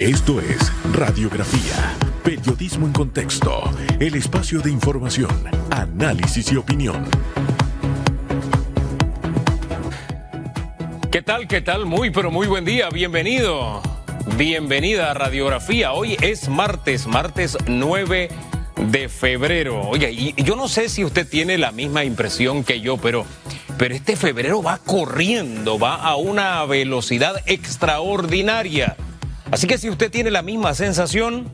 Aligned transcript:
Esto 0.00 0.40
es 0.40 0.72
Radiografía, 0.92 1.96
Periodismo 2.22 2.86
en 2.86 2.92
Contexto, 2.92 3.64
el 3.98 4.14
espacio 4.14 4.60
de 4.60 4.70
información, 4.70 5.28
análisis 5.72 6.52
y 6.52 6.56
opinión. 6.56 7.04
¿Qué 11.10 11.20
tal? 11.20 11.48
¿Qué 11.48 11.62
tal? 11.62 11.84
Muy, 11.84 12.10
pero 12.10 12.30
muy 12.30 12.46
buen 12.46 12.64
día. 12.64 12.90
Bienvenido. 12.90 13.82
Bienvenida 14.36 15.10
a 15.10 15.14
Radiografía. 15.14 15.90
Hoy 15.90 16.16
es 16.20 16.48
martes, 16.48 17.08
martes 17.08 17.58
9 17.66 18.28
de 18.76 19.08
febrero. 19.08 19.80
Oye, 19.80 20.12
y 20.12 20.44
yo 20.44 20.54
no 20.54 20.68
sé 20.68 20.88
si 20.90 21.04
usted 21.04 21.28
tiene 21.28 21.58
la 21.58 21.72
misma 21.72 22.04
impresión 22.04 22.62
que 22.62 22.80
yo, 22.80 22.98
pero, 22.98 23.26
pero 23.76 23.96
este 23.96 24.14
febrero 24.14 24.62
va 24.62 24.78
corriendo, 24.78 25.76
va 25.76 25.96
a 25.96 26.14
una 26.14 26.64
velocidad 26.66 27.42
extraordinaria. 27.46 28.96
Así 29.50 29.66
que 29.66 29.78
si 29.78 29.88
usted 29.88 30.10
tiene 30.10 30.30
la 30.30 30.42
misma 30.42 30.74
sensación, 30.74 31.50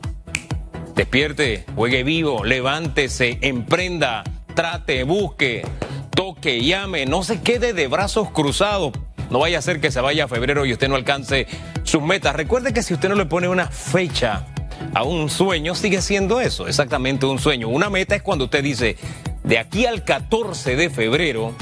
despierte, 0.95 1.65
juegue 1.75 2.03
vivo, 2.03 2.43
levántese, 2.43 3.37
emprenda, 3.41 4.23
trate, 4.53 5.03
busque, 5.03 5.65
toque, 6.13 6.61
llame, 6.61 7.05
no 7.05 7.23
se 7.23 7.41
quede 7.41 7.73
de 7.73 7.87
brazos 7.87 8.31
cruzados. 8.31 8.91
No 9.29 9.39
vaya 9.39 9.59
a 9.59 9.61
ser 9.61 9.79
que 9.79 9.91
se 9.91 10.01
vaya 10.01 10.25
a 10.25 10.27
febrero 10.27 10.65
y 10.65 10.73
usted 10.73 10.89
no 10.89 10.95
alcance 10.95 11.47
sus 11.83 12.01
metas. 12.01 12.35
Recuerde 12.35 12.73
que 12.73 12.83
si 12.83 12.93
usted 12.93 13.09
no 13.09 13.15
le 13.15 13.25
pone 13.25 13.47
una 13.47 13.67
fecha 13.67 14.45
a 14.93 15.03
un 15.03 15.29
sueño, 15.29 15.73
sigue 15.73 16.01
siendo 16.01 16.41
eso, 16.41 16.67
exactamente 16.67 17.25
un 17.25 17.39
sueño. 17.39 17.69
Una 17.69 17.89
meta 17.89 18.15
es 18.15 18.21
cuando 18.21 18.45
usted 18.45 18.61
dice, 18.61 18.97
de 19.43 19.57
aquí 19.57 19.85
al 19.85 20.03
14 20.03 20.75
de 20.75 20.89
febrero, 20.89 21.53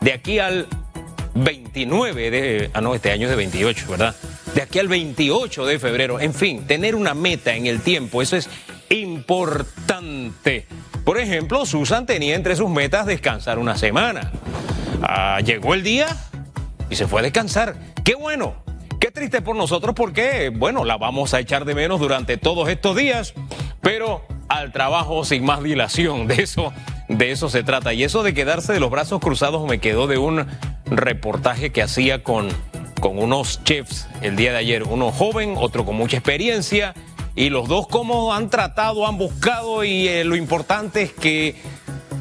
de 0.00 0.12
aquí 0.12 0.38
al 0.38 0.68
29 1.34 2.30
de... 2.30 2.70
Ah, 2.72 2.80
no, 2.80 2.94
este 2.94 3.10
año 3.10 3.24
es 3.24 3.30
de 3.30 3.36
28, 3.36 3.86
¿verdad? 3.90 4.14
De 4.56 4.62
aquí 4.62 4.78
al 4.78 4.88
28 4.88 5.66
de 5.66 5.78
febrero. 5.78 6.18
En 6.18 6.32
fin, 6.32 6.66
tener 6.66 6.94
una 6.94 7.12
meta 7.12 7.54
en 7.54 7.66
el 7.66 7.82
tiempo, 7.82 8.22
eso 8.22 8.38
es 8.38 8.48
importante. 8.88 10.66
Por 11.04 11.18
ejemplo, 11.18 11.66
Susan 11.66 12.06
tenía 12.06 12.34
entre 12.34 12.56
sus 12.56 12.70
metas 12.70 13.04
descansar 13.04 13.58
una 13.58 13.76
semana. 13.76 14.32
Ah, 15.02 15.40
llegó 15.44 15.74
el 15.74 15.82
día 15.82 16.06
y 16.88 16.96
se 16.96 17.06
fue 17.06 17.20
a 17.20 17.24
descansar. 17.24 17.76
Qué 18.02 18.14
bueno, 18.14 18.54
qué 18.98 19.10
triste 19.10 19.42
por 19.42 19.56
nosotros 19.56 19.94
porque, 19.94 20.48
bueno, 20.48 20.86
la 20.86 20.96
vamos 20.96 21.34
a 21.34 21.40
echar 21.40 21.66
de 21.66 21.74
menos 21.74 22.00
durante 22.00 22.38
todos 22.38 22.70
estos 22.70 22.96
días, 22.96 23.34
pero 23.82 24.26
al 24.48 24.72
trabajo 24.72 25.26
sin 25.26 25.44
más 25.44 25.62
dilación. 25.62 26.28
De 26.28 26.36
eso, 26.36 26.72
de 27.10 27.30
eso 27.30 27.50
se 27.50 27.62
trata. 27.62 27.92
Y 27.92 28.04
eso 28.04 28.22
de 28.22 28.32
quedarse 28.32 28.72
de 28.72 28.80
los 28.80 28.90
brazos 28.90 29.20
cruzados 29.20 29.68
me 29.68 29.80
quedó 29.80 30.06
de 30.06 30.16
un 30.16 30.46
reportaje 30.86 31.72
que 31.72 31.82
hacía 31.82 32.22
con 32.22 32.48
con 33.00 33.18
unos 33.18 33.62
chefs 33.64 34.06
el 34.22 34.36
día 34.36 34.52
de 34.52 34.58
ayer, 34.58 34.82
uno 34.84 35.12
joven, 35.12 35.54
otro 35.56 35.84
con 35.84 35.96
mucha 35.96 36.16
experiencia, 36.16 36.94
y 37.34 37.50
los 37.50 37.68
dos 37.68 37.86
como 37.86 38.34
han 38.34 38.50
tratado, 38.50 39.06
han 39.06 39.18
buscado, 39.18 39.84
y 39.84 40.08
eh, 40.08 40.24
lo 40.24 40.36
importante 40.36 41.02
es 41.02 41.12
que 41.12 41.54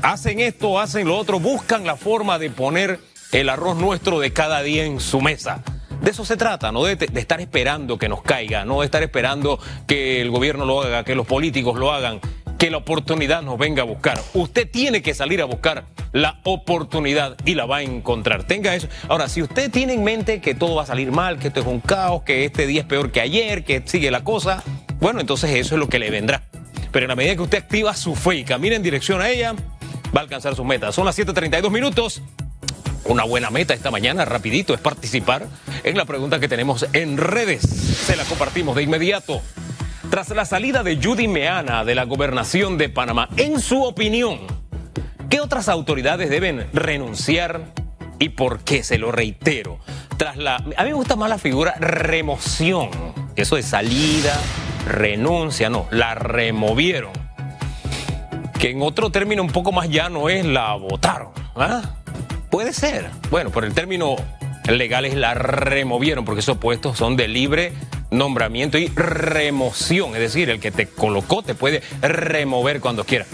hacen 0.02 0.40
esto, 0.40 0.80
hacen 0.80 1.08
lo 1.08 1.18
otro, 1.18 1.40
buscan 1.40 1.86
la 1.86 1.96
forma 1.96 2.40
de 2.40 2.50
poner 2.50 3.00
el 3.32 3.50
arroz 3.50 3.78
nuestro 3.78 4.20
de 4.20 4.34
cada 4.34 4.62
día 4.62 4.86
en 4.86 5.00
su 5.00 5.22
mesa. 5.22 5.64
De 6.02 6.12
eso 6.12 6.26
se 6.26 6.38
trata, 6.38 6.72
no 6.72 6.84
de, 6.84 6.98
de, 6.98 7.20
estar 7.20 7.42
esperando 7.42 7.98
que 7.98 8.10
nos 8.10 8.22
caiga, 8.22 8.66
no 8.66 8.82
de 8.82 8.86
estar 8.86 9.02
esperando 9.02 9.60
que 9.88 10.22
el 10.22 10.30
gobierno 10.30 10.66
lo 10.66 10.82
haga, 10.82 11.04
que 11.04 11.16
los 11.16 11.26
políticos 11.26 11.80
lo 11.80 11.92
hagan 11.92 12.20
que 12.58 12.70
la 12.70 12.78
oportunidad 12.78 13.42
nos 13.42 13.58
venga 13.58 13.84
a 13.84 13.86
buscar. 13.86 14.20
Usted 14.34 14.70
tiene 14.70 15.02
que 15.02 15.14
salir 15.14 15.42
a 15.42 15.46
buscar 15.46 15.86
la 16.12 16.40
oportunidad 16.44 17.36
y 17.46 17.56
la 17.56 17.66
va 17.66 17.78
a 17.78 17.82
encontrar. 17.82 18.44
Tenga 18.44 18.76
eso. 18.76 18.88
Ahora, 19.10 19.28
si 19.28 19.42
usted 19.42 19.72
tiene 19.72 19.94
en 19.94 20.04
mente 20.04 20.42
que 20.42 20.56
todo 20.56 20.76
va 20.76 20.84
a 20.84 20.86
salir 20.86 21.12
mal, 21.12 21.40
que 21.40 21.48
esto 21.48 21.60
es 21.60 21.66
un 21.66 21.82
caos, 21.82 22.24
que 22.24 22.46
este 22.46 22.68
día 22.68 22.82
es 22.82 22.88
peor 22.88 23.12
que 23.12 23.22
ayer, 23.22 23.64
que 23.64 23.82
sigue 23.86 24.12
la 24.12 24.24
cosa, 24.24 24.64
bueno, 25.00 25.20
entonces 25.20 25.52
eso 25.52 25.76
es 25.76 25.80
lo 25.80 25.90
que 25.90 26.00
le 26.00 26.10
vendrá. 26.10 26.44
Pero 26.92 27.06
en 27.06 27.10
la 27.10 27.16
medida 27.16 27.36
que 27.36 27.42
usted 27.42 27.58
activa 27.58 27.94
su 27.94 28.16
fe 28.16 28.38
y 28.38 28.44
camina 28.46 28.76
en 28.76 28.84
dirección 28.84 29.22
a 29.22 29.30
ella, 29.30 29.54
va 30.16 30.22
a 30.22 30.24
alcanzar 30.24 30.56
sus 30.56 30.66
metas. 30.66 30.96
Son 30.96 31.06
las 31.06 31.18
7.32 31.20 31.70
minutos. 31.70 32.22
Una 33.04 33.24
buena 33.24 33.52
meta 33.52 33.74
esta 33.74 33.92
mañana, 33.92 34.26
rapidito, 34.26 34.74
es 34.74 34.80
participar 34.80 35.46
en 35.84 35.96
la 35.98 36.06
pregunta 36.06 36.40
que 36.40 36.48
tenemos 36.48 36.88
en 36.94 37.18
redes. 37.18 37.62
Se 37.62 38.16
la 38.16 38.24
compartimos 38.24 38.76
de 38.76 38.84
inmediato. 38.84 39.42
Tras 40.10 40.30
la 40.30 40.46
salida 40.46 40.84
de 40.84 40.98
Judy 41.02 41.28
Meana 41.28 41.84
de 41.84 41.96
la 41.96 42.06
gobernación 42.06 42.78
de 42.78 42.90
Panamá, 42.90 43.28
en 43.38 43.60
su 43.60 43.84
opinión, 43.84 44.40
¿qué 45.30 45.42
otras 45.42 45.68
autoridades 45.68 46.30
deben 46.30 46.68
renunciar 46.74 47.74
y 48.20 48.30
por 48.30 48.60
qué? 48.60 48.84
Se 48.84 48.98
lo 48.98 49.12
reitero. 49.12 49.80
Tras 50.18 50.38
la, 50.38 50.56
a 50.56 50.84
mí 50.84 50.90
me 50.90 50.94
gusta 50.94 51.16
más 51.16 51.30
la 51.30 51.38
figura 51.38 51.76
remoción. 51.80 52.90
Eso 53.36 53.58
de 53.58 53.64
salida, 53.64 54.40
renuncia, 54.88 55.70
no, 55.70 55.88
la 55.92 56.16
removieron. 56.16 57.12
Que 58.60 58.70
en 58.70 58.82
otro 58.82 59.12
término 59.12 59.42
un 59.42 59.52
poco 59.52 59.72
más 59.72 59.90
llano 59.90 60.30
es 60.30 60.46
la 60.46 60.74
votaron. 60.76 61.32
¿ah? 61.56 61.82
Puede 62.50 62.72
ser. 62.72 63.10
Bueno, 63.30 63.50
por 63.50 63.66
el 63.66 63.74
término 63.74 64.16
legal 64.68 65.04
es 65.06 65.16
la 65.16 65.34
removieron, 65.34 66.24
porque 66.24 66.40
esos 66.40 66.58
puestos 66.58 66.98
son 66.98 67.18
de 67.18 67.28
libre 67.28 67.74
nombramiento 68.18 68.78
y 68.78 68.88
remoción. 68.88 70.14
Es 70.14 70.20
decir, 70.20 70.50
el 70.50 70.60
que 70.60 70.72
te 70.72 70.88
colocó 70.88 71.44
te 71.44 71.56
puede 71.56 71.82
remover 72.02 72.80
cuando 72.80 73.04
quiera. 73.04 73.26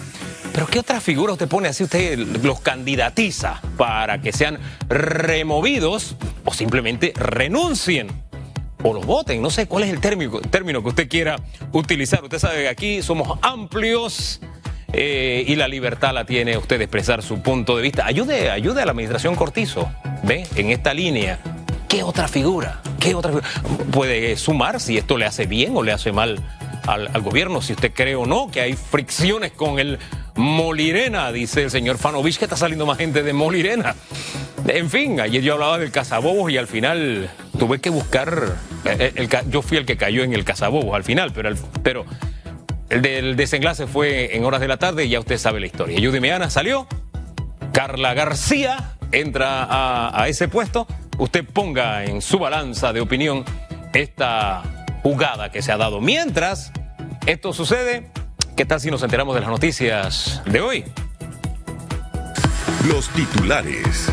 Pero 0.53 0.67
¿qué 0.67 0.79
otra 0.79 0.99
figura 0.99 1.33
usted 1.33 1.47
pone 1.47 1.69
así? 1.69 1.83
Usted 1.83 2.17
los 2.17 2.59
candidatiza 2.59 3.61
para 3.77 4.21
que 4.21 4.33
sean 4.33 4.59
removidos 4.89 6.15
o 6.43 6.53
simplemente 6.53 7.13
renuncien 7.15 8.09
o 8.83 8.93
los 8.93 9.05
voten. 9.05 9.41
No 9.41 9.49
sé 9.49 9.67
cuál 9.67 9.83
es 9.83 9.89
el 9.91 10.01
término, 10.01 10.39
término 10.41 10.81
que 10.81 10.89
usted 10.89 11.07
quiera 11.07 11.37
utilizar. 11.71 12.23
Usted 12.23 12.39
sabe 12.39 12.63
que 12.63 12.69
aquí 12.69 13.01
somos 13.01 13.39
amplios. 13.41 14.41
Eh, 14.93 15.45
y 15.47 15.55
la 15.55 15.69
libertad 15.69 16.13
la 16.13 16.25
tiene 16.25 16.57
usted 16.57 16.77
de 16.77 16.83
expresar 16.83 17.23
su 17.23 17.41
punto 17.41 17.77
de 17.77 17.83
vista. 17.83 18.05
Ayude, 18.05 18.49
ayude 18.49 18.81
a 18.81 18.85
la 18.85 18.91
administración 18.91 19.35
Cortizo, 19.35 19.89
¿ve? 20.23 20.45
En 20.57 20.69
esta 20.69 20.93
línea. 20.93 21.39
¿Qué 21.91 22.03
otra 22.03 22.29
figura? 22.29 22.79
¿Qué 23.01 23.13
otra 23.15 23.31
figura? 23.33 23.47
Puede 23.91 24.37
sumar 24.37 24.79
si 24.79 24.97
esto 24.97 25.17
le 25.17 25.25
hace 25.25 25.45
bien 25.45 25.75
o 25.75 25.83
le 25.83 25.91
hace 25.91 26.13
mal 26.13 26.39
al, 26.87 27.09
gobierno, 27.21 27.61
si 27.61 27.73
usted 27.73 27.91
cree 27.93 28.15
o 28.15 28.25
no 28.25 28.49
que 28.49 28.61
hay 28.61 28.77
fricciones 28.77 29.51
con 29.51 29.77
el 29.77 29.99
Molirena, 30.37 31.33
dice 31.33 31.63
el 31.63 31.69
señor 31.69 31.97
Fanovich, 31.97 32.37
que 32.37 32.45
está 32.45 32.55
saliendo 32.55 32.85
más 32.85 32.97
gente 32.97 33.23
de 33.23 33.33
Molirena. 33.33 33.93
En 34.67 34.89
fin, 34.89 35.19
ayer 35.19 35.43
yo 35.43 35.55
hablaba 35.55 35.79
del 35.79 35.91
cazabobos 35.91 36.49
y 36.49 36.57
al 36.57 36.67
final 36.67 37.29
tuve 37.59 37.81
que 37.81 37.89
buscar, 37.89 38.55
el, 38.85 39.11
el, 39.17 39.29
yo 39.49 39.61
fui 39.61 39.75
el 39.75 39.85
que 39.85 39.97
cayó 39.97 40.23
en 40.23 40.31
el 40.31 40.45
cazabobos 40.45 40.95
al 40.95 41.03
final, 41.03 41.33
pero, 41.83 42.05
el, 42.89 43.01
del 43.01 43.35
desenlace 43.35 43.85
fue 43.85 44.37
en 44.37 44.45
horas 44.45 44.61
de 44.61 44.69
la 44.69 44.77
tarde 44.77 45.03
y 45.03 45.09
ya 45.09 45.19
usted 45.19 45.37
sabe 45.37 45.59
la 45.59 45.65
historia. 45.65 45.99
Judy 45.99 46.21
Meana 46.21 46.49
salió, 46.49 46.87
Carla 47.73 48.13
García 48.13 48.93
entra 49.11 49.67
a 50.17 50.29
ese 50.29 50.47
puesto 50.47 50.87
usted 51.21 51.45
ponga 51.45 52.03
en 52.03 52.19
su 52.19 52.39
balanza 52.39 52.91
de 52.93 52.99
opinión 52.99 53.45
esta 53.93 54.63
jugada 55.03 55.51
que 55.51 55.61
se 55.61 55.71
ha 55.71 55.77
dado. 55.77 56.01
Mientras 56.01 56.71
esto 57.27 57.53
sucede, 57.53 58.09
¿qué 58.57 58.65
tal 58.65 58.79
si 58.79 58.89
nos 58.89 59.03
enteramos 59.03 59.35
de 59.35 59.41
las 59.41 59.49
noticias 59.51 60.41
de 60.45 60.61
hoy? 60.61 60.83
Los 62.87 63.07
titulares. 63.09 64.11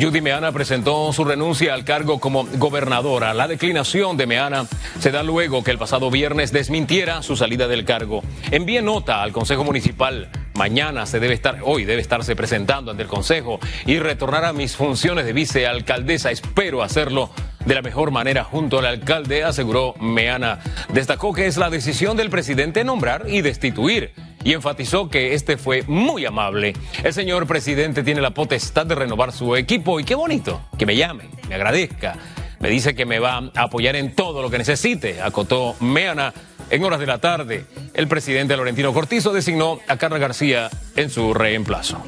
Judy 0.00 0.22
Meana 0.22 0.50
presentó 0.50 1.12
su 1.12 1.24
renuncia 1.24 1.74
al 1.74 1.84
cargo 1.84 2.18
como 2.18 2.46
gobernadora. 2.54 3.34
La 3.34 3.46
declinación 3.46 4.16
de 4.16 4.26
Meana 4.26 4.66
se 4.98 5.10
da 5.10 5.22
luego 5.22 5.62
que 5.62 5.70
el 5.70 5.78
pasado 5.78 6.10
viernes 6.10 6.52
desmintiera 6.52 7.22
su 7.22 7.36
salida 7.36 7.68
del 7.68 7.84
cargo. 7.84 8.22
Envíe 8.50 8.80
nota 8.80 9.22
al 9.22 9.32
Consejo 9.32 9.62
Municipal. 9.62 10.30
Mañana 10.54 11.06
se 11.06 11.18
debe 11.18 11.34
estar, 11.34 11.58
hoy 11.64 11.84
debe 11.84 12.02
estarse 12.02 12.36
presentando 12.36 12.90
ante 12.90 13.02
el 13.02 13.08
Consejo 13.08 13.58
y 13.86 13.98
retornar 13.98 14.44
a 14.44 14.52
mis 14.52 14.76
funciones 14.76 15.24
de 15.24 15.32
vicealcaldesa. 15.32 16.30
Espero 16.30 16.82
hacerlo 16.82 17.30
de 17.64 17.74
la 17.74 17.82
mejor 17.82 18.10
manera 18.10 18.44
junto 18.44 18.78
al 18.78 18.86
alcalde, 18.86 19.44
aseguró 19.44 19.94
Meana. 20.00 20.60
Destacó 20.92 21.32
que 21.32 21.46
es 21.46 21.56
la 21.56 21.70
decisión 21.70 22.16
del 22.16 22.30
presidente 22.30 22.84
nombrar 22.84 23.24
y 23.28 23.40
destituir 23.40 24.12
y 24.44 24.52
enfatizó 24.52 25.08
que 25.08 25.34
este 25.34 25.56
fue 25.56 25.84
muy 25.86 26.26
amable. 26.26 26.74
El 27.02 27.12
señor 27.12 27.46
presidente 27.46 28.02
tiene 28.02 28.20
la 28.20 28.30
potestad 28.30 28.86
de 28.86 28.94
renovar 28.94 29.32
su 29.32 29.56
equipo 29.56 30.00
y 30.00 30.04
qué 30.04 30.14
bonito 30.14 30.60
que 30.78 30.86
me 30.86 30.96
llame, 30.96 31.30
me 31.48 31.54
agradezca. 31.54 32.16
Me 32.58 32.70
dice 32.70 32.94
que 32.94 33.06
me 33.06 33.18
va 33.18 33.50
a 33.56 33.62
apoyar 33.62 33.96
en 33.96 34.14
todo 34.14 34.40
lo 34.40 34.48
que 34.48 34.58
necesite, 34.58 35.20
acotó 35.20 35.74
Meana. 35.80 36.32
En 36.72 36.82
horas 36.84 37.00
de 37.00 37.06
la 37.06 37.18
tarde, 37.18 37.66
el 37.92 38.08
presidente 38.08 38.56
Laurentino 38.56 38.94
Cortizo 38.94 39.30
designó 39.34 39.80
a 39.88 39.98
Carla 39.98 40.16
García 40.16 40.70
en 40.96 41.10
su 41.10 41.34
reemplazo. 41.34 42.02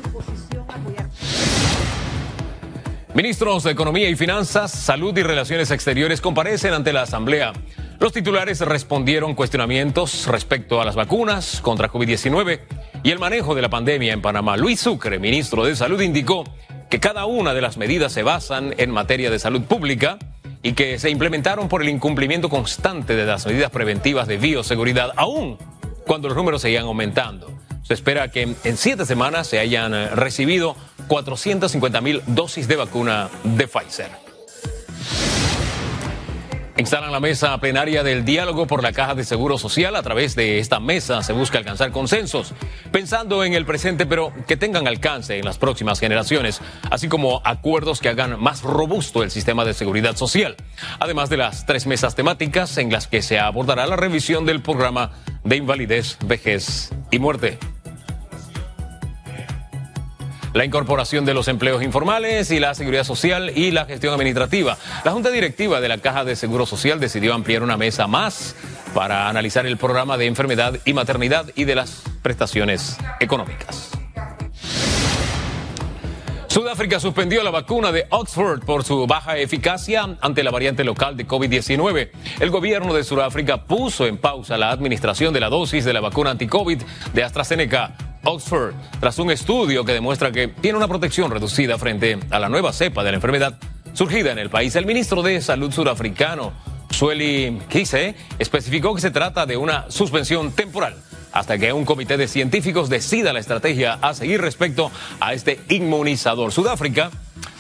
Ministros 3.13 3.65
de 3.65 3.73
Economía 3.73 4.09
y 4.09 4.17
Finanzas, 4.17 4.73
Salud 4.73 5.17
y 5.19 5.23
Relaciones 5.23 5.71
Exteriores 5.71 6.23
comparecen 6.23 6.73
ante 6.73 6.95
la 6.95 7.03
Asamblea. 7.03 7.53
Los 8.01 8.15
titulares 8.15 8.61
respondieron 8.63 9.35
cuestionamientos 9.35 10.27
respecto 10.29 10.81
a 10.81 10.87
las 10.87 10.97
vacunas 10.97 11.61
contra 11.61 11.91
COVID-19 11.91 12.61
y 13.03 13.11
el 13.11 13.19
manejo 13.19 13.55
de 13.55 13.61
la 13.61 13.69
pandemia 13.69 14.15
en 14.15 14.23
Panamá. 14.23 14.57
Luis 14.57 14.81
Sucre, 14.81 15.19
ministro 15.19 15.67
de 15.67 15.77
Salud, 15.77 16.01
indicó 16.01 16.45
que 16.89 17.01
cada 17.01 17.27
una 17.27 17.53
de 17.53 17.61
las 17.61 17.77
medidas 17.77 18.15
se 18.15 18.23
basan 18.23 18.75
en 18.79 18.91
materia 18.91 19.31
de 19.31 19.39
salud 19.39 19.65
pública 19.65 20.19
y 20.65 20.73
que 20.73 20.99
se 20.99 21.11
implementaron 21.11 21.69
por 21.69 21.83
el 21.83 21.91
incumplimiento 21.91 22.49
constante 22.49 23.15
de 23.15 23.27
las 23.27 23.47
medidas 23.47 23.71
preventivas 23.71 24.27
de 24.27 24.39
bioseguridad, 24.39 25.13
aún 25.15 25.59
cuando 26.07 26.27
los 26.29 26.37
números 26.37 26.63
seguían 26.63 26.87
aumentando. 26.87 27.53
Se 27.83 27.93
espera 27.93 28.29
que 28.29 28.57
en 28.65 28.77
siete 28.79 29.05
semanas 29.05 29.47
se 29.47 29.59
hayan 29.59 29.95
eh, 29.95 30.09
recibido 30.09 30.75
450 31.09 32.01
mil 32.01 32.23
dosis 32.27 32.67
de 32.67 32.77
vacuna 32.77 33.29
de 33.45 33.69
Pfizer. 33.69 34.24
Instalan 36.77 37.13
la 37.13 37.21
mesa 37.21 37.57
plenaria 37.59 38.03
del 38.03 38.25
diálogo 38.25 38.67
por 38.67 38.83
la 38.83 38.93
Caja 38.93 39.15
de 39.15 39.23
Seguro 39.23 39.59
Social. 39.59 39.95
A 39.95 40.03
través 40.03 40.35
de 40.35 40.59
esta 40.59 40.81
mesa 40.81 41.23
se 41.23 41.33
busca 41.33 41.57
alcanzar 41.59 41.93
consensos, 41.93 42.53
pensando 42.91 43.45
en 43.45 43.55
el 43.55 43.65
presente, 43.65 44.07
pero 44.07 44.33
que 44.49 44.57
tengan 44.57 44.89
alcance 44.89 45.39
en 45.39 45.45
las 45.45 45.57
próximas 45.57 46.01
generaciones, 46.01 46.61
así 46.91 47.09
como 47.09 47.41
acuerdos 47.45 48.01
que 48.01 48.09
hagan 48.09 48.41
más 48.43 48.63
robusto 48.63 49.23
el 49.23 49.31
sistema 49.31 49.65
de 49.65 49.73
seguridad 49.73 50.17
social. 50.17 50.57
Además 50.99 51.31
de 51.31 51.37
las 51.37 51.65
tres 51.65 51.87
mesas 51.87 52.17
temáticas 52.17 52.77
en 52.77 52.91
las 52.91 53.07
que 53.07 53.23
se 53.23 53.39
abordará 53.39 53.87
la 53.87 53.97
revisión 53.97 54.45
del 54.45 54.61
programa 54.61 55.13
de 55.45 55.57
invalidez, 55.57 56.19
vejez 56.27 56.91
y 57.13 57.21
muerte 57.21 57.57
la 60.55 60.65
incorporación 60.65 61.25
de 61.25 61.35
los 61.35 61.49
empleos 61.49 61.83
informales 61.83 62.51
y 62.53 62.61
la 62.61 62.75
seguridad 62.75 63.05
social 63.05 63.53
y 63.55 63.73
la 63.73 63.85
gestión 63.87 64.15
administrativa. 64.15 64.79
La 65.05 65.11
Junta 65.11 65.31
Directiva 65.31 65.81
de 65.81 65.89
la 65.89 65.99
Caja 65.99 66.25
de 66.25 66.37
Seguro 66.37 66.65
Social 66.65 67.01
decidió 67.01 67.35
ampliar 67.35 67.63
una 67.63 67.77
mesa 67.77 68.07
más 68.07 68.55
para 68.95 69.29
analizar 69.29 69.67
el 69.67 69.77
programa 69.77 70.17
de 70.17 70.27
enfermedad 70.27 70.79
y 70.85 70.93
maternidad 70.93 71.51
y 71.57 71.65
de 71.65 71.75
las 71.75 72.05
prestaciones 72.23 72.97
económicas. 73.19 73.91
Sudáfrica 76.47 77.01
suspendió 77.01 77.43
la 77.43 77.51
vacuna 77.51 77.91
de 77.91 78.07
Oxford 78.11 78.65
por 78.65 78.85
su 78.85 79.09
baja 79.09 79.37
eficacia 79.39 80.17
ante 80.21 80.45
la 80.45 80.53
variante 80.53 80.85
local 80.85 81.17
de 81.17 81.27
COVID-19. 81.27 82.11
El 82.39 82.51
gobierno 82.51 82.95
de 82.95 83.03
Sudáfrica 83.03 83.65
puso 83.65 84.07
en 84.07 84.19
pausa 84.19 84.57
la 84.57 84.71
administración 84.71 85.35
de 85.35 85.41
la 85.41 85.49
dosis 85.49 85.85
de 85.85 85.93
la 85.93 85.99
vacuna 85.99 86.31
anti-COVID 86.31 86.81
de 87.13 87.25
AstraZeneca 87.25 87.97
Oxford, 88.25 88.75
tras 89.01 89.19
un 89.19 89.31
estudio 89.31 89.85
que 89.85 89.93
demuestra 89.93 90.33
que 90.33 90.49
tiene 90.49 90.79
una 90.79 90.89
protección 90.89 91.31
reducida 91.31 91.79
frente 91.79 92.19
a 92.31 92.39
la 92.39 92.49
nueva 92.49 92.73
cepa 92.73 93.05
de 93.05 93.11
la 93.11 93.17
enfermedad 93.17 93.59
surgida 93.93 94.33
en 94.33 94.39
el 94.39 94.51
país. 94.51 94.75
El 94.77 94.87
ministro 94.87 95.23
de 95.23 95.41
Salud 95.41 95.73
surafricano, 95.73 96.53
Sueli 96.91 97.59
Kise, 97.69 98.15
especificó 98.39 98.95
que 98.95 99.01
se 99.01 99.11
trata 99.11 99.47
de 99.47 99.57
una 99.57 99.91
suspensión 99.91 100.53
temporal 100.53 100.97
hasta 101.33 101.59
que 101.59 101.73
un 101.73 101.85
comité 101.85 102.17
de 102.17 102.29
científicos 102.29 102.89
decida 102.89 103.33
la 103.33 103.41
estrategia 103.41 103.99
a 104.01 104.15
seguir 104.15 104.41
respecto 104.41 104.91
a 105.19 105.35
este 105.35 105.61
inmunizador. 105.69 106.53
Sudáfrica 106.53 107.11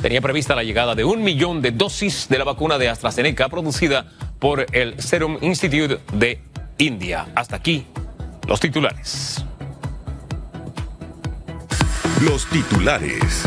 tenía 0.01 0.21
prevista 0.21 0.55
la 0.55 0.63
llegada 0.63 0.95
de 0.95 1.05
un 1.05 1.25
millón 1.25 1.61
de 1.61 1.73
dosis 1.73 2.29
de 2.29 2.39
la 2.39 2.45
vacuna 2.45 2.79
de 2.79 2.89
AstraZeneca 2.89 3.49
producida 3.49 4.07
por 4.39 4.67
el 4.73 5.01
Serum 5.03 5.39
Institute 5.41 5.99
de 6.13 6.41
India. 6.79 7.27
Hasta 7.35 7.57
aquí 7.57 7.85
los 8.47 8.61
titulares. 8.61 9.45
Los 12.23 12.47
titulares. 12.47 13.45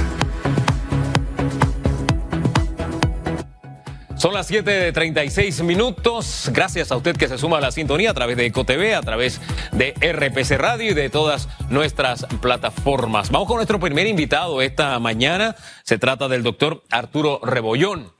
Son 4.17 4.33
las 4.33 4.51
7.36 4.51 5.63
minutos. 5.63 6.49
Gracias 6.51 6.91
a 6.91 6.97
usted 6.97 7.15
que 7.15 7.27
se 7.27 7.37
suma 7.37 7.59
a 7.59 7.61
la 7.61 7.71
sintonía 7.71 8.11
a 8.11 8.13
través 8.13 8.35
de 8.35 8.45
EcoTV, 8.47 8.95
a 8.95 9.01
través 9.01 9.39
de 9.71 9.93
RPC 9.93 10.59
Radio 10.59 10.91
y 10.91 10.93
de 10.93 11.09
todas 11.09 11.47
nuestras 11.69 12.25
plataformas. 12.41 13.31
Vamos 13.31 13.47
con 13.47 13.55
nuestro 13.55 13.79
primer 13.79 14.05
invitado 14.05 14.61
esta 14.61 14.99
mañana. 14.99 15.55
Se 15.83 15.97
trata 15.97 16.27
del 16.27 16.43
doctor 16.43 16.83
Arturo 16.89 17.39
Rebollón. 17.43 18.11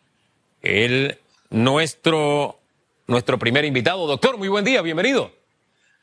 El 0.62 1.20
nuestro, 1.50 2.60
nuestro 3.06 3.38
primer 3.38 3.66
invitado. 3.66 4.08
Doctor, 4.08 4.38
muy 4.38 4.48
buen 4.48 4.64
día, 4.64 4.82
bienvenido. 4.82 5.37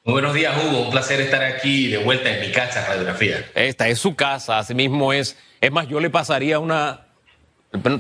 Muy 0.06 0.12
buenos 0.12 0.34
días, 0.34 0.54
Hugo. 0.62 0.82
Un 0.82 0.90
placer 0.90 1.18
estar 1.22 1.42
aquí 1.42 1.86
de 1.86 1.96
vuelta 1.96 2.30
en 2.30 2.42
mi 2.42 2.52
casa, 2.52 2.84
Radiografía. 2.86 3.42
Esta 3.54 3.88
es 3.88 3.98
su 3.98 4.14
casa, 4.14 4.58
así 4.58 4.74
mismo 4.74 5.14
es. 5.14 5.38
Es 5.62 5.72
más, 5.72 5.88
yo 5.88 5.98
le 5.98 6.10
pasaría 6.10 6.58
una. 6.58 7.06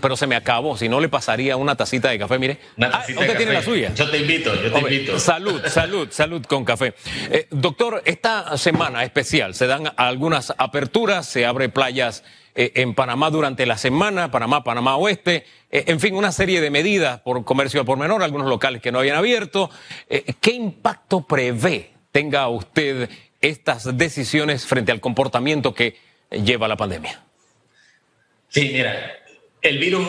Pero 0.02 0.14
se 0.14 0.26
me 0.26 0.36
acabó, 0.36 0.76
si 0.76 0.86
no 0.86 1.00
le 1.00 1.08
pasaría 1.08 1.56
una 1.56 1.76
tacita 1.76 2.10
de 2.10 2.18
café, 2.18 2.38
mire. 2.38 2.58
Una 2.76 2.88
ah, 2.88 2.90
tacita 2.90 3.20
¿Usted 3.20 3.36
tiene 3.38 3.54
la 3.54 3.62
suya? 3.62 3.94
Yo 3.94 4.10
te 4.10 4.18
invito, 4.18 4.54
yo 4.54 4.70
te 4.70 4.78
invito. 4.80 5.18
Salud, 5.18 5.64
salud, 5.66 6.08
salud 6.10 6.44
con 6.44 6.66
café. 6.66 6.92
Eh, 7.30 7.46
doctor, 7.50 8.02
esta 8.04 8.54
semana 8.58 9.02
especial 9.02 9.54
se 9.54 9.66
dan 9.66 9.90
algunas 9.96 10.52
aperturas, 10.58 11.24
se 11.24 11.46
abre 11.46 11.70
playas 11.70 12.22
eh, 12.54 12.72
en 12.74 12.94
Panamá 12.94 13.30
durante 13.30 13.64
la 13.64 13.78
semana, 13.78 14.30
Panamá, 14.30 14.62
Panamá 14.62 14.96
Oeste, 14.96 15.46
eh, 15.70 15.84
en 15.86 15.98
fin, 15.98 16.14
una 16.14 16.32
serie 16.32 16.60
de 16.60 16.70
medidas 16.70 17.20
por 17.20 17.42
comercio 17.46 17.80
al 17.80 17.86
por 17.86 17.96
menor, 17.96 18.22
algunos 18.22 18.46
locales 18.46 18.82
que 18.82 18.92
no 18.92 18.98
habían 18.98 19.16
abierto. 19.16 19.70
¿Qué 20.06 20.52
impacto 20.52 21.26
prevé 21.26 21.93
tenga 22.14 22.46
usted 22.46 23.10
estas 23.40 23.98
decisiones 23.98 24.64
frente 24.64 24.92
al 24.92 25.00
comportamiento 25.00 25.74
que 25.74 25.96
lleva 26.30 26.68
la 26.68 26.76
pandemia? 26.76 27.20
Sí, 28.48 28.70
mira, 28.72 29.16
el 29.60 29.78
virus 29.78 30.06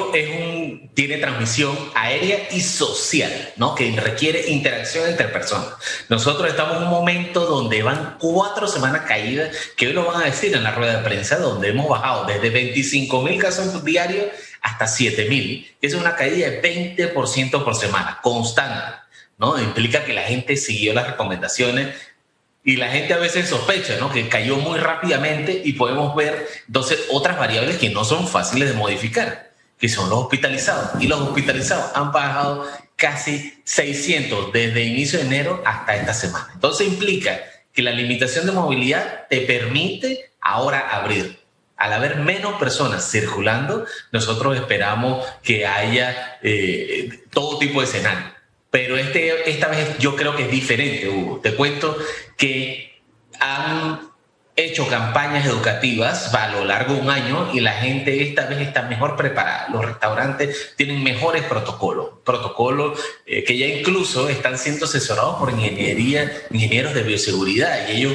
tiene 0.94 1.18
transmisión 1.18 1.76
aérea 1.96 2.48
y 2.52 2.62
social, 2.62 3.32
¿no? 3.58 3.74
Que 3.74 4.00
requiere 4.00 4.52
interacción 4.52 5.10
entre 5.10 5.30
personas. 5.30 5.74
Nosotros 6.08 6.48
estamos 6.48 6.78
en 6.78 6.84
un 6.84 6.90
momento 6.90 7.48
donde 7.48 7.82
van 7.82 8.18
cuatro 8.20 8.68
semanas 8.68 9.02
caídas, 9.08 9.58
que 9.76 9.88
hoy 9.88 9.94
lo 9.94 10.06
van 10.06 10.22
a 10.22 10.26
decir 10.26 10.56
en 10.56 10.62
la 10.62 10.76
rueda 10.76 10.98
de 10.98 11.04
prensa, 11.04 11.40
donde 11.40 11.70
hemos 11.70 11.90
bajado 11.90 12.26
desde 12.26 12.52
25 12.52 13.24
mil 13.24 13.42
casos 13.42 13.84
diarios 13.84 14.26
hasta 14.62 14.86
7 14.86 15.28
mil. 15.28 15.76
Es 15.82 15.96
una 15.96 16.16
caída 16.16 16.52
de 16.52 16.62
20% 16.62 17.64
por 17.64 17.76
semana, 17.76 18.20
constante. 18.22 19.05
¿No? 19.38 19.60
Implica 19.62 20.04
que 20.04 20.14
la 20.14 20.24
gente 20.24 20.58
siguió 20.58 20.94
las 20.94 21.08
recomendaciones 21.08 21.96
y 22.64 22.78
la 22.78 22.90
gente 22.90 23.14
a 23.14 23.18
veces 23.18 23.48
sospecha. 23.48 23.98
Que 24.12 24.30
cayó 24.30 24.58
muy 24.58 24.80
rápidamente 24.80 25.62
y 25.64 25.74
podemos 25.74 26.16
ver 26.16 26.48
entonces 26.68 27.06
otras 27.12 27.38
variables 27.38 27.78
que 27.78 27.90
no 27.90 28.04
son 28.06 28.28
fáciles 28.28 28.70
de 28.70 28.76
modificar, 28.76 29.52
que 29.78 29.90
son 29.90 30.10
los 30.10 30.20
hospitalizados. 30.20 31.02
Y 31.02 31.08
los 31.08 31.22
hospitalizados 31.22 31.96
han 31.96 32.12
bajado 32.12 32.68
casi 32.96 33.62
600 33.66 34.54
desde 34.54 34.84
inicio 34.84 35.20
de 35.20 35.26
enero 35.26 35.62
hasta 35.66 35.96
esta 35.96 36.14
semana. 36.14 36.50
Entonces 36.54 36.88
implica 36.88 37.40
que 37.74 37.82
la 37.82 37.92
limitación 37.92 38.46
de 38.46 38.54
movilidad 38.54 39.28
te 39.30 39.42
permite 39.42 40.32
ahora 40.40 40.90
abrir. 40.90 41.40
Al 41.78 41.92
haber 41.92 42.16
menos 42.16 42.58
personas 42.58 43.12
circulando, 43.12 43.86
nosotros 44.14 44.56
esperamos 44.56 45.28
que 45.44 45.68
haya 45.68 46.40
eh, 46.42 47.26
todo 47.32 47.60
tipo 47.60 47.82
de 47.82 47.88
escenario 47.88 48.35
pero 48.76 48.98
este, 48.98 49.50
esta 49.50 49.70
vez 49.70 49.98
yo 50.00 50.18
creo 50.18 50.36
que 50.36 50.44
es 50.44 50.52
diferente, 50.52 51.08
Hugo. 51.08 51.40
Te 51.40 51.56
cuento 51.56 51.98
que 52.36 53.00
han 53.40 54.02
hecho 54.54 54.86
campañas 54.90 55.46
educativas 55.46 56.34
a 56.34 56.50
lo 56.50 56.66
largo 56.66 56.96
de 56.96 57.00
un 57.00 57.10
año 57.10 57.52
y 57.54 57.62
la 57.62 57.72
gente 57.72 58.22
esta 58.22 58.48
vez 58.48 58.60
está 58.60 58.82
mejor 58.82 59.16
preparada. 59.16 59.70
Los 59.70 59.86
restaurantes 59.86 60.74
tienen 60.76 61.02
mejores 61.02 61.44
protocolos, 61.44 62.16
protocolos 62.26 63.00
eh, 63.26 63.46
que 63.46 63.58
ya 63.58 63.66
incluso 63.66 64.28
están 64.28 64.58
siendo 64.58 64.88
asesorados 64.88 65.38
por 65.38 65.52
ingeniería, 65.52 66.30
ingenieros 66.52 66.94
de 66.94 67.04
bioseguridad 67.04 67.88
y 67.88 68.02
ellos 68.02 68.14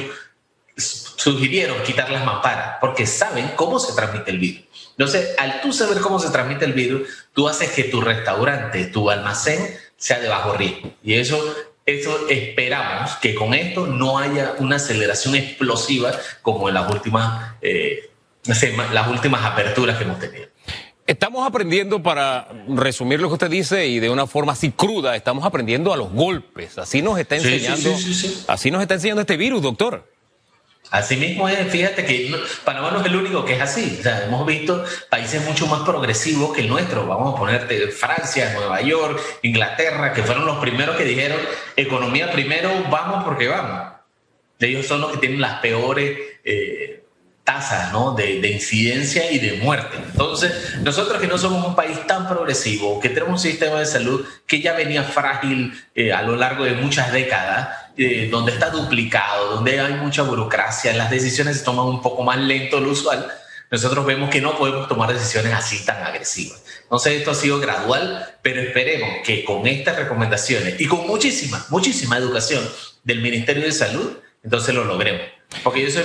sugirieron 0.75 1.81
quitar 1.81 2.11
las 2.11 2.23
mamparas 2.23 2.77
porque 2.79 3.07
saben 3.07 3.53
cómo 3.55 3.79
se 3.79 3.95
transmite 3.95 4.29
el 4.29 4.37
virus. 4.37 4.65
Entonces, 4.91 5.33
al 5.39 5.59
tú 5.61 5.73
saber 5.73 6.01
cómo 6.01 6.19
se 6.19 6.29
transmite 6.29 6.65
el 6.65 6.73
virus, 6.73 7.09
tú 7.33 7.49
haces 7.49 7.71
que 7.71 7.85
tu 7.85 7.99
restaurante, 7.99 8.85
tu 8.85 9.09
almacén 9.09 9.75
sea 10.01 10.19
de 10.19 10.27
bajo 10.27 10.53
riesgo. 10.53 10.89
Y 11.03 11.13
eso, 11.13 11.39
eso 11.85 12.27
esperamos 12.27 13.11
que 13.21 13.35
con 13.35 13.53
esto 13.53 13.85
no 13.85 14.17
haya 14.17 14.55
una 14.57 14.77
aceleración 14.77 15.35
explosiva 15.35 16.11
como 16.41 16.67
en 16.67 16.73
las 16.73 16.91
últimas, 16.91 17.53
eh, 17.61 18.09
las 18.93 19.07
últimas 19.07 19.45
aperturas 19.45 19.97
que 19.97 20.03
hemos 20.03 20.19
tenido. 20.19 20.47
Estamos 21.05 21.47
aprendiendo, 21.47 22.01
para 22.01 22.47
resumir 22.67 23.19
lo 23.19 23.27
que 23.27 23.33
usted 23.33 23.49
dice 23.49 23.85
y 23.85 23.99
de 23.99 24.09
una 24.09 24.25
forma 24.25 24.53
así 24.53 24.71
cruda, 24.71 25.15
estamos 25.15 25.45
aprendiendo 25.45 25.93
a 25.93 25.97
los 25.97 26.11
golpes. 26.11 26.79
Así 26.79 27.03
nos 27.03 27.19
está 27.19 27.35
enseñando, 27.35 27.95
así 28.47 28.71
nos 28.71 28.81
está 28.81 28.95
enseñando 28.95 29.21
este 29.21 29.37
virus, 29.37 29.61
doctor. 29.61 30.09
Asimismo, 30.91 31.47
fíjate 31.47 32.03
que 32.03 32.35
Panamá 32.65 32.91
no 32.91 32.99
es 32.99 33.05
el 33.05 33.15
único 33.15 33.45
que 33.45 33.53
es 33.53 33.61
así. 33.61 34.01
Hemos 34.25 34.45
visto 34.45 34.83
países 35.09 35.41
mucho 35.45 35.65
más 35.65 35.83
progresivos 35.83 36.53
que 36.53 36.61
el 36.61 36.67
nuestro. 36.67 37.07
Vamos 37.07 37.33
a 37.33 37.37
ponerte 37.37 37.87
Francia, 37.87 38.51
Nueva 38.53 38.81
York, 38.81 39.17
Inglaterra, 39.41 40.11
que 40.11 40.21
fueron 40.21 40.45
los 40.45 40.59
primeros 40.59 40.97
que 40.97 41.05
dijeron 41.05 41.39
economía 41.77 42.29
primero, 42.33 42.69
vamos 42.89 43.23
porque 43.23 43.47
vamos. 43.47 43.93
Ellos 44.59 44.85
son 44.85 44.99
los 44.99 45.13
que 45.13 45.19
tienen 45.19 45.39
las 45.39 45.61
peores 45.61 46.19
eh, 46.43 47.03
tasas 47.45 47.93
¿no? 47.93 48.13
de, 48.13 48.45
incidencia 48.49 49.31
y 49.31 49.39
de 49.39 49.53
muerte. 49.53 49.97
Entonces, 49.97 50.77
nosotros 50.81 51.21
que 51.21 51.27
no 51.27 51.37
somos 51.37 51.65
un 51.65 51.75
país 51.75 52.05
tan 52.05 52.27
progresivo, 52.27 52.99
que 52.99 53.07
tenemos 53.07 53.31
un 53.31 53.51
sistema 53.51 53.79
de 53.79 53.85
salud 53.85 54.25
que 54.45 54.61
ya 54.61 54.73
venía 54.73 55.03
frágil 55.03 55.73
eh, 55.95 56.11
a 56.11 56.21
lo 56.21 56.35
largo 56.35 56.65
de 56.65 56.73
muchas 56.73 57.11
décadas, 57.11 57.69
eh, 57.97 58.29
donde 58.31 58.53
está 58.53 58.69
duplicado, 58.69 59.55
donde 59.55 59.79
hay 59.79 59.93
mucha 59.93 60.23
burocracia, 60.23 60.93
las 60.93 61.09
decisiones 61.09 61.57
se 61.57 61.63
toman 61.63 61.85
un 61.85 62.01
poco 62.01 62.23
más 62.23 62.37
lento 62.37 62.77
de 62.77 62.83
lo 62.83 62.91
usual, 62.91 63.27
nosotros 63.69 64.05
vemos 64.05 64.29
que 64.29 64.41
no 64.41 64.57
podemos 64.57 64.87
tomar 64.87 65.13
decisiones 65.13 65.53
así 65.53 65.85
tan 65.85 66.03
agresivas. 66.03 66.61
Entonces 66.83 67.13
esto 67.13 67.31
ha 67.31 67.35
sido 67.35 67.59
gradual, 67.59 68.35
pero 68.41 68.61
esperemos 68.61 69.09
que 69.23 69.45
con 69.45 69.65
estas 69.65 69.95
recomendaciones 69.95 70.79
y 70.79 70.87
con 70.87 71.07
muchísima, 71.07 71.65
muchísima 71.69 72.17
educación 72.17 72.67
del 73.03 73.21
Ministerio 73.21 73.63
de 73.63 73.71
Salud, 73.71 74.17
entonces 74.43 74.75
lo 74.75 74.83
logremos. 74.83 75.21
Porque 75.63 75.83
yo 75.83 75.89
soy 75.89 76.03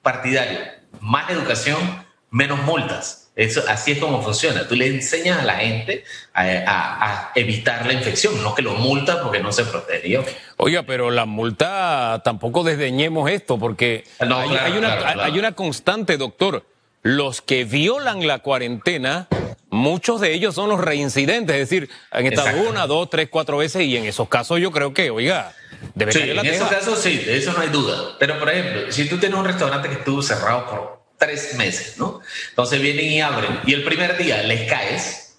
partidario, 0.00 0.60
más 1.00 1.30
educación, 1.30 2.06
menos 2.30 2.62
multas. 2.62 3.23
Eso, 3.36 3.62
así 3.68 3.92
es 3.92 3.98
como 3.98 4.22
funciona. 4.22 4.68
Tú 4.68 4.76
le 4.76 4.86
enseñas 4.86 5.40
a 5.40 5.44
la 5.44 5.54
gente 5.54 6.04
a, 6.34 7.32
evitar 7.34 7.84
la 7.86 7.92
infección, 7.92 8.42
no 8.42 8.54
que 8.54 8.62
lo 8.62 8.74
multas 8.74 9.16
porque 9.16 9.40
no 9.40 9.52
se 9.52 9.64
protegió. 9.64 10.24
Oiga, 10.56 10.84
pero 10.84 11.10
la 11.10 11.24
multa 11.24 12.22
tampoco 12.24 12.62
desdeñemos 12.62 13.28
esto, 13.30 13.58
porque 13.58 14.04
hay, 14.20 14.72
una, 14.72 15.24
hay 15.24 15.38
una 15.38 15.52
constante, 15.52 16.16
doctor. 16.16 16.64
Los 17.02 17.42
que 17.42 17.64
violan 17.64 18.26
la 18.26 18.38
cuarentena 18.38 19.28
muchos 19.74 20.20
de 20.20 20.32
ellos 20.32 20.54
son 20.54 20.70
los 20.70 20.80
reincidentes, 20.80 21.56
es 21.56 21.68
decir, 21.68 21.90
han 22.10 22.26
estado 22.26 22.68
una, 22.68 22.86
dos, 22.86 23.10
tres, 23.10 23.28
cuatro 23.28 23.58
veces 23.58 23.82
y 23.82 23.96
en 23.96 24.04
esos 24.06 24.28
casos 24.28 24.60
yo 24.60 24.70
creo 24.70 24.94
que, 24.94 25.10
oiga, 25.10 25.52
debe 25.94 26.12
sí, 26.12 26.20
En 26.20 26.46
esos 26.46 26.68
casos 26.68 26.98
sí, 27.00 27.18
de 27.18 27.36
eso 27.36 27.52
no 27.52 27.60
hay 27.60 27.68
duda. 27.68 28.16
Pero 28.18 28.38
por 28.38 28.48
ejemplo, 28.48 28.92
si 28.92 29.08
tú 29.08 29.18
tienes 29.18 29.38
un 29.38 29.44
restaurante 29.44 29.88
que 29.88 29.96
estuvo 29.96 30.22
cerrado 30.22 30.66
por 30.66 31.03
tres 31.24 31.54
meses, 31.54 31.96
¿no? 31.98 32.20
Entonces 32.50 32.80
vienen 32.80 33.06
y 33.06 33.20
abren 33.20 33.60
y 33.66 33.74
el 33.74 33.84
primer 33.84 34.16
día 34.16 34.42
les 34.42 34.68
caes, 34.68 35.38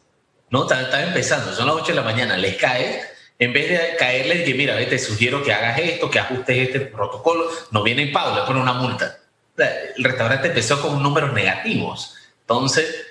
¿no? 0.50 0.64
Están, 0.64 1.04
empezando, 1.04 1.54
son 1.54 1.68
las 1.68 1.76
8 1.76 1.88
de 1.88 1.96
la 1.96 2.02
mañana, 2.02 2.38
les 2.38 2.56
caes, 2.56 3.06
en 3.38 3.54
vez 3.54 3.70
de 3.70 3.96
caerles 3.98 4.44
que 4.44 4.54
mira, 4.54 4.78
te 4.88 4.98
sugiero 4.98 5.44
que 5.44 5.54
hagas 5.54 5.78
esto, 5.80 6.10
que 6.10 6.20
ajustes 6.20 6.58
este 6.58 6.80
protocolo, 6.82 7.50
no 7.72 7.84
viene 7.84 8.04
en 8.04 8.14
pago, 8.14 8.36
le 8.36 8.44
ponen 8.44 8.62
una 8.62 8.74
multa. 8.74 9.20
El 9.58 10.04
restaurante 10.04 10.48
empezó 10.48 10.82
con 10.82 11.02
números 11.02 11.34
negativos. 11.34 12.16
Entonces, 12.42 13.06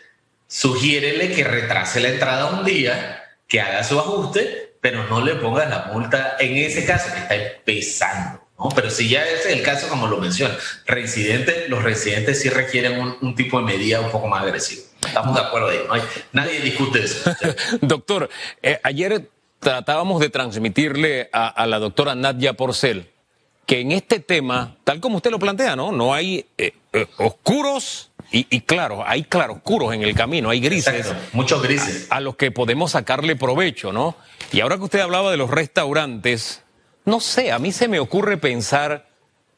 sugiérele 0.47 1.33
que 1.33 1.45
retrase 1.45 2.01
la 2.01 2.09
entrada 2.09 2.47
un 2.47 2.65
día, 2.65 3.39
que 3.47 3.61
haga 3.61 3.85
su 3.85 3.99
ajuste, 3.99 4.77
pero 4.81 5.05
no 5.05 5.25
le 5.25 5.35
ponga 5.37 5.67
la 5.67 5.91
multa 5.93 6.37
en 6.39 6.57
ese 6.57 6.85
caso 6.85 7.13
que 7.13 7.21
está 7.21 7.35
empezando. 7.35 8.44
Pero 8.75 8.91
si 8.91 9.09
ya 9.09 9.27
es 9.27 9.47
el 9.47 9.63
caso, 9.63 9.89
como 9.89 10.07
lo 10.07 10.19
menciona, 10.19 10.57
reincidente, 10.87 11.69
los 11.69 11.83
residentes 11.83 12.41
sí 12.41 12.49
requieren 12.49 13.17
un, 13.21 13.35
tipo 13.35 13.59
de 13.59 13.65
medida 13.65 14.01
un 14.01 14.11
poco 14.11 14.29
más 14.29 14.43
agresivo. 14.43 14.83
Estamos 15.05 15.35
de 15.35 15.41
acuerdo 15.41 15.69
ahí, 15.69 15.81
no 15.87 16.03
nadie 16.33 16.61
discute 16.61 17.05
eso. 17.05 17.31
Doctor, 17.81 18.31
eh, 18.63 18.79
ayer 18.85 19.29
tratábamos 19.59 20.21
de 20.21 20.29
transmitirle 20.31 21.29
a, 21.33 21.67
la 21.67 21.79
doctora 21.79 22.15
Nadia 22.15 22.55
Porcel 22.55 23.11
que 23.67 23.81
en 23.81 23.93
este 23.93 24.21
tema, 24.21 24.77
tal 24.85 25.01
como 25.01 25.17
usted 25.17 25.31
lo 25.31 25.39
plantea, 25.39 25.75
¿no? 25.75 25.91
No 25.91 26.13
hay 26.13 26.45
eh, 26.59 26.73
eh, 26.93 27.07
oscuros 27.17 28.11
y, 28.31 28.61
claro, 28.63 29.05
hay 29.07 29.23
claroscuros 29.23 29.95
en 29.95 30.03
el 30.03 30.15
camino, 30.15 30.51
hay 30.51 30.59
grises. 30.59 31.15
muchos 31.33 31.63
grises. 31.63 32.09
A, 32.11 32.17
a, 32.17 32.21
los 32.21 32.35
que 32.35 32.51
podemos 32.51 32.91
sacarle 32.91 33.37
provecho, 33.37 33.93
¿no? 33.93 34.17
Y 34.51 34.61
ahora 34.61 34.77
que 34.77 34.83
usted 34.83 35.01
hablaba 35.01 35.31
de 35.31 35.37
los 35.37 35.51
restaurantes, 35.51 36.64
no 37.05 37.21
sé, 37.21 37.53
a 37.53 37.59
mí 37.59 37.73
se 37.73 37.89
me 37.89 38.01
ocurre 38.01 38.39
pensar, 38.39 39.07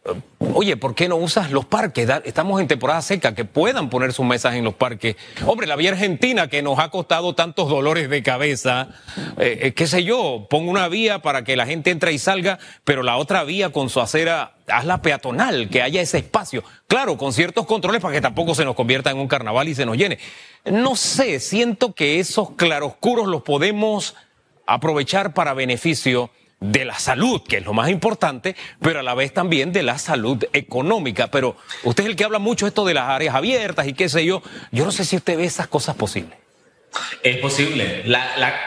eh, 0.04 0.12
oye, 0.52 0.76
¿por 0.76 0.94
qué 0.96 1.08
no 1.08 1.16
usas 1.16 1.52
los 1.52 1.64
parques? 1.64 2.08
Estamos 2.24 2.60
en 2.60 2.66
temporada 2.66 3.00
seca, 3.02 3.34
que 3.36 3.44
puedan 3.44 3.88
poner 3.88 4.12
sus 4.12 4.26
mesas 4.26 4.56
en 4.56 4.64
los 4.64 4.74
parques. 4.74 5.16
Hombre, 5.46 5.68
la 5.68 5.76
vía 5.76 5.90
argentina 5.90 6.48
que 6.48 6.62
nos 6.62 6.80
ha 6.80 6.90
costado 6.90 7.34
tantos 7.36 7.68
dolores 7.68 8.10
de 8.10 8.22
cabeza, 8.24 8.88
eh, 9.38 9.58
eh, 9.62 9.74
qué 9.74 9.86
sé 9.86 10.02
yo, 10.02 10.48
pon 10.50 10.68
una 10.68 10.88
vía 10.88 11.20
para 11.20 11.44
que 11.44 11.54
la 11.54 11.66
gente 11.66 11.90
entre 11.90 12.12
y 12.12 12.18
salga, 12.18 12.58
pero 12.82 13.04
la 13.04 13.16
otra 13.16 13.44
vía 13.44 13.70
con 13.70 13.90
su 13.90 14.00
acera, 14.00 14.54
hazla 14.66 15.00
peatonal, 15.00 15.68
que 15.68 15.82
haya 15.82 16.00
ese 16.00 16.18
espacio. 16.18 16.64
Claro, 16.88 17.16
con 17.16 17.32
ciertos 17.32 17.66
controles 17.66 18.00
para 18.00 18.14
que 18.14 18.20
tampoco 18.20 18.56
se 18.56 18.64
nos 18.64 18.74
convierta 18.74 19.12
en 19.12 19.18
un 19.18 19.28
carnaval 19.28 19.68
y 19.68 19.74
se 19.76 19.86
nos 19.86 19.96
llene. 19.96 20.18
No 20.64 20.96
sé, 20.96 21.38
siento 21.38 21.94
que 21.94 22.18
esos 22.18 22.50
claroscuros 22.50 23.28
los 23.28 23.42
podemos 23.42 24.16
aprovechar 24.66 25.32
para 25.32 25.54
beneficio 25.54 26.30
de 26.60 26.84
la 26.84 26.98
salud, 26.98 27.42
que 27.46 27.58
es 27.58 27.64
lo 27.64 27.74
más 27.74 27.90
importante, 27.90 28.56
pero 28.80 29.00
a 29.00 29.02
la 29.02 29.14
vez 29.14 29.32
también 29.32 29.72
de 29.72 29.82
la 29.82 29.98
salud 29.98 30.44
económica. 30.52 31.28
Pero 31.30 31.56
usted 31.84 32.04
es 32.04 32.10
el 32.10 32.16
que 32.16 32.24
habla 32.24 32.38
mucho 32.38 32.66
esto 32.66 32.84
de 32.84 32.94
las 32.94 33.08
áreas 33.08 33.34
abiertas 33.34 33.86
y 33.86 33.92
qué 33.92 34.08
sé 34.08 34.24
yo. 34.24 34.42
Yo 34.72 34.84
no 34.84 34.92
sé 34.92 35.04
si 35.04 35.16
usted 35.16 35.36
ve 35.36 35.44
esas 35.44 35.68
cosas 35.68 35.96
posibles. 35.96 36.38
Es 37.22 37.38
posible. 37.38 38.04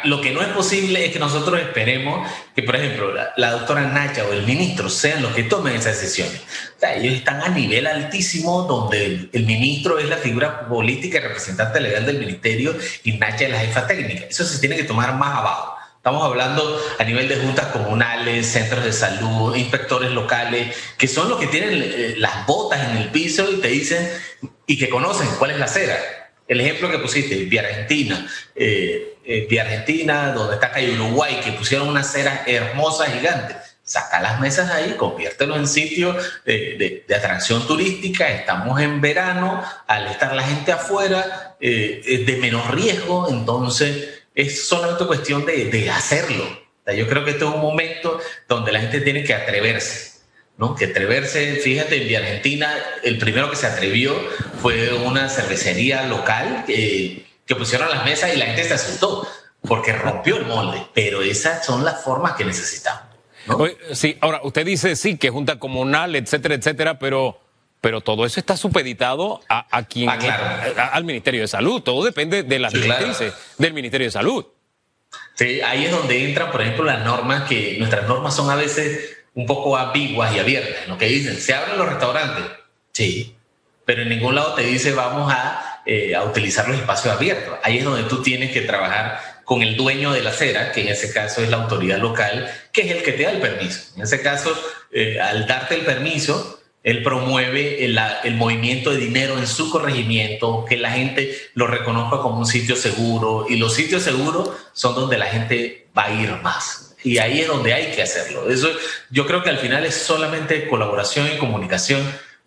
lo 0.03 0.21
que 0.21 0.31
no 0.31 0.41
es 0.41 0.49
posible 0.49 1.05
es 1.05 1.11
que 1.11 1.19
nosotros 1.19 1.59
esperemos 1.59 2.29
que, 2.55 2.61
por 2.63 2.75
ejemplo, 2.75 3.11
la, 3.35 3.51
doctora 3.51 3.87
Nacha 3.87 4.23
o 4.25 4.33
el 4.33 4.45
ministro 4.45 4.89
sean 4.89 5.23
los 5.23 5.33
que 5.33 5.43
tomen 5.43 5.75
esas 5.75 5.99
decisiones. 5.99 6.41
ellos 6.95 7.13
están 7.15 7.41
a 7.41 7.49
nivel 7.49 7.87
altísimo 7.87 8.63
donde 8.63 9.05
el, 9.05 9.29
el, 9.33 9.45
ministro 9.45 9.97
es 9.97 10.07
la 10.07 10.17
figura 10.17 10.67
política 10.67 11.17
y 11.17 11.21
representante 11.21 11.79
legal 11.79 12.05
del 12.05 12.19
ministerio 12.19 12.75
y 13.03 13.13
Nacha 13.13 13.45
es 13.45 13.51
la 13.51 13.59
jefa 13.59 13.87
técnica. 13.87 14.25
Eso 14.25 14.43
se 14.43 14.59
tiene 14.59 14.75
que 14.75 14.83
tomar 14.83 15.15
más 15.15 15.37
abajo. 15.37 15.78
Estamos 15.99 16.23
hablando 16.23 16.81
a 16.97 17.03
nivel 17.03 17.27
de 17.27 17.35
juntas 17.35 17.65
comunales, 17.67 18.47
centros 18.47 18.85
de 18.85 18.93
salud, 18.93 19.53
inspectores 19.53 20.11
locales, 20.11 20.73
que 20.97 21.09
son 21.09 21.27
los 21.27 21.37
que 21.37 21.47
tienen 21.47 21.71
eh, 21.73 22.13
las 22.17 22.45
botas 22.45 22.89
en 22.89 22.95
el 22.95 23.09
piso 23.09 23.51
y 23.51 23.57
te 23.57 23.67
dicen 23.67 24.09
y 24.65 24.77
que 24.77 24.87
conocen 24.87 25.27
cuál 25.37 25.51
es 25.51 25.59
la 25.59 25.65
acera. 25.65 25.97
El 26.47 26.61
ejemplo 26.61 26.89
que 26.89 26.99
pusiste, 26.99 27.35
Vía 27.43 27.63
Argentina, 27.63 28.25
eh, 28.55 29.17
eh, 29.25 29.45
Vía 29.49 29.63
Argentina, 29.63 30.31
donde 30.31 30.55
está 30.55 30.71
Calle 30.71 30.93
Uruguay, 30.93 31.41
que 31.43 31.51
pusieron 31.51 31.89
una 31.89 31.99
acera 31.99 32.43
hermosa, 32.47 33.07
gigante. 33.07 33.57
Saca 33.83 34.21
las 34.21 34.39
mesas 34.39 34.71
ahí, 34.71 34.93
conviértelo 34.93 35.57
en 35.57 35.67
sitio 35.67 36.15
de, 36.45 37.03
atracción 37.13 37.67
turística. 37.67 38.29
Estamos 38.29 38.79
en 38.79 39.01
verano, 39.01 39.61
al 39.85 40.07
estar 40.07 40.33
la 40.33 40.43
gente 40.43 40.71
afuera, 40.71 41.57
es 41.59 42.25
de 42.25 42.37
menos 42.37 42.71
riesgo, 42.71 43.27
entonces 43.29 44.18
es 44.39 44.67
solamente 44.67 45.05
cuestión 45.05 45.45
de, 45.45 45.89
hacerlo. 45.89 46.45
yo 46.95 47.07
creo 47.07 47.25
que 47.25 47.31
este 47.31 47.45
es 47.45 47.51
un 47.51 47.61
momento 47.61 48.19
donde 48.47 48.71
la 48.71 48.79
gente 48.79 49.01
tiene 49.01 49.23
que 49.23 49.33
atreverse, 49.33 50.21
¿no? 50.57 50.75
Que 50.75 50.85
atreverse, 50.85 51.55
fíjate, 51.57 52.07
en 52.07 52.23
Argentina, 52.23 52.73
el 53.03 53.17
primero 53.17 53.49
que 53.49 53.57
se 53.57 53.67
atrevió 53.67 54.15
fue 54.61 54.93
una 54.93 55.27
cervecería 55.29 56.03
local 56.03 56.63
que, 56.65 57.25
que 57.45 57.55
pusieron 57.55 57.89
las 57.89 58.05
mesas 58.05 58.33
y 58.33 58.37
la 58.37 58.45
gente 58.45 58.63
se 58.63 58.75
asustó 58.75 59.27
porque 59.61 59.91
rompió 59.91 60.37
el 60.37 60.45
molde, 60.45 60.87
pero 60.93 61.21
esas 61.21 61.65
son 61.65 61.83
las 61.83 62.01
formas 62.01 62.33
que 62.33 62.45
necesitamos. 62.45 63.03
Sí, 63.93 64.17
ahora 64.21 64.39
usted 64.43 64.65
dice 64.65 64.95
sí, 64.95 65.17
que 65.17 65.29
junta 65.29 65.59
comunal, 65.59 66.15
etcétera, 66.15 66.55
etcétera, 66.55 66.99
pero 66.99 67.39
pero 67.81 68.01
todo 68.01 68.25
eso 68.25 68.39
está 68.39 68.57
supeditado 68.57 69.41
a, 69.47 69.83
quien, 69.83 70.09
ah, 70.09 70.89
al 70.91 71.03
Ministerio 71.05 71.41
de 71.41 71.47
Salud. 71.47 71.81
Todo 71.81 72.03
depende 72.03 72.43
de 72.43 72.59
las 72.59 72.73
directrices 72.73 73.33
del 73.57 73.73
Ministerio 73.73 74.07
de 74.07 74.11
Salud. 74.11 74.45
Sí, 75.35 75.61
ahí 75.61 75.85
es 75.85 75.91
donde 75.91 76.25
entran, 76.25 76.51
por 76.51 76.61
ejemplo, 76.61 76.83
las 76.83 77.03
normas, 77.05 77.47
que 77.47 77.77
nuestras 77.79 78.07
normas 78.07 78.35
son 78.35 78.49
a 78.49 78.55
veces 78.55 79.17
un 79.33 79.45
poco 79.45 79.77
ambiguas 79.77 80.35
y 80.35 80.39
abiertas. 80.39 80.87
Lo 80.87 80.97
que 80.97 81.05
dicen, 81.05 81.37
se 81.37 81.53
abren 81.53 81.77
los 81.77 81.87
restaurantes, 81.87 82.43
sí, 82.91 83.35
pero 83.85 84.01
en 84.01 84.09
ningún 84.09 84.35
lado 84.35 84.53
te 84.53 84.63
dice 84.63 84.91
vamos 84.91 85.31
a, 85.33 85.81
eh, 85.85 86.13
a 86.13 86.23
utilizar 86.23 86.67
los 86.67 86.77
espacios 86.77 87.15
abiertos. 87.15 87.57
Ahí 87.63 87.77
es 87.77 87.85
donde 87.85 88.03
tú 88.03 88.21
tienes 88.21 88.51
que 88.51 88.61
trabajar 88.61 89.39
con 89.45 89.63
el 89.63 89.77
dueño 89.77 90.11
de 90.11 90.21
la 90.21 90.31
acera, 90.31 90.71
que 90.71 90.81
en 90.81 90.89
ese 90.89 91.11
caso 91.11 91.41
es 91.41 91.49
la 91.49 91.57
autoridad 91.57 91.97
local, 91.97 92.51
que 92.71 92.81
es 92.81 92.91
el 92.91 93.01
que 93.01 93.13
te 93.13 93.23
da 93.23 93.31
el 93.31 93.39
permiso. 93.39 93.93
En 93.95 94.03
ese 94.03 94.21
caso, 94.21 94.55
eh, 94.91 95.19
al 95.19 95.47
darte 95.47 95.75
el 95.75 95.81
permiso, 95.81 96.58
él 96.83 97.03
promueve 97.03 97.83
el, 97.83 98.35
movimiento 98.35 98.91
de 98.91 98.97
dinero 98.97 99.37
en 99.37 99.47
su 99.47 99.69
corregimiento, 99.69 100.65
que 100.67 100.77
la 100.77 100.91
gente 100.91 101.35
lo 101.53 101.67
reconozca 101.67 102.19
como 102.19 102.39
un 102.39 102.45
sitio 102.45 102.75
seguro. 102.75 103.45
Y 103.49 103.57
los 103.57 103.73
sitios 103.73 104.03
seguros 104.03 104.51
son 104.73 104.95
donde 104.95 105.17
la 105.17 105.25
gente 105.25 105.87
va 105.97 106.05
a 106.05 106.13
ir 106.13 106.31
más. 106.41 106.95
Y 107.03 107.17
ahí 107.17 107.41
es 107.41 107.47
donde 107.47 107.73
hay 107.73 107.91
que 107.91 108.01
hacerlo. 108.01 108.49
Eso, 108.49 108.69
yo 109.09 109.25
creo 109.25 109.43
que 109.43 109.49
al 109.49 109.57
final 109.57 109.85
es 109.85 109.95
solamente 109.95 110.67
colaboración 110.67 111.27
y 111.33 111.37
comunicación 111.37 112.01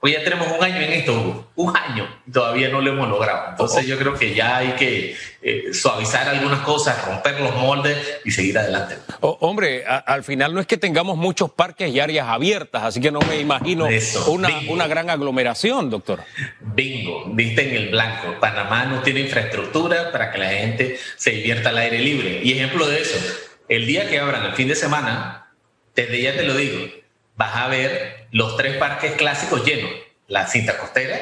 Hoy 0.05 0.15
ya 0.15 0.25
tenemos 0.25 0.49
un 0.49 0.65
año 0.65 0.79
en 0.79 0.95
esto, 0.95 1.53
un 1.55 1.77
año, 1.77 2.09
todavía 2.33 2.69
no 2.71 2.81
lo 2.81 2.91
hemos 2.91 3.09
logrado. 3.09 3.51
Entonces 3.51 3.87
yo 3.87 3.97
creo 3.97 4.15
que 4.15 4.35
ya 4.35 4.57
hay 4.57 4.73
que 4.73 5.15
eh, 5.41 5.73
suavizar 5.73 6.29
algunas 6.29 6.59
cosas, 6.63 7.07
romper 7.07 7.41
los 7.41 7.55
moldes 7.55 7.97
y 8.25 8.33
seguir 8.33 8.59
adelante. 8.59 8.97
hombre, 9.21 9.85
al 9.87 10.25
final 10.25 10.55
no 10.55 10.61
es 10.61 10.67
que 10.67 10.77
tengamos 10.77 11.17
muchos 11.17 11.53
parques 11.53 11.95
y 11.95 12.01
áreas 12.01 12.27
abiertas, 12.27 12.83
así 12.83 13.01
que 13.01 13.13
no 13.13 13.21
me 13.21 13.39
imagino 13.39 13.87
una, 14.27 14.49
una, 14.67 14.89
gran 14.89 15.09
aglomeración, 15.09 15.89
doctor. 15.89 16.25
Bingo, 16.59 17.27
viste 17.29 17.69
en 17.69 17.77
el 17.77 17.91
blanco. 17.91 18.41
Panamá 18.41 18.87
no 18.87 19.03
tiene 19.03 19.21
infraestructura 19.21 20.11
para 20.11 20.33
que 20.33 20.39
la 20.39 20.49
gente 20.49 20.99
se 21.15 21.31
divierta 21.31 21.69
al 21.69 21.79
aire 21.79 22.01
libre. 22.01 22.41
Y 22.43 22.55
ejemplo 22.55 22.89
de 22.89 23.03
eso, 23.03 23.21
el 23.69 23.87
día 23.87 24.09
que 24.09 24.19
abran 24.19 24.47
el 24.47 24.55
fin 24.55 24.67
de 24.67 24.75
semana, 24.75 25.53
desde 25.95 26.21
ya 26.21 26.35
te 26.35 26.43
lo 26.43 26.57
digo, 26.57 27.02
vas 27.43 27.57
a 27.57 27.67
ver 27.67 28.29
los 28.31 28.57
tres 28.57 28.77
parques 28.77 29.13
clásicos 29.13 29.65
llenos, 29.65 29.91
la 30.29 30.47
cinta 30.47 30.79
costera, 30.79 31.17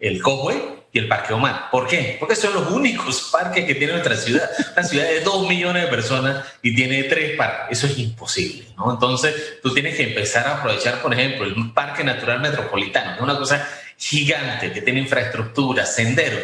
el 0.00 0.22
Cowboy 0.22 0.56
y 0.90 0.98
el 0.98 1.06
Parque 1.06 1.34
Omar. 1.34 1.68
¿Por 1.70 1.86
qué? 1.86 2.16
Porque 2.18 2.34
son 2.34 2.54
los 2.54 2.70
únicos 2.70 3.28
parques 3.30 3.66
que 3.66 3.74
tiene 3.74 3.92
nuestra 3.92 4.16
ciudad. 4.16 4.48
Una 4.72 4.82
ciudad 4.82 5.04
de 5.04 5.20
dos 5.20 5.46
millones 5.46 5.84
de 5.84 5.88
personas 5.88 6.46
y 6.62 6.74
tiene 6.74 7.04
tres 7.04 7.36
parques. 7.36 7.76
Eso 7.78 7.86
es 7.88 7.98
imposible, 7.98 8.68
¿no? 8.78 8.90
Entonces, 8.90 9.60
tú 9.62 9.74
tienes 9.74 9.96
que 9.96 10.04
empezar 10.04 10.46
a 10.46 10.54
aprovechar, 10.56 11.02
por 11.02 11.12
ejemplo, 11.12 11.44
el 11.44 11.72
Parque 11.72 12.02
Natural 12.02 12.40
Metropolitano, 12.40 13.16
es 13.16 13.20
una 13.20 13.36
cosa 13.36 13.68
gigante 13.98 14.72
que 14.72 14.80
tiene 14.80 15.00
infraestructura, 15.00 15.84
sendero, 15.84 16.38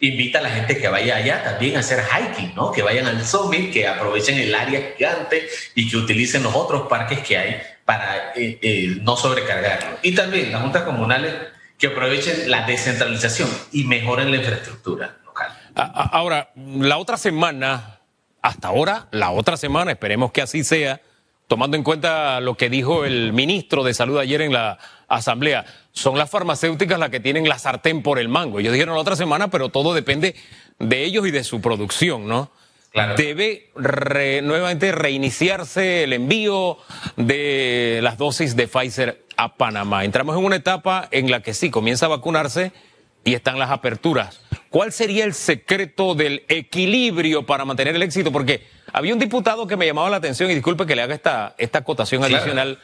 invita 0.00 0.38
a 0.38 0.42
la 0.42 0.50
gente 0.50 0.78
que 0.78 0.86
vaya 0.86 1.16
allá 1.16 1.42
también 1.42 1.76
a 1.76 1.80
hacer 1.80 2.04
hiking, 2.04 2.54
¿no? 2.54 2.70
Que 2.70 2.82
vayan 2.82 3.06
al 3.06 3.26
summit, 3.26 3.72
que 3.72 3.88
aprovechen 3.88 4.38
el 4.38 4.54
área 4.54 4.92
gigante 4.96 5.48
y 5.74 5.90
que 5.90 5.96
utilicen 5.96 6.44
los 6.44 6.54
otros 6.54 6.86
parques 6.88 7.18
que 7.20 7.36
hay 7.36 7.60
para 7.88 8.34
eh, 8.36 8.58
eh, 8.60 8.98
no 9.00 9.16
sobrecargarlo. 9.16 9.96
Y 10.02 10.14
también 10.14 10.52
las 10.52 10.60
juntas 10.60 10.82
comunales 10.82 11.32
que 11.78 11.86
aprovechen 11.86 12.50
la 12.50 12.66
descentralización 12.66 13.48
y 13.72 13.84
mejoren 13.84 14.30
la 14.30 14.36
infraestructura 14.36 15.16
local. 15.24 15.58
Ahora, 15.74 16.50
la 16.54 16.98
otra 16.98 17.16
semana, 17.16 18.00
hasta 18.42 18.68
ahora, 18.68 19.08
la 19.10 19.30
otra 19.30 19.56
semana, 19.56 19.92
esperemos 19.92 20.32
que 20.32 20.42
así 20.42 20.64
sea, 20.64 21.00
tomando 21.46 21.78
en 21.78 21.82
cuenta 21.82 22.42
lo 22.42 22.58
que 22.58 22.68
dijo 22.68 23.06
el 23.06 23.32
ministro 23.32 23.82
de 23.84 23.94
Salud 23.94 24.18
ayer 24.18 24.42
en 24.42 24.52
la 24.52 24.78
Asamblea, 25.08 25.64
son 25.92 26.18
las 26.18 26.28
farmacéuticas 26.28 26.98
las 26.98 27.08
que 27.08 27.20
tienen 27.20 27.48
la 27.48 27.58
sartén 27.58 28.02
por 28.02 28.18
el 28.18 28.28
mango. 28.28 28.60
Ellos 28.60 28.74
dijeron 28.74 28.96
la 28.96 29.00
otra 29.00 29.16
semana, 29.16 29.48
pero 29.48 29.70
todo 29.70 29.94
depende 29.94 30.36
de 30.78 31.04
ellos 31.04 31.26
y 31.26 31.30
de 31.30 31.42
su 31.42 31.62
producción, 31.62 32.28
¿no? 32.28 32.50
Debe 33.16 33.70
nuevamente 34.42 34.92
reiniciarse 34.92 36.04
el 36.04 36.12
envío 36.14 36.78
de 37.16 38.00
las 38.02 38.18
dosis 38.18 38.56
de 38.56 38.66
Pfizer 38.66 39.24
a 39.36 39.54
Panamá. 39.54 40.04
Entramos 40.04 40.36
en 40.36 40.44
una 40.44 40.56
etapa 40.56 41.08
en 41.10 41.30
la 41.30 41.40
que 41.40 41.54
sí, 41.54 41.70
comienza 41.70 42.06
a 42.06 42.08
vacunarse 42.08 42.72
y 43.24 43.34
están 43.34 43.58
las 43.58 43.70
aperturas. 43.70 44.40
¿Cuál 44.70 44.92
sería 44.92 45.24
el 45.24 45.34
secreto 45.34 46.14
del 46.14 46.44
equilibrio 46.48 47.46
para 47.46 47.64
mantener 47.64 47.94
el 47.94 48.02
éxito? 48.02 48.32
Porque 48.32 48.66
había 48.92 49.12
un 49.12 49.18
diputado 49.18 49.66
que 49.66 49.76
me 49.76 49.86
llamaba 49.86 50.10
la 50.10 50.16
atención, 50.16 50.50
y 50.50 50.54
disculpe 50.54 50.86
que 50.86 50.96
le 50.96 51.02
haga 51.02 51.14
esta, 51.14 51.54
esta 51.58 51.78
acotación 51.78 52.24
adicional, 52.24 52.78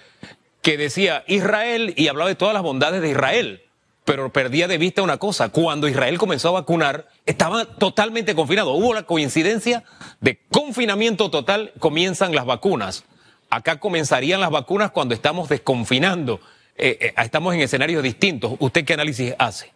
que 0.62 0.76
decía 0.78 1.24
Israel 1.26 1.92
y 1.96 2.08
hablaba 2.08 2.28
de 2.28 2.36
todas 2.36 2.54
las 2.54 2.62
bondades 2.62 3.02
de 3.02 3.10
Israel, 3.10 3.63
pero 4.04 4.30
perdía 4.30 4.68
de 4.68 4.78
vista 4.78 5.02
una 5.02 5.16
cosa, 5.16 5.48
cuando 5.48 5.88
Israel 5.88 6.18
comenzó 6.18 6.48
a 6.48 6.60
vacunar, 6.60 7.08
estaba 7.24 7.64
totalmente 7.64 8.34
confinado. 8.34 8.72
Hubo 8.72 8.92
la 8.92 9.04
coincidencia 9.04 9.84
de 10.20 10.38
confinamiento 10.50 11.30
total, 11.30 11.72
comienzan 11.78 12.34
las 12.34 12.44
vacunas. 12.44 13.04
Acá 13.48 13.80
comenzarían 13.80 14.40
las 14.40 14.50
vacunas 14.50 14.90
cuando 14.90 15.14
estamos 15.14 15.48
desconfinando, 15.48 16.40
eh, 16.76 16.98
eh, 17.00 17.14
estamos 17.16 17.54
en 17.54 17.60
escenarios 17.60 18.02
distintos. 18.02 18.54
¿Usted 18.58 18.84
qué 18.84 18.94
análisis 18.94 19.34
hace? 19.38 19.72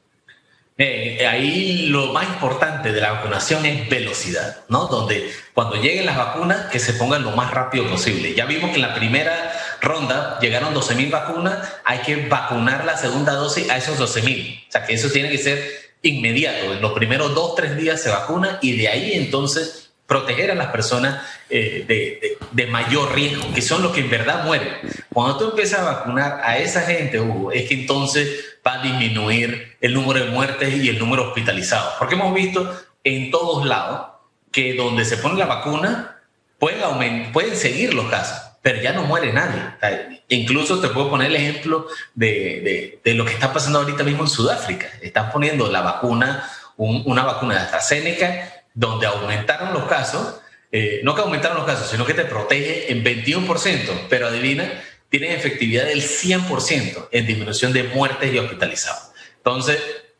Eh, 0.80 1.26
ahí 1.26 1.87
lo 1.88 2.12
más 2.12 2.28
importante 2.28 2.92
de 2.92 3.00
la 3.00 3.12
vacunación 3.12 3.66
es 3.66 3.88
velocidad, 3.88 4.58
¿no? 4.68 4.87
Donde 4.87 5.28
cuando 5.52 5.75
lleguen 5.75 6.06
las 6.06 6.16
vacunas, 6.16 6.66
que 6.66 6.78
se 6.78 6.92
pongan 6.92 7.25
lo 7.25 7.32
más 7.32 7.50
rápido 7.50 7.88
posible. 7.88 8.35
Ya 8.35 8.44
vimos 8.47 8.70
que 8.70 8.76
en 8.76 8.82
la 8.82 8.94
primera 8.94 9.47
ronda 9.80 10.38
llegaron 10.40 10.75
12 10.75 10.94
mil 10.94 11.11
vacunas, 11.11 11.68
hay 11.85 11.99
que 12.00 12.26
vacunar 12.26 12.85
la 12.85 12.97
segunda 12.97 13.35
dosis 13.35 13.68
a 13.70 13.76
esos 13.76 13.99
12 13.99 14.23
mil. 14.23 14.64
O 14.68 14.73
sea 14.73 14.85
que 14.85 14.94
eso 14.94 15.11
tiene 15.11 15.30
que 15.30 15.38
ser 15.38 15.62
inmediato. 16.02 16.73
En 16.73 16.80
los 16.80 16.92
primeros 16.92 17.35
dos, 17.35 17.54
tres 17.54 17.76
días 17.76 18.00
se 18.00 18.11
vacuna 18.11 18.58
y 18.62 18.76
de 18.76 18.88
ahí 18.88 19.12
entonces 19.14 19.88
proteger 20.06 20.50
a 20.50 20.54
las 20.54 20.68
personas 20.68 21.23
eh, 21.50 22.38
de, 22.52 22.66
mayor 22.66 23.14
riesgo, 23.14 23.52
que 23.54 23.61
son 23.61 23.82
los 23.82 23.92
que 23.92 24.00
en 24.00 24.11
verdad 24.11 24.44
mueren. 24.44 24.68
Cuando 25.12 25.37
tú 25.37 25.44
empiezas 25.50 25.80
a 25.80 25.85
vacunar 25.85 26.40
a 26.42 26.58
esa 26.58 26.80
gente, 26.82 27.20
Hugo, 27.20 27.52
es 27.52 27.68
que 27.68 27.75
entonces 27.75 28.56
va 28.66 28.80
a 28.80 28.82
disminuir 28.82 29.76
el 29.80 29.92
número 29.94 30.25
de 30.25 30.30
muertes 30.30 30.75
y 30.75 30.88
el 30.88 30.99
número 30.99 31.28
hospitalizado. 31.28 31.92
Porque 31.99 32.14
hemos 32.14 32.35
visto 32.35 32.75
en 33.04 33.30
todos 33.30 33.66
lados 33.66 34.08
que 34.50 34.75
donde 34.75 35.04
se 35.04 35.18
pone 35.18 35.38
la 35.38 35.47
vacuna 35.47 36.18
pueden, 36.58 37.30
pueden 37.32 37.56
seguir 37.56 37.92
los 37.92 38.08
casos, 38.11 38.47
pero 38.68 38.82
ya 38.82 38.92
no 38.92 39.04
muere 39.04 39.32
nadie. 39.32 40.20
incluso 40.28 40.78
te 40.78 40.88
puedo 40.88 41.08
poner 41.08 41.28
el 41.28 41.37
ejemplo 41.37 41.87
de, 42.14 43.00
de, 43.02 43.14
lo 43.14 43.25
que 43.25 43.32
está 43.32 43.50
pasando 43.50 43.78
ahorita 43.78 44.04
mismo 44.04 44.25
en 44.25 44.28
Sudáfrica. 44.28 44.90
Están 45.00 45.32
poniendo 45.32 45.72
la 45.72 45.80
vacuna, 45.80 46.46
una 46.76 47.25
vacuna 47.25 47.54
de 47.54 47.60
AstraZeneca, 47.60 48.66
donde 48.75 49.06
aumentaron 49.06 49.72
los 49.72 49.84
casos. 49.84 50.42
Eh, 50.70 51.00
no 51.02 51.14
que 51.14 51.22
aumentaron 51.22 51.56
los 51.56 51.64
casos, 51.64 51.88
sino 51.88 52.04
que 52.04 52.12
te 52.12 52.26
protege 52.26 52.92
en 52.92 53.02
21%, 53.02 54.06
pero 54.10 54.26
adivina, 54.26 54.70
tienen 55.09 55.33
efectividad 55.33 55.87
del 55.87 56.02
100% 56.02 57.09
en 57.11 57.26
disminución 57.26 57.72
de 57.72 57.85
muertes 57.85 58.35
y 58.35 58.38
hospitalizados. 58.38 59.12
Entonces, 59.38 59.78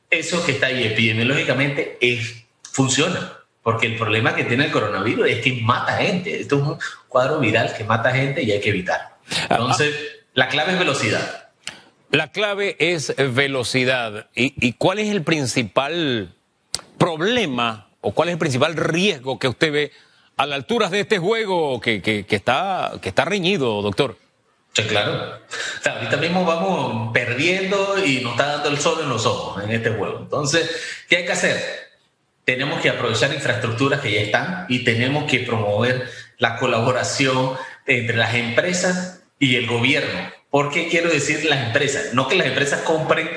eso 0.09 0.43
que 0.47 0.53
está 0.53 0.69
ahí 0.69 0.87
epidemiológicamente 0.87 1.99
es, 2.01 2.45
funciona, 2.63 3.38
porque 3.69 3.87
el 3.87 3.97
problema 3.97 4.35
que 4.35 4.45
tiene 4.45 4.65
el 4.65 4.71
coronavirus 4.71 5.29
es 5.29 5.45
que 5.45 5.61
mata 5.61 5.99
gente. 5.99 6.41
Esto 6.41 6.57
es 6.57 6.63
un 6.63 6.79
cuadro 7.07 7.39
viral 7.39 7.75
que 7.77 7.85
mata 7.85 8.11
gente 8.13 8.43
y 8.43 8.51
hay 8.51 8.63
que 8.63 8.71
evitarlo. 8.71 9.11
Entonces, 9.51 9.95
la 10.33 10.49
clave 10.49 10.73
es 10.73 10.79
velocidad. 10.79 11.51
La 12.11 12.33
clave 12.33 12.77
es 12.79 13.15
velocidad. 13.35 14.31
¿Y, 14.35 14.73
cuál 14.73 15.01
es 15.01 15.11
el 15.11 15.23
principal 15.23 16.35
problema 16.97 17.91
o 18.01 18.13
cuál 18.13 18.31
es 18.31 18.33
el 18.33 18.39
principal 18.39 18.75
riesgo 18.75 19.39
que 19.39 19.49
usted 19.49 19.71
ve 19.71 19.93
a 20.39 20.47
la 20.47 20.55
altura 20.55 20.89
de 20.89 21.01
este 21.01 21.19
juego 21.19 21.79
que, 21.79 22.01
que, 22.01 22.25
está, 22.31 22.93
que 23.03 23.11
está 23.11 23.27
reñido, 23.27 23.83
doctor? 23.83 24.17
Sí, 24.73 24.85
claro. 24.85 25.41
ahorita 25.85 26.17
mismo 26.17 26.47
vamos 26.47 27.13
perdiendo 27.13 28.03
y 28.03 28.23
nos 28.23 28.33
está 28.33 28.47
dando 28.47 28.71
el 28.71 28.79
sol 28.79 29.01
en 29.03 29.11
los 29.11 29.27
ojos 29.27 29.63
en 29.63 29.73
este 29.73 29.91
juego. 29.91 30.21
Entonces, 30.21 31.05
¿qué 31.07 31.19
hay 31.19 31.27
que 31.27 31.33
hacer? 31.33 31.88
Tenemos 32.49 32.81
que 32.81 32.89
aprovechar 32.89 33.35
infraestructuras 33.35 34.01
que 34.01 34.11
ya 34.11 34.23
están 34.23 34.65
y 34.71 34.79
tenemos 34.79 35.31
que 35.31 35.41
promover 35.41 36.09
la 36.39 36.57
colaboración 36.57 37.59
entre 37.87 38.17
las 38.17 38.33
empresas 38.33 39.21
y 39.39 39.57
el 39.57 39.67
gobierno. 39.67 40.33
¿Por 40.49 40.73
qué 40.73 40.89
quiero 40.89 41.11
decir 41.11 41.45
las 41.45 41.67
empresas? 41.67 42.15
No 42.15 42.27
que 42.27 42.37
las 42.37 42.47
empresas 42.47 42.81
compren 42.81 43.29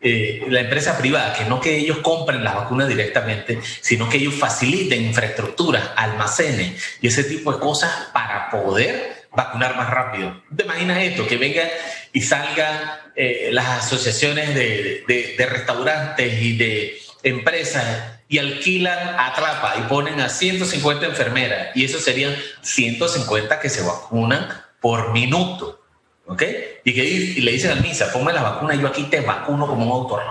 eh, 0.00 0.44
la 0.50 0.60
empresa 0.60 0.96
privada, 0.98 1.32
que 1.32 1.46
no 1.46 1.60
que 1.60 1.78
ellos 1.78 1.98
compren 1.98 2.44
las 2.44 2.54
vacunas 2.54 2.86
directamente, 2.86 3.58
sino 3.80 4.08
que 4.08 4.18
ellos 4.18 4.34
faciliten 4.34 5.02
infraestructuras, 5.02 5.90
almacenes 5.96 6.80
y 7.00 7.08
ese 7.08 7.24
tipo 7.24 7.52
de 7.52 7.58
cosas 7.58 7.90
para 8.12 8.50
poder 8.50 9.26
vacunar 9.32 9.76
más 9.76 9.90
rápido. 9.90 10.44
¿Te 10.56 10.62
imaginas 10.62 10.98
esto? 10.98 11.26
Que 11.26 11.38
vengan 11.38 11.68
y 12.12 12.20
salgan 12.20 12.78
eh, 13.16 13.48
las 13.50 13.84
asociaciones 13.84 14.54
de, 14.54 15.02
de, 15.08 15.46
restaurantes 15.46 16.40
y 16.40 16.56
de 16.56 17.00
empresas 17.24 18.19
y 18.30 18.38
alquilan, 18.38 19.16
atrapa 19.18 19.74
y 19.76 19.82
ponen 19.88 20.20
a 20.20 20.28
150 20.28 21.04
enfermeras 21.04 21.74
y 21.74 21.84
eso 21.84 21.98
serían 21.98 22.32
150 22.62 23.58
que 23.58 23.68
se 23.68 23.82
vacunan 23.82 24.48
por 24.80 25.12
minuto. 25.12 25.82
¿Ok? 26.26 26.44
Y 26.84 26.94
que 26.94 27.04
y 27.04 27.40
le 27.40 27.50
dicen 27.50 27.72
al 27.72 27.82
MISA, 27.82 28.12
ponme 28.12 28.32
la 28.32 28.42
vacuna, 28.42 28.76
yo 28.76 28.86
aquí 28.86 29.02
te 29.10 29.20
vacuno 29.20 29.66
como 29.66 29.84
un 29.84 29.90
autor. 29.90 30.22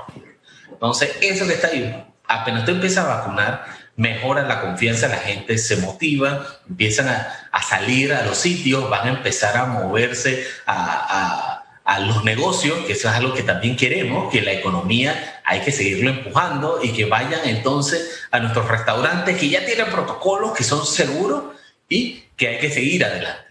Entonces, 0.72 1.18
eso 1.22 1.46
que 1.46 1.56
está 1.56 1.68
ahí, 1.68 2.06
apenas 2.26 2.64
tú 2.64 2.72
empiezas 2.72 3.04
a 3.04 3.18
vacunar, 3.18 3.66
mejora 3.98 4.44
la 4.44 4.62
confianza, 4.62 5.10
la 5.10 5.18
gente 5.18 5.58
se 5.58 5.76
motiva, 5.76 6.48
empiezan 6.70 7.10
a, 7.10 7.62
salir 7.62 8.14
a 8.14 8.24
los 8.24 8.38
sitios, 8.38 8.90
van 8.90 9.08
a 9.08 9.10
empezar 9.10 9.58
a 9.58 9.66
moverse 9.66 10.48
a, 10.66 11.59
los 11.98 12.24
negocios, 12.24 12.78
que 12.86 12.94
eso 12.94 13.10
es 13.10 13.16
algo 13.16 13.34
que 13.34 13.42
también 13.42 13.76
queremos, 13.76 14.32
que 14.32 14.42
la 14.42 14.52
economía 14.52 15.42
hay 15.44 15.62
que 15.62 15.72
seguirlo 15.72 16.12
empujando 16.12 16.80
y 16.84 16.90
que 16.90 17.06
vayan 17.06 17.40
entonces 17.46 18.28
a 18.30 18.40
nuestros 18.40 18.68
restaurantes 18.68 19.36
que 19.40 19.50
ya 19.50 19.66
tienen 19.66 19.88
protocolos, 19.88 20.52
que 20.52 20.64
son 20.64 20.86
seguros 20.86 21.46
y 21.90 22.26
que 22.38 22.50
hay 22.50 22.60
que 22.60 22.70
seguir 22.70 23.04
adelante. 23.04 23.42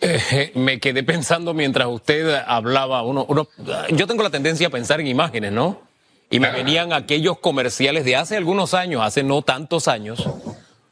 Eh, 0.00 0.50
me 0.56 0.80
quedé 0.80 1.04
pensando 1.04 1.54
mientras 1.54 1.86
usted 1.86 2.42
hablaba, 2.46 3.02
uno, 3.02 3.24
uno, 3.28 3.48
yo 3.90 4.06
tengo 4.08 4.24
la 4.24 4.30
tendencia 4.30 4.66
a 4.66 4.70
pensar 4.70 5.00
en 5.00 5.06
imágenes, 5.06 5.52
¿no? 5.52 5.82
Y 6.30 6.40
me 6.40 6.50
venían 6.50 6.92
aquellos 6.92 7.38
comerciales 7.38 8.04
de 8.04 8.16
hace 8.16 8.36
algunos 8.36 8.72
años, 8.72 9.02
hace 9.04 9.22
no 9.22 9.42
tantos 9.42 9.88
años, 9.88 10.28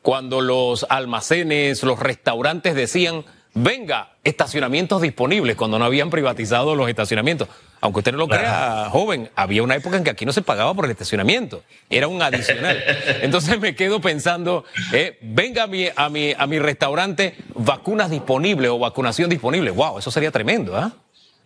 cuando 0.03 0.41
los 0.41 0.87
almacenes, 0.89 1.83
los 1.83 1.99
restaurantes 1.99 2.75
decían, 2.75 3.25
venga, 3.63 4.11
estacionamientos 4.25 5.03
disponibles, 5.03 5.57
cuando 5.57 5.79
no 5.79 5.85
habían 5.85 6.11
privatizado 6.11 6.75
los 6.75 6.89
estacionamientos. 6.89 7.49
Aunque 7.81 8.01
usted 8.01 8.13
no 8.13 8.19
lo 8.19 8.29
crea, 8.29 8.89
joven, 8.91 9.31
había 9.37 9.63
una 9.63 9.77
época 9.77 9.97
en 9.97 10.05
que 10.05 10.11
aquí 10.11 10.27
no 10.27 10.33
se 10.33 10.43
pagaba 10.43 10.75
por 10.75 10.85
el 10.85 10.91
estacionamiento, 10.91 11.63
era 11.89 12.09
un 12.09 12.21
adicional. 12.21 12.83
Entonces 13.23 13.61
me 13.61 13.77
quedo 13.77 14.01
pensando, 14.01 14.65
eh, 14.93 15.19
venga 15.23 15.65
a 15.65 15.67
mi, 15.67 15.87
a, 15.95 16.09
mi, 16.09 16.35
a 16.37 16.47
mi 16.47 16.59
restaurante, 16.59 17.37
vacunas 17.55 18.11
disponibles 18.11 18.71
o 18.71 18.79
vacunación 18.79 19.31
disponible. 19.31 19.71
Wow, 19.71 19.99
eso 19.99 20.11
sería 20.11 20.33
tremendo, 20.33 20.77
¿ah? 20.77 20.93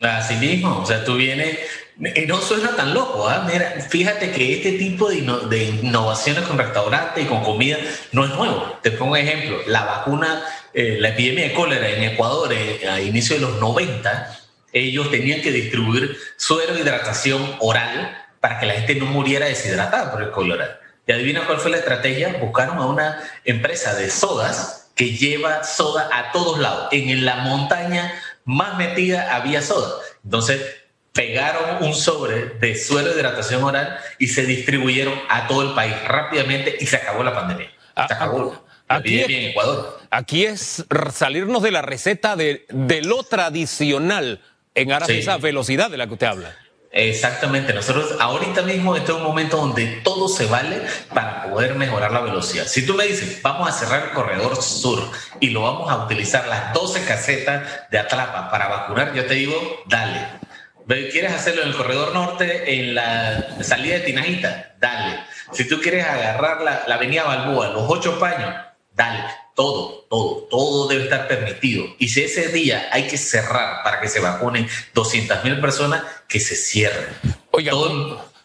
Así 0.01 0.35
mismo, 0.35 0.79
o 0.79 0.87
sea, 0.87 1.05
tú 1.05 1.15
vienes, 1.15 1.59
no 2.27 2.41
suena 2.41 2.75
tan 2.75 2.95
loco, 2.95 3.29
¿ah? 3.29 3.47
Mira, 3.51 3.77
fíjate 3.89 4.33
que 4.33 4.57
este 4.57 4.73
tipo 4.73 5.09
de, 5.09 5.23
de, 5.49 5.65
innovaciones 5.65 6.43
con 6.45 6.59
restaurantes 6.59 7.25
y 7.25 7.29
con 7.29 7.45
comida 7.45 7.79
no 8.11 8.25
es 8.25 8.31
nuevo. 8.33 8.79
Te 8.83 8.91
pongo 8.91 9.13
un 9.13 9.19
ejemplo, 9.19 9.59
la 9.69 9.85
vacuna, 9.85 10.43
eh, 10.75 10.97
la 10.99 11.11
epidemia 11.11 11.45
de 11.45 11.55
cólera 11.55 11.89
en 11.89 12.03
Ecuador 12.03 12.53
eh, 12.53 12.89
a 12.89 13.01
inicio 13.01 13.37
de 13.37 13.43
los 13.43 13.61
90, 13.61 14.39
ellos 14.73 15.11
tenían 15.13 15.43
que 15.43 15.53
distribuir 15.53 16.17
suero 16.37 16.75
de 16.75 16.81
hidratación 16.81 17.57
oral 17.61 18.19
para 18.41 18.59
que 18.59 18.67
la 18.67 18.75
gente 18.75 18.97
no 18.97 19.07
muriera 19.07 19.47
deshidratada 19.47 20.11
por 20.11 20.23
el 20.23 20.31
cólera. 20.33 20.81
¿Y 21.07 21.13
adivina 21.13 21.47
cuál 21.47 21.59
fue 21.59 21.71
la 21.71 21.77
estrategia? 21.77 22.37
Buscaron 22.41 22.79
a 22.79 22.87
una 22.87 23.23
empresa 23.45 23.95
de 23.95 24.11
sodas 24.11 24.91
que 24.97 25.13
lleva 25.13 25.63
soda 25.63 26.09
a 26.13 26.33
todos 26.33 26.59
lados. 26.59 26.89
En 26.91 27.25
la 27.25 27.37
montaña 27.37 28.13
más 28.45 28.77
metida 28.77 29.37
había 29.37 29.63
soda. 29.63 30.01
Entonces, 30.25 30.61
pegaron 31.13 31.83
un 31.83 31.95
sobre 31.95 32.47
de 32.59 32.77
suero 32.77 33.11
de 33.11 33.21
hidratación 33.21 33.63
oral 33.63 33.99
y 34.19 34.29
se 34.29 34.47
distribuyeron 34.47 35.15
a 35.29 35.47
todo 35.47 35.63
el 35.63 35.75
país 35.75 35.95
rápidamente 36.07 36.77
y 36.81 36.87
se 36.87 36.97
acabó 36.97 37.23
la 37.23 37.35
pandemia. 37.35 37.71
Ah, 37.95 38.07
se 38.09 38.15
acabó. 38.15 38.65
Aquí 38.89 39.21
es, 39.21 39.29
en 39.29 39.51
Ecuador. 39.51 40.01
aquí 40.11 40.45
es 40.45 40.85
salirnos 41.13 41.63
de 41.63 41.71
la 41.71 41.83
receta 41.83 42.37
de, 42.37 42.67
de 42.69 43.03
lo 43.03 43.23
tradicional 43.23 44.41
en 44.75 44.93
aras 44.93 45.09
de 45.09 45.19
esa 45.19 45.39
velocidad 45.39 45.91
de 45.91 45.97
la 45.97 46.07
que 46.07 46.13
usted 46.13 46.27
habla. 46.27 46.55
Exactamente, 46.95 47.73
nosotros 47.73 48.17
ahorita 48.21 48.61
mismo 48.63 48.95
este 48.95 49.13
es 49.13 49.17
un 49.17 49.25
momento 49.25 49.57
donde 49.57 49.87
todo 50.05 50.29
se 50.29 50.45
vale 50.45 50.83
para 51.15 51.51
poder 51.51 51.75
mejorar 51.75 52.13
la 52.13 52.21
velocidad. 52.21 52.67
Si 52.67 52.85
tú 52.85 52.93
me 52.93 53.07
dices, 53.07 53.41
vamos 53.41 53.67
a 53.67 53.73
cerrar 53.73 54.09
el 54.09 54.11
corredor 54.11 54.63
sur 54.63 55.11
y 55.41 55.49
lo 55.51 55.63
vamos 55.63 55.91
a 55.91 56.05
utilizar 56.05 56.47
las 56.49 56.75
12 56.75 57.05
casetas 57.07 57.67
de 57.91 57.99
Atlapa 57.99 58.51
para 58.51 58.69
vacunar, 58.69 59.15
yo 59.15 59.25
te 59.25 59.35
digo, 59.35 59.55
dale. 59.87 60.21
¿Quieres 60.87 61.33
hacerlo 61.33 61.63
en 61.63 61.69
el 61.69 61.77
corredor 61.77 62.13
norte, 62.13 62.81
en 62.81 62.95
la 62.95 63.63
salida 63.63 63.95
de 63.95 64.01
Tinajita? 64.01 64.75
Dale. 64.79 65.21
Si 65.53 65.69
tú 65.69 65.81
quieres 65.81 66.05
agarrar 66.05 66.63
la, 66.63 66.85
la 66.87 66.95
avenida 66.97 67.25
Balboa, 67.25 67.69
los 67.69 67.85
ocho 67.89 68.19
paños, 68.19 68.55
dale 68.95 69.25
todo, 69.55 70.07
todo, 70.09 70.49
todo 70.51 70.89
debe 70.89 71.05
estar 71.05 71.29
permitido. 71.29 71.85
Y 71.99 72.09
si 72.09 72.23
ese 72.23 72.49
día 72.49 72.89
hay 72.91 73.07
que 73.07 73.19
cerrar 73.19 73.83
para 73.83 74.01
que 74.01 74.09
se 74.09 74.21
vacunen 74.21 74.67
200 74.95 75.45
mil 75.45 75.61
personas, 75.61 76.03
que 76.29 76.41
se 76.41 76.57
cierren. 76.57 77.09
Oiga, 77.51 77.73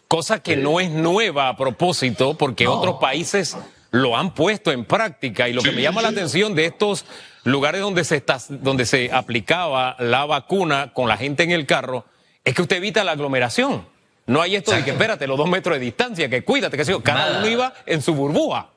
cosa 0.06 0.42
que 0.42 0.56
no 0.56 0.80
es 0.80 0.90
nueva 0.90 1.48
a 1.48 1.56
propósito, 1.56 2.36
porque 2.36 2.66
otros 2.66 2.96
países 3.00 3.56
lo 3.90 4.16
han 4.16 4.34
puesto 4.34 4.70
en 4.70 4.84
práctica. 4.84 5.48
Y 5.48 5.52
lo 5.54 5.62
que 5.62 5.72
me 5.72 5.82
llama 5.82 6.02
la 6.02 6.08
atención 6.08 6.54
de 6.54 6.66
estos 6.66 7.06
lugares 7.44 7.80
donde 7.80 8.04
se, 8.04 8.16
está, 8.16 8.38
donde 8.48 8.84
se 8.84 9.10
aplicaba 9.10 9.96
la 9.98 10.26
vacuna 10.26 10.92
con 10.92 11.08
la 11.08 11.16
gente 11.16 11.42
en 11.42 11.52
el 11.52 11.64
carro, 11.64 12.04
es 12.48 12.54
que 12.54 12.62
usted 12.62 12.76
evita 12.76 13.04
la 13.04 13.12
aglomeración. 13.12 13.86
No 14.24 14.40
hay 14.40 14.56
esto 14.56 14.72
de 14.72 14.82
que 14.82 14.92
espérate 14.92 15.26
los 15.26 15.36
dos 15.36 15.48
metros 15.48 15.76
de 15.76 15.80
distancia, 15.80 16.30
que 16.30 16.44
cuídate, 16.44 16.78
que 16.78 17.02
cada 17.02 17.40
uno 17.40 17.46
iba 17.46 17.74
en 17.84 18.00
su 18.00 18.14
burbuja. 18.14 18.68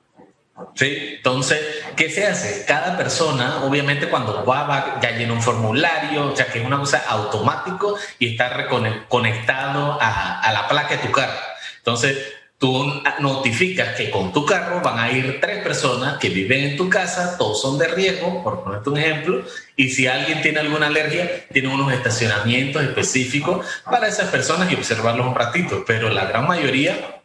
Sí, 0.76 1.14
entonces, 1.16 1.60
¿qué 1.96 2.10
se 2.10 2.28
hace? 2.28 2.66
Cada 2.66 2.98
persona, 2.98 3.64
obviamente, 3.64 4.10
cuando 4.10 4.46
va, 4.46 5.00
ya 5.02 5.12
llena 5.12 5.32
un 5.32 5.42
formulario, 5.42 6.34
o 6.34 6.36
sea, 6.36 6.48
que 6.48 6.60
es 6.60 6.66
una 6.66 6.80
cosa 6.80 7.04
automático 7.08 7.96
y 8.20 8.34
está 8.34 8.68
conectado 9.08 9.98
a, 10.02 10.42
a 10.42 10.52
la 10.52 10.68
placa 10.68 10.98
de 10.98 11.08
tu 11.08 11.12
carro. 11.12 11.40
Entonces, 11.78 12.18
tú 12.62 13.02
notificas 13.20 13.96
que 13.96 14.12
con 14.12 14.32
tu 14.32 14.46
carro 14.46 14.82
van 14.82 15.00
a 15.00 15.12
ir 15.12 15.40
tres 15.42 15.64
personas 15.64 16.20
que 16.20 16.30
viven 16.30 16.64
en 16.64 16.78
tu 16.78 16.92
casa, 16.92 17.36
todos 17.36 17.60
son 17.60 17.80
de 17.80 17.88
riesgo, 17.88 18.44
por 18.44 18.64
ponerte 18.64 18.92
un 18.92 19.00
ejemplo, 19.00 19.42
y 19.76 19.90
si 19.90 20.06
alguien 20.06 20.44
tiene 20.44 20.60
alguna 20.60 20.86
alergia, 20.86 21.48
tiene 21.52 21.70
unos 21.70 21.92
estacionamientos 21.92 22.84
específicos 22.84 23.66
para 23.84 24.08
esas 24.08 24.30
personas 24.30 24.72
y 24.72 24.76
observarlos 24.76 25.26
un 25.26 25.34
ratito, 25.34 25.84
pero 25.88 26.12
la 26.12 26.26
gran 26.26 26.48
mayoría 26.48 27.18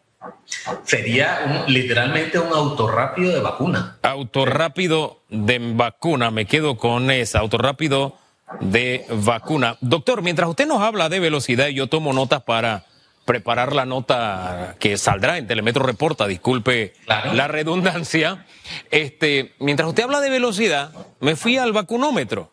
Sería 0.84 1.64
literalmente 1.68 2.38
un 2.38 2.52
auto 2.52 2.88
rápido 2.88 3.32
de 3.32 3.40
vacuna. 3.40 3.98
Auto 4.02 4.44
rápido 4.44 5.20
de 5.28 5.60
vacuna, 5.74 6.30
me 6.30 6.46
quedo 6.46 6.76
con 6.76 7.10
esa, 7.10 7.40
auto 7.40 7.58
rápido 7.58 8.16
de 8.60 9.04
vacuna. 9.08 9.76
Doctor, 9.80 10.22
mientras 10.22 10.48
usted 10.48 10.66
nos 10.66 10.80
habla 10.80 11.08
de 11.08 11.20
velocidad, 11.20 11.68
yo 11.68 11.88
tomo 11.88 12.12
notas 12.12 12.42
para 12.42 12.84
preparar 13.26 13.74
la 13.74 13.84
nota 13.84 14.76
que 14.78 14.96
saldrá 14.96 15.36
en 15.36 15.46
Telemetro 15.46 15.84
Reporta, 15.84 16.26
disculpe 16.26 16.94
la 17.06 17.46
redundancia. 17.46 18.46
Este, 18.90 19.52
mientras 19.58 19.88
usted 19.88 20.04
habla 20.04 20.20
de 20.20 20.30
velocidad, 20.30 20.92
me 21.20 21.36
fui 21.36 21.58
al 21.58 21.72
vacunómetro 21.72 22.50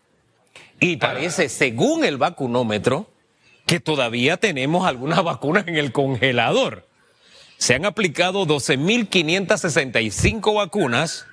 y 0.82 0.98
parece, 0.98 1.48
según 1.48 2.04
el 2.04 2.18
vacunómetro, 2.18 3.10
que 3.66 3.80
todavía 3.80 4.36
tenemos 4.36 4.86
algunas 4.86 5.24
vacunas 5.24 5.66
en 5.70 5.78
el 5.78 5.94
congelador 5.94 6.86
se 7.64 7.76
han 7.76 7.86
aplicado 7.86 8.46
12.565 8.46 10.54
vacunas 10.54 11.28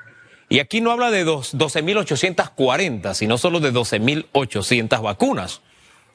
y 0.49 0.61
aquí 0.61 0.81
no 0.81 0.93
habla 0.93 1.11
de 1.11 1.27
12.840, 1.27 3.15
sino 3.15 3.37
solo 3.37 3.59
de 3.59 3.73
12.800 3.73 5.03
vacunas. 5.03 5.61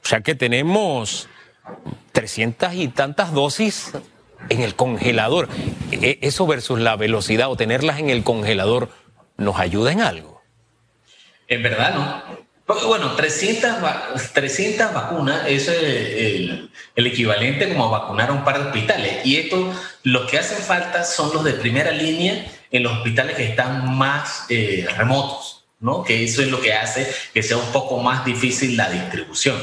O 0.02 0.08
sea 0.08 0.22
que 0.22 0.34
tenemos 0.34 1.28
300 2.12 2.74
y 2.74 2.88
tantas 2.88 3.34
dosis 3.34 3.92
en 4.50 4.62
el 4.62 4.76
congelador. 4.76 5.50
E, 5.92 6.20
eso 6.22 6.48
versus 6.48 6.80
la 6.80 6.96
velocidad 6.96 7.50
o 7.50 7.58
tenerlas 7.58 8.00
en 8.00 8.10
el 8.10 8.24
congelador, 8.24 8.90
¿nos 9.38 9.60
ayuda 9.60 9.92
en 9.92 10.02
algo? 10.02 10.42
En 11.48 11.64
verdad, 11.64 11.94
no. 11.94 12.46
Bueno, 12.88 13.12
300, 13.16 13.76
300 14.34 14.92
vacunas 14.92 15.44
es 15.48 15.68
el, 15.68 16.72
equivalente 16.96 17.70
como 17.70 17.86
a 17.86 18.00
vacunar 18.00 18.30
a 18.30 18.34
un 18.34 18.44
par 18.44 18.58
de 18.58 18.66
hospitales. 18.66 19.24
Y 19.24 19.38
esto, 19.38 19.72
lo 20.02 20.26
que 20.26 20.40
hacen 20.40 20.58
falta 20.58 21.04
son 21.04 21.32
los 21.32 21.44
de 21.44 21.54
primera 21.54 21.92
línea 21.92 22.44
en 22.72 22.82
los 22.82 22.94
hospitales 22.94 23.36
que 23.36 23.44
están 23.44 23.96
más 23.96 24.48
eh, 24.50 24.88
remotos, 24.98 25.66
¿no? 25.80 26.04
Que 26.04 26.24
eso 26.24 26.42
es 26.42 26.50
lo 26.50 26.60
que 26.60 26.74
hace 26.74 27.08
que 27.36 27.44
sea 27.44 27.58
un 27.58 27.72
poco 27.72 28.00
más 28.00 28.26
difícil 28.26 28.76
la 28.76 28.90
distribución. 28.90 29.58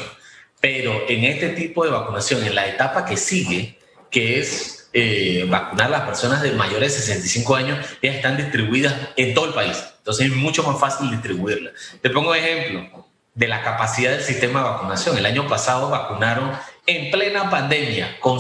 Pero 0.63 1.03
en 1.09 1.25
este 1.25 1.49
tipo 1.51 1.85
de 1.85 1.91
vacunación, 1.91 2.45
en 2.45 2.55
la 2.55 2.69
etapa 2.69 3.05
que 3.05 3.17
sigue, 3.17 3.81
que 4.11 4.39
es 4.39 4.89
eh, 4.93 5.45
vacunar 5.49 5.89
a 5.89 5.91
las 5.91 6.03
personas 6.03 6.41
de 6.41 6.53
mayores 6.53 6.95
de 6.95 7.01
65 7.01 7.57
años, 7.57 7.85
ya 8.01 8.13
están 8.13 8.37
distribuidas 8.37 8.95
en 9.17 9.35
todo 9.35 9.47
el 9.47 9.55
país. 9.55 9.83
Entonces 9.99 10.31
es 10.31 10.37
mucho 10.37 10.63
más 10.63 10.79
fácil 10.79 11.11
distribuirla. 11.11 11.73
Te 12.01 12.11
pongo 12.11 12.33
ejemplo 12.33 13.09
de 13.35 13.49
la 13.49 13.63
capacidad 13.63 14.13
del 14.13 14.23
sistema 14.23 14.61
de 14.61 14.71
vacunación. 14.71 15.19
El 15.19 15.27
año 15.27 15.49
pasado 15.49 15.91
vacunaron 15.91 16.53
en 16.87 17.11
plena 17.11 17.51
pandemia, 17.51 18.21
con 18.21 18.39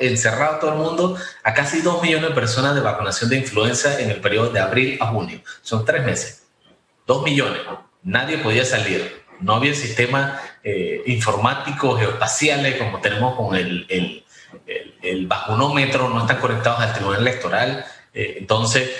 encerrado 0.00 0.58
todo 0.58 0.72
el 0.72 0.78
mundo, 0.78 1.16
a 1.44 1.54
casi 1.54 1.80
dos 1.80 2.02
millones 2.02 2.28
de 2.28 2.34
personas 2.34 2.74
de 2.74 2.82
vacunación 2.82 3.30
de 3.30 3.36
influenza 3.36 3.98
en 4.00 4.10
el 4.10 4.20
periodo 4.20 4.50
de 4.50 4.60
abril 4.60 4.98
a 5.00 5.06
junio. 5.06 5.40
Son 5.62 5.82
tres 5.86 6.04
meses. 6.04 6.42
Dos 7.06 7.22
millones. 7.22 7.62
Nadie 8.02 8.36
podía 8.36 8.66
salir. 8.66 9.23
No 9.40 9.54
había 9.54 9.74
sistemas 9.74 10.40
eh, 10.62 11.02
informáticos, 11.06 12.00
geoespaciales, 12.00 12.76
como 12.76 13.00
tenemos 13.00 13.36
con 13.36 13.54
el, 13.54 13.86
el, 13.88 14.24
el, 15.02 15.26
vacunómetro, 15.26 16.08
no 16.08 16.20
están 16.20 16.38
conectados 16.38 16.80
al 16.80 16.92
tribunal 16.92 17.20
electoral. 17.20 17.84
Eh, 18.12 18.36
entonces, 18.38 18.90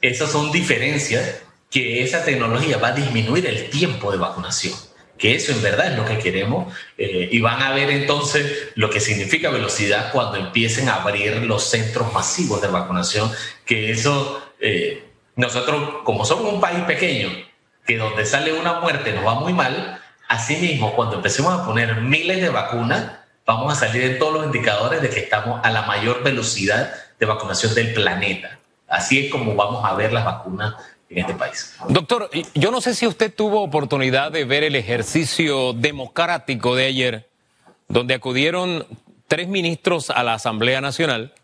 esas 0.00 0.30
son 0.30 0.52
diferencias 0.52 1.42
que 1.70 2.02
esa 2.02 2.24
tecnología 2.24 2.78
va 2.78 2.88
a 2.88 2.92
disminuir 2.92 3.46
el 3.46 3.68
tiempo 3.70 4.12
de 4.12 4.18
vacunación, 4.18 4.74
que 5.18 5.34
eso 5.34 5.50
en 5.50 5.60
verdad 5.60 5.92
es 5.92 5.98
lo 5.98 6.04
que 6.04 6.18
queremos, 6.18 6.72
eh, 6.96 7.28
y 7.32 7.40
van 7.40 7.62
a 7.62 7.72
ver 7.72 7.90
entonces 7.90 8.68
lo 8.76 8.90
que 8.90 9.00
significa 9.00 9.50
velocidad 9.50 10.12
cuando 10.12 10.36
empiecen 10.36 10.88
a 10.88 11.02
abrir 11.02 11.38
los 11.38 11.64
centros 11.64 12.12
masivos 12.12 12.62
de 12.62 12.68
vacunación, 12.68 13.28
que 13.64 13.90
eso, 13.90 14.40
eh, 14.60 15.04
nosotros 15.34 16.02
como 16.04 16.24
somos 16.24 16.52
un 16.52 16.60
país 16.60 16.84
pequeño, 16.84 17.30
que 17.86 17.98
donde 17.98 18.24
sale 18.24 18.52
una 18.52 18.80
muerte 18.80 19.12
nos 19.12 19.26
va 19.26 19.34
muy 19.34 19.52
mal, 19.52 20.00
asimismo 20.28 20.94
cuando 20.94 21.16
empecemos 21.16 21.52
a 21.52 21.64
poner 21.64 22.00
miles 22.00 22.40
de 22.40 22.48
vacunas, 22.48 23.12
vamos 23.46 23.72
a 23.72 23.76
salir 23.76 24.02
en 24.04 24.18
todos 24.18 24.34
los 24.34 24.46
indicadores 24.46 25.02
de 25.02 25.10
que 25.10 25.20
estamos 25.20 25.60
a 25.62 25.70
la 25.70 25.82
mayor 25.82 26.22
velocidad 26.22 26.94
de 27.18 27.26
vacunación 27.26 27.74
del 27.74 27.92
planeta. 27.92 28.58
Así 28.88 29.26
es 29.26 29.30
como 29.30 29.54
vamos 29.54 29.84
a 29.84 29.94
ver 29.94 30.12
las 30.12 30.24
vacunas 30.24 30.74
en 31.08 31.18
este 31.18 31.34
país. 31.34 31.76
Doctor, 31.88 32.30
yo 32.54 32.70
no 32.70 32.80
sé 32.80 32.94
si 32.94 33.06
usted 33.06 33.32
tuvo 33.34 33.62
oportunidad 33.62 34.32
de 34.32 34.44
ver 34.44 34.64
el 34.64 34.76
ejercicio 34.76 35.72
democrático 35.72 36.74
de 36.74 36.86
ayer, 36.86 37.28
donde 37.88 38.14
acudieron 38.14 38.86
tres 39.28 39.48
ministros 39.48 40.10
a 40.10 40.22
la 40.22 40.34
Asamblea 40.34 40.80
Nacional. 40.80 41.34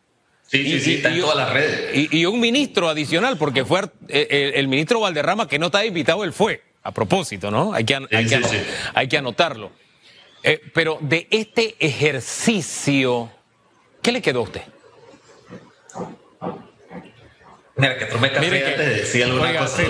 Sí, 0.51 0.65
sí, 0.65 0.81
sí, 0.81 0.95
está 0.97 1.11
en 1.11 1.21
todas 1.21 1.37
las 1.37 1.53
redes. 1.53 2.11
Y, 2.11 2.27
un 2.27 2.41
ministro 2.41 2.89
adicional, 2.89 3.39
porque 3.39 3.65
fue 3.65 3.83
eh, 4.09 4.51
el, 4.57 4.67
ministro 4.67 4.99
Valderrama, 4.99 5.47
que 5.47 5.61
no 5.61 5.67
está 5.67 5.85
invitado, 5.85 6.25
él 6.25 6.33
fue, 6.33 6.61
a 6.83 6.91
propósito, 6.91 7.53
¿no? 7.53 7.73
Hay 7.73 7.85
que, 7.85 7.97
hay 8.95 9.09
que, 9.09 9.17
anotarlo. 9.17 9.71
Eh, 10.43 10.61
pero 10.75 10.99
de 11.03 11.29
este 11.31 11.77
ejercicio, 11.79 13.31
¿qué 14.03 14.11
le 14.11 14.21
quedó 14.21 14.41
a 14.41 14.43
usted? 14.43 14.63
Mira, 17.77 17.97
que 17.97 18.07
tomé 18.07 18.33
café 18.33 18.51
Mire 18.51 18.67
antes 18.67 18.89
de 18.89 18.95
decir 18.97 19.23
alguna 19.23 19.57
cosa. 19.57 19.79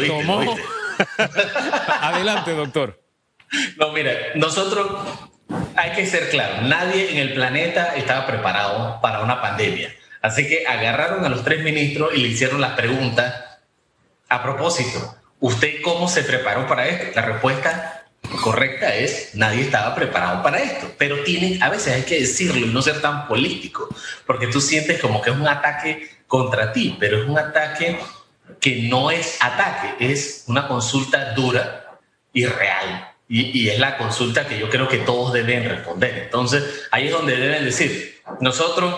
Adelante, 2.03 2.51
doctor. 2.51 3.03
No, 3.79 3.93
mira, 3.93 4.13
nosotros 4.35 4.91
hay 5.75 5.93
que 5.93 6.05
ser 6.05 6.29
claro, 6.29 6.69
nadie 6.69 7.13
en 7.13 7.17
el 7.17 7.33
planeta 7.33 7.95
estaba 7.97 8.27
preparado 8.27 9.01
para 9.01 9.23
una 9.23 9.41
pandemia. 9.41 9.95
Así 10.23 10.47
que 10.49 10.67
agarraron 10.67 11.25
a 11.25 11.29
los 11.29 11.45
tres 11.45 11.63
ministros 11.63 12.15
y 12.15 12.19
le 12.19 12.29
hicieron 12.29 12.61
las 12.61 12.73
preguntas. 12.73 13.35
A 14.29 14.43
propósito, 14.43 15.17
¿usted 15.41 15.83
cómo 15.83 16.09
se 16.09 16.23
preparó 16.23 16.67
para 16.67 16.87
esto? 16.87 17.07
La 17.15 17.23
respuesta 17.23 18.01
correcta 18.43 18.95
es 18.95 19.35
nadie 19.35 19.63
estaba 19.63 19.95
preparado 19.95 20.43
para 20.43 20.59
esto. 20.59 20.93
Pero 20.99 21.23
tienen, 21.23 21.63
a 21.63 21.71
veces 21.71 21.95
hay 21.95 22.03
que 22.03 22.21
decirlo 22.21 22.67
y 22.67 22.71
no 22.71 22.83
ser 22.83 23.01
tan 23.01 23.27
político, 23.27 23.89
porque 24.27 24.47
tú 24.47 24.61
sientes 24.61 25.01
como 25.01 25.21
que 25.21 25.31
es 25.31 25.37
un 25.37 25.49
ataque 25.49 26.09
contra 26.27 26.73
ti, 26.73 26.97
pero 27.01 27.23
es 27.23 27.29
un 27.29 27.39
ataque 27.39 27.99
que 28.61 28.83
no 28.89 29.11
es 29.11 29.39
ataque, 29.41 30.13
es 30.13 30.45
una 30.47 30.69
consulta 30.69 31.33
dura 31.33 31.99
y 32.33 32.47
real. 32.47 33.07
Y, 33.33 33.69
es 33.69 33.79
la 33.79 33.97
consulta 33.97 34.49
que 34.49 34.59
yo 34.59 34.69
creo 34.69 34.89
que 34.89 34.99
todos 34.99 35.33
deben 35.33 35.69
responder. 35.69 36.19
Entonces, 36.25 36.89
ahí 36.91 37.07
es 37.07 37.13
donde 37.13 37.37
deben 37.37 37.65
decir, 37.65 38.21
nosotros, 38.41 38.93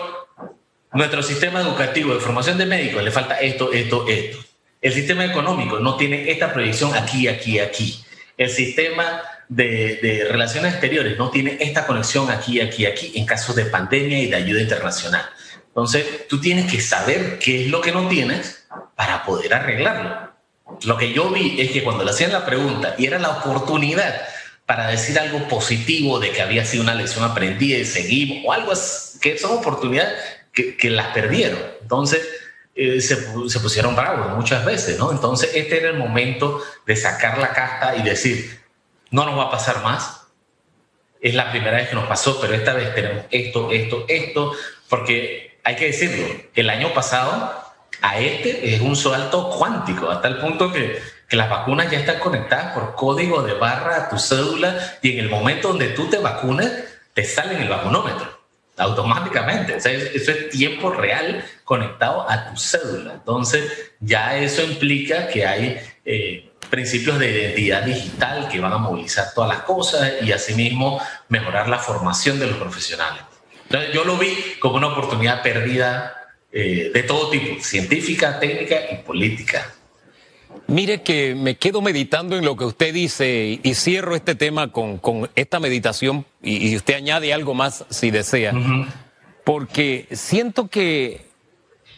nuestro 0.93 1.23
sistema 1.23 1.61
educativo 1.61 2.13
de 2.13 2.19
formación 2.19 2.57
de 2.57 2.65
médicos 2.65 3.03
le 3.03 3.11
falta 3.11 3.39
esto, 3.39 3.71
esto, 3.73 4.07
esto. 4.07 4.37
El 4.81 4.93
sistema 4.93 5.25
económico 5.25 5.79
no 5.79 5.95
tiene 5.95 6.29
esta 6.29 6.51
proyección 6.53 6.93
aquí, 6.93 7.27
aquí, 7.27 7.59
aquí. 7.59 8.03
El 8.37 8.49
sistema 8.49 9.21
de, 9.47 10.27
relaciones 10.29 10.73
exteriores 10.73 11.17
no 11.17 11.29
tiene 11.29 11.57
esta 11.59 11.85
conexión 11.85 12.29
aquí, 12.29 12.59
aquí, 12.59 12.85
aquí 12.85 13.13
en 13.15 13.25
casos 13.25 13.55
de 13.55 13.65
pandemia 13.65 14.19
y 14.19 14.27
de 14.27 14.35
ayuda 14.35 14.61
internacional. 14.61 15.25
Entonces, 15.67 16.27
tú 16.27 16.39
tienes 16.39 16.71
que 16.71 16.81
saber 16.81 17.39
qué 17.39 17.63
es 17.63 17.71
lo 17.71 17.81
que 17.81 17.91
no 17.91 18.07
tienes 18.07 18.67
para 18.95 19.23
poder 19.23 19.53
arreglarlo. 19.53 20.33
Lo 20.83 20.97
que 20.97 21.13
yo 21.13 21.29
vi 21.29 21.59
es 21.59 21.71
que 21.71 21.83
cuando 21.83 22.03
le 22.03 22.11
hacían 22.11 22.31
la 22.31 22.45
pregunta 22.45 22.95
y 22.97 23.05
era 23.05 23.19
la 23.19 23.29
oportunidad 23.29 24.21
para 24.65 24.87
decir 24.87 25.17
algo 25.17 25.47
positivo 25.47 26.19
de 26.19 26.31
que 26.31 26.41
había 26.41 26.65
sido 26.65 26.83
una 26.83 26.95
lección 26.95 27.23
aprendida 27.23 27.77
y 27.77 27.85
seguimos, 27.85 28.43
o 28.45 28.53
algo 28.53 28.73
que 29.21 29.37
son 29.37 29.57
oportunidades 29.57 30.13
que, 30.53 30.89
las 30.89 31.07
perdieron. 31.07 31.59
Entonces, 31.81 32.21
eh, 32.75 33.01
se, 33.01 33.15
se, 33.49 33.59
pusieron 33.59 33.95
bravos 33.95 34.35
muchas 34.35 34.63
veces, 34.63 34.97
¿no? 34.99 35.11
Entonces, 35.11 35.51
este 35.55 35.77
era 35.77 35.89
el 35.89 35.97
momento 35.97 36.61
de 36.85 36.95
sacar 36.95 37.37
la 37.39 37.53
casta 37.53 37.95
y 37.95 38.03
decir, 38.03 38.61
no 39.11 39.25
nos 39.25 39.37
va 39.37 39.45
a 39.45 39.51
pasar 39.51 39.83
más. 39.83 40.27
Es 41.21 41.33
la 41.35 41.51
primera 41.51 41.77
vez 41.77 41.89
que 41.89 41.95
nos 41.95 42.07
pasó, 42.07 42.39
pero 42.39 42.53
esta 42.53 42.73
vez 42.73 42.93
tenemos 42.93 43.25
esto, 43.31 43.71
esto, 43.71 44.05
esto, 44.07 44.53
porque 44.89 45.57
hay 45.63 45.75
que 45.75 45.87
decirlo, 45.87 46.25
el 46.53 46.69
año 46.69 46.93
pasado 46.93 47.63
a 48.01 48.19
este 48.19 48.75
es 48.75 48.81
un 48.81 48.95
salto 48.95 49.49
cuántico, 49.49 50.09
hasta 50.09 50.27
el 50.27 50.39
punto 50.39 50.71
que, 50.71 51.01
que 51.29 51.35
las 51.37 51.49
vacunas 51.49 51.89
ya 51.89 51.99
están 51.99 52.19
conectadas 52.19 52.73
por 52.73 52.95
código 52.95 53.41
de 53.41 53.53
barra 53.53 53.95
a 53.95 54.09
tu 54.09 54.19
cédula 54.19 54.97
y 55.01 55.13
en 55.13 55.19
el 55.19 55.29
momento 55.29 55.69
donde 55.69 55.89
tú 55.89 56.09
te 56.09 56.17
vacunas, 56.17 56.69
te 57.13 57.23
sale 57.23 57.55
en 57.55 57.61
el 57.61 57.69
vacunómetro 57.69 58.32
automáticamente. 58.77 59.75
O 59.75 59.79
sea, 59.79 59.91
eso 59.91 60.31
es 60.31 60.49
tiempo 60.49 60.91
real 60.91 61.43
conectado 61.63 62.29
a 62.29 62.49
tu 62.49 62.57
cédula. 62.57 63.13
Entonces, 63.13 63.71
ya 63.99 64.37
eso 64.37 64.63
implica 64.63 65.27
que 65.27 65.45
hay 65.45 65.79
eh, 66.05 66.51
principios 66.69 67.19
de 67.19 67.31
identidad 67.31 67.83
digital 67.83 68.47
que 68.47 68.59
van 68.59 68.73
a 68.73 68.77
movilizar 68.77 69.33
todas 69.33 69.49
las 69.49 69.63
cosas 69.63 70.13
y 70.21 70.31
asimismo 70.31 70.99
mejorar 71.29 71.69
la 71.69 71.77
formación 71.77 72.39
de 72.39 72.47
los 72.47 72.57
profesionales. 72.57 73.21
Entonces, 73.65 73.93
yo 73.93 74.03
lo 74.03 74.17
vi 74.17 74.35
como 74.59 74.77
una 74.77 74.87
oportunidad 74.87 75.41
perdida 75.41 76.15
eh, 76.51 76.91
de 76.93 77.03
todo 77.03 77.29
tipo, 77.29 77.63
científica, 77.63 78.39
técnica 78.39 78.75
y 78.91 78.97
política. 78.97 79.73
Mire 80.67 81.01
que 81.01 81.35
me 81.35 81.57
quedo 81.57 81.81
meditando 81.81 82.37
en 82.37 82.45
lo 82.45 82.55
que 82.55 82.65
usted 82.65 82.93
dice 82.93 83.59
y 83.61 83.73
cierro 83.75 84.15
este 84.15 84.35
tema 84.35 84.71
con, 84.71 84.97
con 84.97 85.29
esta 85.35 85.59
meditación 85.59 86.25
y, 86.41 86.75
usted 86.75 86.95
añade 86.95 87.33
algo 87.33 87.53
más 87.53 87.85
si 87.89 88.11
desea, 88.11 88.53
porque 89.43 90.07
siento 90.11 90.69
que 90.69 91.25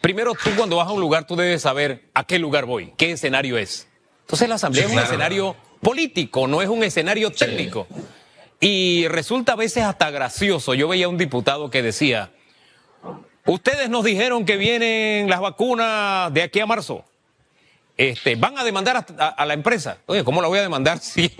primero 0.02 0.34
tú 0.34 0.50
cuando 0.58 0.78
vas 0.78 0.88
a 0.88 0.91
un 0.91 1.00
lugar 1.00 1.28
tú 1.28 1.36
debes 1.36 1.62
saber 1.62 2.06
a 2.13 2.24
qué 2.24 2.39
lugar 2.39 2.65
voy, 2.65 2.94
qué 2.98 3.12
escenario 3.12 3.58
es. 3.58 3.88
Entonces 4.22 4.50
la 4.50 4.56
asamblea 4.56 4.86
es 4.86 4.91
un 4.91 5.00
escenario 5.00 5.56
político, 5.82 6.48
no 6.48 6.62
es 6.62 6.70
un 6.70 6.84
escenario 6.84 7.32
técnico. 7.32 7.88
Y 8.60 9.08
resulta 9.10 9.54
a 9.54 9.56
veces 9.56 9.84
hasta 9.84 10.10
gracioso. 10.10 10.74
Yo 10.74 10.88
veía 10.88 11.06
a 11.06 11.10
un 11.10 11.18
diputado 11.18 11.70
que 11.70 11.84
decía, 11.84 12.32
Ustedes 13.46 13.89
nos 13.89 14.04
dijeron 14.04 14.44
que 14.44 14.58
vienen 14.58 15.30
las 15.30 15.39
vacunas 15.39 16.34
de 16.34 16.41
aquí 16.41 16.60
a 16.60 16.65
marzo. 16.65 17.06
Este, 17.98 18.36
van 18.36 18.58
a 18.58 18.64
demandar 18.66 19.06
a, 19.18 19.46
la 19.46 19.54
empresa. 19.54 20.00
Oye, 20.06 20.26
¿cómo 20.26 20.42
la 20.42 20.50
voy 20.50 20.60
a 20.60 20.62
demandar 20.62 21.00
si, 21.02 21.32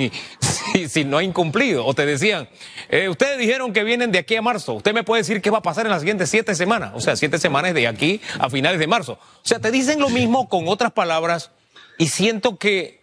si, 0.88 1.04
no 1.04 1.18
ha 1.18 1.24
incumplido? 1.24 1.86
O 1.86 1.94
te 1.94 2.06
decían, 2.06 2.48
eh, 2.89 3.10
ustedes 3.10 3.38
dijeron 3.38 3.74
que 3.74 3.84
vienen 3.84 4.12
de 4.12 4.20
aquí 4.20 4.36
a 4.36 4.41
marzo. 4.41 4.74
Usted 4.74 4.94
me 4.94 5.04
puede 5.04 5.22
decir 5.22 5.41
qué 5.41 5.50
va 5.50 5.58
a 5.58 5.62
pasar 5.62 5.86
en 5.86 5.91
las 5.91 6.02
siguientes 6.02 6.30
siete 6.30 6.56
semanas. 6.56 6.91
O 6.96 7.02
sea, 7.02 7.18
siete 7.18 7.39
semanas 7.39 7.74
de 7.74 7.88
aquí 7.88 8.22
a 8.39 8.50
finales 8.50 8.80
de 8.80 8.88
marzo. 8.88 9.13
O 9.13 9.48
sea, 9.48 9.60
te 9.60 9.70
dicen 9.70 10.00
lo 10.00 10.10
mismo 10.10 10.48
con 10.48 10.68
otras 10.70 10.94
palabras 10.94 11.52
y 11.98 12.08
siento 12.08 12.58
que 12.58 13.02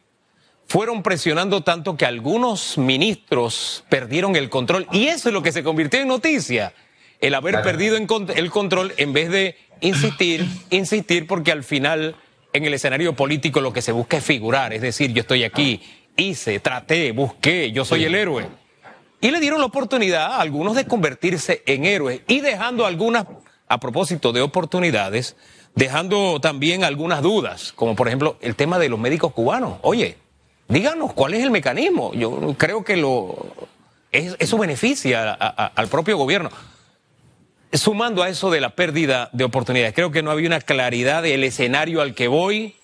fueron 0.67 1.03
presionando 1.03 1.63
tanto 1.63 1.99
que 1.99 2.07
algunos 2.07 2.79
ministros 2.79 3.85
perdieron 3.91 4.35
el 4.37 4.49
control. 4.49 4.87
Y 4.93 5.09
eso 5.09 5.29
es 5.29 5.35
lo 5.35 5.43
que 5.43 5.53
se 5.53 5.63
convirtió 5.63 6.01
en 6.01 6.09
noticia 6.09 6.73
el 7.21 7.35
haber 7.35 7.61
perdido 7.63 7.97
el 7.97 8.51
control 8.51 8.95
en 8.97 9.13
vez 9.13 9.31
de 9.31 9.57
insistir, 9.81 10.47
insistir, 10.71 11.27
porque 11.27 11.53
al 11.53 11.63
final 11.63 12.17
en 12.53 12.65
el 12.65 12.75
escenario 12.75 13.15
político 13.15 13.61
lo 13.61 13.73
que 13.73 13.83
se 13.83 13.93
busca 13.93 14.19
es 14.19 14.25
figurar, 14.25 14.73
es 14.73 14.83
decir, 14.83 15.13
yo 15.13 15.21
estoy 15.21 15.45
aquí, 15.45 15.81
hice, 16.17 16.61
traté, 16.61 17.13
busqué, 17.13 17.73
yo 17.73 17.85
soy 17.85 18.05
el 18.05 18.15
héroe. 18.15 18.47
Y 19.21 19.31
le 19.31 19.41
dieron 19.41 19.61
la 19.61 19.67
oportunidad 19.67 20.33
a 20.33 20.41
algunos 20.41 20.75
de 20.75 20.87
convertirse 20.87 21.63
en 21.67 21.85
héroes 21.85 22.23
y 22.27 22.41
dejando 22.41 22.87
algunas, 22.87 23.27
a 23.69 23.79
propósito 23.79 24.33
de 24.33 24.43
oportunidades, 24.43 25.37
dejando 25.75 26.41
también 26.41 26.85
algunas 26.85 27.23
dudas, 27.23 27.73
como 27.73 27.95
por 27.95 28.09
ejemplo 28.09 28.37
el 28.41 28.57
tema 28.57 28.79
de 28.79 28.89
los 28.89 28.99
médicos 28.99 29.33
cubanos. 29.33 29.79
Oye, 29.83 30.19
díganos 30.69 31.13
cuál 31.13 31.35
es 31.35 31.43
el 31.43 31.51
mecanismo. 31.51 32.13
Yo 32.15 32.55
creo 32.59 32.85
que 32.85 32.97
lo, 32.97 33.47
eso 34.11 34.59
beneficia 34.59 35.33
al 35.33 35.89
propio 35.89 36.19
gobierno 36.19 36.51
sumando 37.73 38.23
a 38.23 38.29
eso 38.29 38.51
de 38.51 38.61
la 38.61 38.71
pérdida 38.71 39.31
de 39.33 39.45
oportunidades, 39.45 39.95
creo 39.95 40.11
que 40.11 40.23
no 40.23 40.31
había 40.31 40.47
una 40.47 40.61
claridad 40.61 41.23
del 41.23 41.45
escenario 41.45 42.01
al 42.01 42.15
que 42.15 42.29
voy. 42.29 42.77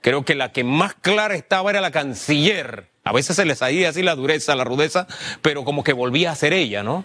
Creo 0.00 0.24
que 0.24 0.34
la 0.34 0.52
que 0.52 0.64
más 0.64 0.94
clara 0.94 1.34
estaba 1.34 1.70
era 1.70 1.80
la 1.80 1.90
canciller. 1.90 2.88
A 3.04 3.12
veces 3.12 3.36
se 3.36 3.44
les 3.44 3.58
salía 3.58 3.88
así 3.88 4.02
la 4.02 4.14
dureza, 4.14 4.54
la 4.54 4.64
rudeza, 4.64 5.06
pero 5.40 5.64
como 5.64 5.82
que 5.82 5.94
volvía 5.94 6.30
a 6.30 6.36
ser 6.36 6.52
ella, 6.52 6.82
¿no? 6.82 7.04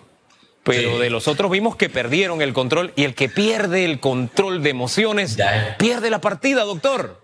Pero 0.64 1.00
de 1.00 1.10
los 1.10 1.28
otros 1.28 1.50
vimos 1.50 1.78
que 1.78 1.90
perdieron 1.90 2.42
el 2.42 2.54
control 2.54 2.92
y 2.96 3.06
el 3.06 3.16
que 3.16 3.30
pierde 3.30 3.86
el 3.86 4.00
control 4.00 4.62
de 4.62 4.70
emociones 4.70 5.38
pierde 5.78 6.10
la 6.10 6.20
partida, 6.20 6.64
doctor. 6.64 7.22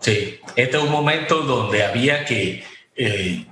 Sí, 0.00 0.38
este 0.54 0.76
es 0.76 0.82
un 0.82 0.92
momento 0.92 1.40
donde 1.40 1.82
había 1.82 2.26
que 2.26 2.62
eh, 2.94 3.46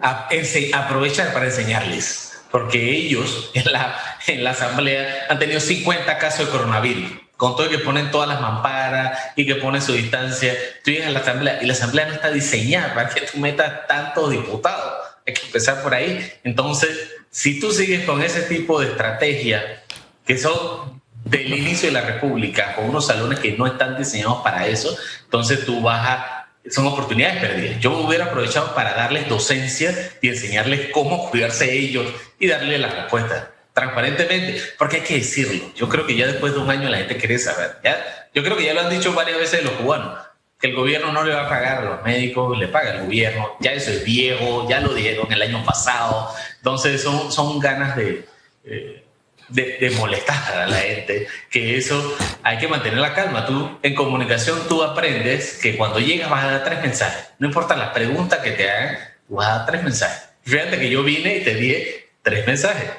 aprovechar 0.00 1.32
para 1.32 1.46
enseñarles 1.46 2.35
porque 2.56 2.90
ellos 2.90 3.50
en 3.52 3.70
la, 3.70 4.00
en 4.26 4.42
la 4.42 4.52
asamblea 4.52 5.26
han 5.28 5.38
tenido 5.38 5.60
50 5.60 6.16
casos 6.16 6.46
de 6.46 6.52
coronavirus, 6.52 7.12
con 7.36 7.54
todo 7.54 7.68
que 7.68 7.80
ponen 7.80 8.10
todas 8.10 8.26
las 8.26 8.40
mamparas 8.40 9.18
y 9.36 9.44
que 9.44 9.56
ponen 9.56 9.82
su 9.82 9.92
distancia. 9.92 10.54
Tú 10.82 10.90
llegas 10.90 11.08
a 11.08 11.10
la 11.10 11.18
asamblea 11.18 11.58
y 11.60 11.66
la 11.66 11.74
asamblea 11.74 12.06
no 12.06 12.14
está 12.14 12.30
diseñada 12.30 12.94
para 12.94 13.10
que 13.10 13.20
tú 13.26 13.36
metas 13.40 13.86
tantos 13.86 14.30
diputados. 14.30 14.90
Hay 15.26 15.34
que 15.34 15.44
empezar 15.44 15.82
por 15.82 15.92
ahí. 15.92 16.32
Entonces, 16.44 17.10
si 17.30 17.60
tú 17.60 17.72
sigues 17.72 18.06
con 18.06 18.22
ese 18.22 18.40
tipo 18.40 18.80
de 18.80 18.86
estrategia, 18.86 19.82
que 20.24 20.38
son 20.38 21.02
del 21.26 21.52
inicio 21.52 21.88
de 21.88 21.92
la 21.92 22.06
República, 22.06 22.74
con 22.74 22.86
unos 22.86 23.06
salones 23.06 23.38
que 23.38 23.52
no 23.52 23.66
están 23.66 23.98
diseñados 23.98 24.38
para 24.42 24.66
eso, 24.66 24.96
entonces 25.24 25.66
tú 25.66 25.82
vas 25.82 26.08
a 26.08 26.35
son 26.70 26.86
oportunidades 26.86 27.40
perdidas. 27.40 27.80
Yo 27.80 27.90
me 27.90 28.06
hubiera 28.06 28.26
aprovechado 28.26 28.74
para 28.74 28.94
darles 28.94 29.28
docencia 29.28 29.94
y 30.20 30.28
enseñarles 30.28 30.90
cómo 30.92 31.30
cuidarse 31.30 31.72
ellos 31.72 32.06
y 32.38 32.48
darles 32.48 32.80
las 32.80 32.94
respuestas 32.94 33.48
transparentemente, 33.76 34.62
porque 34.78 34.96
hay 34.96 35.02
que 35.02 35.16
decirlo. 35.16 35.70
Yo 35.74 35.88
creo 35.90 36.06
que 36.06 36.16
ya 36.16 36.26
después 36.26 36.54
de 36.54 36.60
un 36.60 36.70
año 36.70 36.88
la 36.88 36.96
gente 36.96 37.18
quiere 37.18 37.38
saber. 37.38 37.76
¿ya? 37.84 38.28
Yo 38.34 38.42
creo 38.42 38.56
que 38.56 38.64
ya 38.64 38.72
lo 38.72 38.80
han 38.80 38.90
dicho 38.90 39.12
varias 39.12 39.38
veces 39.38 39.62
los 39.62 39.74
cubanos, 39.74 40.18
que 40.58 40.68
el 40.68 40.74
gobierno 40.74 41.12
no 41.12 41.22
le 41.22 41.34
va 41.34 41.42
a 41.42 41.48
pagar 41.48 41.78
a 41.78 41.82
los 41.82 42.02
médicos, 42.02 42.58
le 42.58 42.68
paga 42.68 42.92
el 42.92 43.02
gobierno. 43.02 43.54
Ya 43.60 43.72
eso 43.72 43.90
es 43.90 44.02
viejo, 44.02 44.66
ya 44.66 44.80
lo 44.80 44.94
dieron 44.94 45.30
el 45.30 45.42
año 45.42 45.62
pasado. 45.62 46.30
Entonces 46.56 47.02
son, 47.02 47.30
son 47.30 47.60
ganas 47.60 47.96
de... 47.96 48.26
Eh, 48.64 49.05
de, 49.48 49.92
molestar 49.96 50.56
a 50.56 50.66
la 50.66 50.76
gente, 50.78 51.26
que 51.50 51.76
eso 51.76 52.16
hay 52.42 52.58
que 52.58 52.68
mantener 52.68 52.98
la 52.98 53.14
calma. 53.14 53.46
Tú 53.46 53.78
en 53.82 53.94
comunicación 53.94 54.66
tú 54.68 54.82
aprendes 54.82 55.58
que 55.62 55.76
cuando 55.76 55.98
llegas 55.98 56.30
vas 56.30 56.44
a 56.44 56.50
dar 56.52 56.64
tres 56.64 56.82
mensajes. 56.82 57.30
No 57.38 57.46
importa 57.46 57.76
las 57.76 57.90
preguntas 57.90 58.40
que 58.40 58.52
te 58.52 58.70
hagan, 58.70 58.98
vas 59.28 59.48
a 59.48 59.58
dar 59.58 59.66
tres 59.66 59.82
mensajes. 59.82 60.28
Fíjate 60.42 60.78
que 60.78 60.90
yo 60.90 61.02
vine 61.02 61.38
y 61.38 61.44
te 61.44 61.54
di 61.54 61.84
tres 62.22 62.46
mensajes. 62.46 62.90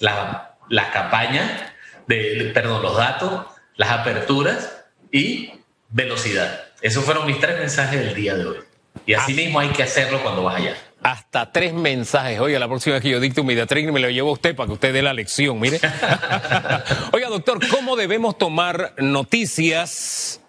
La, 0.00 0.56
la 0.68 0.90
campaña, 0.90 1.74
de, 2.06 2.50
perdón, 2.52 2.82
los 2.82 2.96
datos, 2.96 3.46
las 3.76 3.90
aperturas 3.90 4.84
y 5.10 5.52
velocidad. 5.90 6.64
Esos 6.82 7.04
fueron 7.04 7.26
mis 7.26 7.40
tres 7.40 7.58
mensajes 7.58 8.00
del 8.00 8.14
día 8.14 8.34
de 8.34 8.46
hoy. 8.46 8.58
Y 9.06 9.14
así 9.14 9.34
mismo 9.34 9.60
hay 9.60 9.70
que 9.70 9.82
hacerlo 9.82 10.22
cuando 10.22 10.42
vas 10.42 10.56
allá 10.56 10.76
hasta 11.04 11.52
tres 11.52 11.74
mensajes. 11.74 12.40
Oiga, 12.40 12.58
la 12.58 12.66
próxima 12.66 12.94
vez 12.94 13.02
que 13.02 13.10
yo 13.10 13.20
dicte 13.20 13.42
un 13.42 13.46
Mediatraining 13.46 13.92
me 13.92 14.00
lo 14.00 14.08
llevo 14.08 14.30
a 14.30 14.32
usted 14.32 14.56
para 14.56 14.66
que 14.68 14.72
usted 14.72 14.92
dé 14.92 15.02
la 15.02 15.12
lección, 15.12 15.60
mire. 15.60 15.78
Oiga, 17.12 17.28
doctor, 17.28 17.60
¿cómo 17.68 17.94
debemos 17.94 18.38
tomar 18.38 18.94
noticias? 18.96 20.40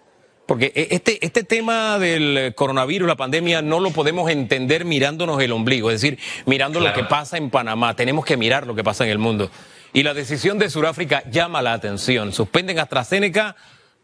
Porque 0.46 0.72
e, 0.74 0.88
este, 0.92 1.24
este 1.24 1.44
tema 1.44 1.98
del 1.98 2.54
coronavirus, 2.56 3.06
la 3.06 3.16
pandemia, 3.16 3.60
no 3.60 3.80
lo 3.80 3.90
podemos 3.90 4.30
entender 4.30 4.86
mirándonos 4.86 5.42
el 5.42 5.52
ombligo, 5.52 5.90
es 5.90 6.00
decir, 6.00 6.18
mirando 6.46 6.80
lo 6.80 6.90
que 6.94 7.04
pasa 7.04 7.36
en 7.36 7.50
Panamá. 7.50 7.94
Tenemos 7.94 8.24
que 8.24 8.38
mirar 8.38 8.66
lo 8.66 8.74
que 8.74 8.82
pasa 8.82 9.04
en 9.04 9.10
el 9.10 9.18
mundo. 9.18 9.50
Y 9.92 10.04
la 10.04 10.14
decisión 10.14 10.58
de 10.58 10.70
Sudáfrica 10.70 11.22
llama 11.30 11.60
la 11.60 11.74
atención. 11.74 12.32
Suspenden 12.32 12.78
AstraZeneca 12.78 13.56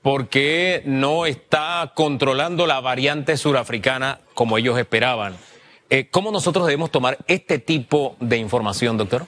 porque 0.03 0.83
no 0.85 1.25
está 1.25 1.93
controlando 1.95 2.67
la 2.67 2.81
variante 2.81 3.39
surafricana 3.39 4.21
como 4.35 4.59
ellos 4.59 4.79
esperaban. 4.79 5.35
Eh, 5.93 6.09
¿Cómo 6.11 6.33
nosotros 6.33 6.65
debemos 6.65 6.91
tomar 6.91 7.19
este 7.27 7.59
tipo 7.59 8.17
de 8.19 8.39
información, 8.39 8.97
doctor? 8.97 9.27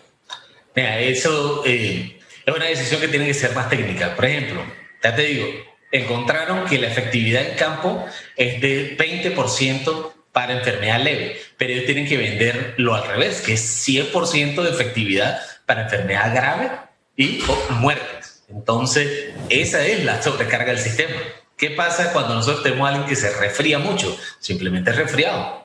Mira, 0.75 0.99
eso 0.99 1.63
eh, 1.67 2.19
es 2.47 2.57
una 2.57 2.65
decisión 2.65 3.03
que 3.03 3.09
tiene 3.09 3.27
que 3.27 3.35
ser 3.35 3.55
más 3.55 3.69
técnica. 3.69 4.17
Por 4.17 4.25
ejemplo, 4.25 4.63
ya 5.03 5.15
te 5.15 5.27
digo, 5.27 5.47
encontraron 5.93 6.65
que 6.65 6.79
la 6.79 6.87
efectividad 6.87 7.45
en 7.45 7.59
campo 7.59 8.07
es 8.35 8.63
de 8.63 8.97
20% 8.97 10.13
para 10.33 10.55
enfermedad 10.55 11.03
leve, 11.03 11.37
pero 11.59 11.75
ellos 11.75 11.85
tienen 11.85 12.09
que 12.09 12.17
venderlo 12.17 12.95
al 12.95 13.09
revés, 13.09 13.43
que 13.43 13.53
es 13.53 13.87
100% 13.87 14.63
de 14.63 14.71
efectividad 14.71 15.43
para 15.67 15.83
enfermedad 15.83 16.35
grave 16.35 16.71
y 17.15 17.43
muertes. 17.79 18.43
Entonces, 18.49 19.35
esa 19.51 19.87
es 19.87 20.03
la 20.03 20.23
sobrecarga 20.23 20.73
del 20.73 20.81
sistema. 20.81 21.21
¿Qué 21.59 21.69
pasa 21.73 22.15
cuando 22.15 22.35
nosotros 22.35 22.63
tenemos 22.63 22.87
a 22.87 22.93
alguien 22.93 23.07
que 23.07 23.17
se 23.17 23.31
resfría 23.39 23.79
mucho? 23.79 24.19
Simplemente 24.41 24.93
resfriado, 24.93 25.64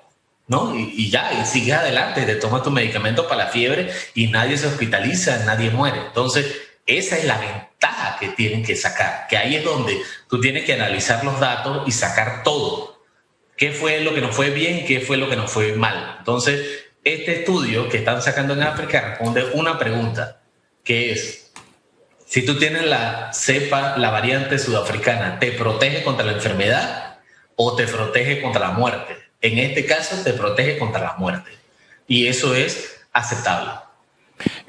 ¿no? 0.50 0.76
Y, 0.76 1.10
ya, 1.10 1.32
y 1.42 1.46
sigue 1.46 1.74
adelante, 1.74 2.24
te 2.24 2.36
tomas 2.36 2.64
tu 2.64 2.72
medicamento 2.72 3.28
para 3.28 3.46
la 3.46 3.52
fiebre 3.52 3.92
y 4.16 4.28
nadie 4.28 4.58
se 4.58 4.68
hospitaliza, 4.68 5.46
nadie 5.46 5.70
muere. 5.70 6.00
Entonces, 6.08 6.46
esa 6.86 7.18
es 7.18 7.24
la 7.26 7.38
ventaja 7.38 8.18
que 8.20 8.30
tienen 8.30 8.64
que 8.64 8.76
sacar, 8.76 9.28
que 9.30 9.38
ahí 9.38 9.56
es 9.56 9.64
donde 9.64 10.02
tú 10.28 10.42
tienes 10.42 10.66
que 10.66 10.74
analizar 10.74 11.24
los 11.24 11.40
datos 11.40 11.88
y 11.88 11.92
sacar 11.92 12.44
todo 12.44 13.00
qué 13.56 13.72
fue 13.72 14.02
lo 14.02 14.16
que 14.16 14.22
nos 14.22 14.36
fue 14.36 14.50
bien 14.50 14.86
qué 14.86 15.02
fue 15.02 15.18
lo 15.18 15.30
que 15.30 15.36
nos 15.36 15.52
fue 15.52 15.74
mal. 15.74 16.16
Entonces, 16.18 16.86
este 17.04 17.40
estudio 17.40 17.88
que 17.88 17.98
están 17.98 18.22
sacando 18.22 18.54
en 18.54 18.64
África 18.64 19.02
responde 19.02 19.46
una 19.54 19.78
pregunta, 19.78 20.42
que 20.84 21.12
es, 21.12 21.52
si 22.26 22.44
tú 22.44 22.58
tienes 22.58 22.86
la 22.86 23.32
cepa, 23.34 23.98
la 23.98 24.10
variante 24.10 24.58
sudafricana, 24.58 25.38
¿te 25.38 25.52
protege 25.52 26.04
contra 26.04 26.26
la 26.26 26.32
enfermedad 26.32 27.20
o 27.56 27.76
te 27.76 27.86
protege 27.86 28.42
contra 28.42 28.62
la 28.62 28.72
muerte? 28.72 29.19
En 29.42 29.58
este 29.58 29.86
caso, 29.86 30.22
te 30.24 30.34
protege 30.34 30.78
contra 30.78 31.02
la 31.02 31.16
muerte. 31.18 31.52
Y 32.08 32.28
eso 32.28 32.56
es 32.56 33.02
aceptable. 33.14 33.72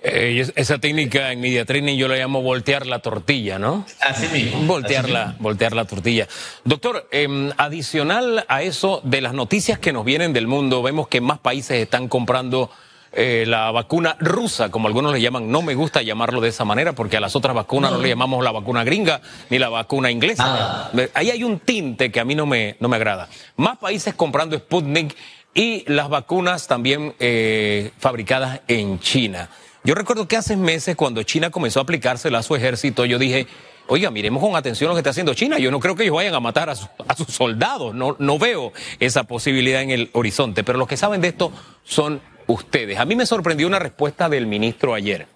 Eh, 0.03 0.47
esa 0.57 0.79
técnica 0.79 1.31
en 1.33 1.41
media 1.41 1.65
training 1.65 1.97
yo 1.97 2.09
la 2.09 2.17
llamo 2.17 2.43
voltear 2.43 2.87
la 2.87 3.01
tortilla, 3.01 3.59
¿no? 3.59 3.87
Así 4.01 4.27
mismo. 4.29 4.63
Voltear, 4.63 5.09
la, 5.09 5.37
voltear 5.39 5.75
la 5.75 5.85
tortilla. 5.85 6.27
Doctor, 6.65 7.09
em, 7.13 7.51
adicional 7.57 8.45
a 8.49 8.63
eso, 8.63 9.01
de 9.05 9.21
las 9.21 9.33
noticias 9.33 9.79
que 9.79 9.93
nos 9.93 10.05
vienen 10.05 10.33
del 10.33 10.47
mundo, 10.47 10.83
vemos 10.83 11.09
que 11.09 11.21
más 11.21 11.39
países 11.39 11.83
están 11.83 12.09
comprando 12.09 12.71
eh, 13.13 13.45
la 13.47 13.73
vacuna 13.73 14.17
rusa, 14.21 14.71
como 14.71 14.87
algunos 14.87 15.13
le 15.13 15.21
llaman. 15.21 15.51
No 15.51 15.63
me 15.63 15.75
gusta 15.75 16.03
llamarlo 16.03 16.41
de 16.41 16.49
esa 16.49 16.65
manera 16.65 16.93
porque 16.93 17.17
a 17.17 17.21
las 17.21 17.35
otras 17.35 17.55
vacunas 17.55 17.91
no, 17.91 17.99
le 17.99 18.09
llamamos 18.09 18.45
la 18.45 18.53
vacuna 18.53 18.85
gringa 18.85 19.21
ni 19.49 19.59
la 19.59 19.69
vacuna 19.69 20.11
inglesa. 20.11 20.45
Ah. 20.47 20.91
Ahí 21.15 21.31
hay 21.31 21.43
un 21.43 21.59
tinte 21.59 22.13
que 22.13 22.21
a 22.21 22.25
mí 22.25 22.35
no 22.35 22.47
me, 22.47 22.77
no 22.79 22.89
me 22.89 22.97
agrada. 22.97 23.29
Más 23.57 23.79
países 23.79 24.15
comprando 24.15 24.57
Sputnik 24.57 25.17
y 25.55 25.85
las 25.93 26.09
vacunas 26.09 26.69
también 26.69 27.15
eh, 27.19 27.91
fabricadas 27.99 28.61
en 28.69 29.01
China. 29.01 29.51
Yo 29.83 29.95
recuerdo 29.95 30.29
que 30.29 30.37
hace 30.37 30.57
meses 30.57 30.95
cuando 30.95 31.23
China 31.23 31.51
comenzó 31.51 31.81
a 31.81 31.83
aplicársela 31.83 32.39
a 32.39 32.43
su 32.43 32.55
ejército, 32.55 33.07
yo 33.07 33.19
dije, 33.19 33.47
oiga, 33.89 34.11
miremos 34.11 34.43
con 34.43 34.55
atención 34.55 34.89
lo 34.89 34.95
que 34.95 35.01
está 35.01 35.11
haciendo 35.11 35.35
China. 35.35 35.59
Yo 35.59 35.71
no 35.71 35.81
creo 35.81 35.97
que 35.97 36.05
ellos 36.05 36.15
vayan 36.15 36.35
a 36.35 36.41
matar 36.41 36.71
a, 36.71 36.77
sus 36.77 37.27
soldados, 37.29 37.95
no, 37.95 38.15
no 38.19 38.39
veo 38.39 38.73
esa 39.01 39.25
posibilidad 39.25 39.83
en 39.83 39.91
el 39.91 40.11
horizonte, 40.13 40.63
pero 40.63 40.79
los 40.79 40.87
que 40.87 40.97
saben 40.97 41.21
de 41.21 41.29
esto 41.29 41.51
son 41.83 42.21
ustedes. 42.53 42.99
A 42.99 43.05
mí 43.05 43.17
me 43.17 43.27
sorprendió 43.27 43.67
una 43.67 43.79
respuesta 43.79 44.29
del 44.29 44.47
ministro 44.47 44.95
ayer, 44.95 45.27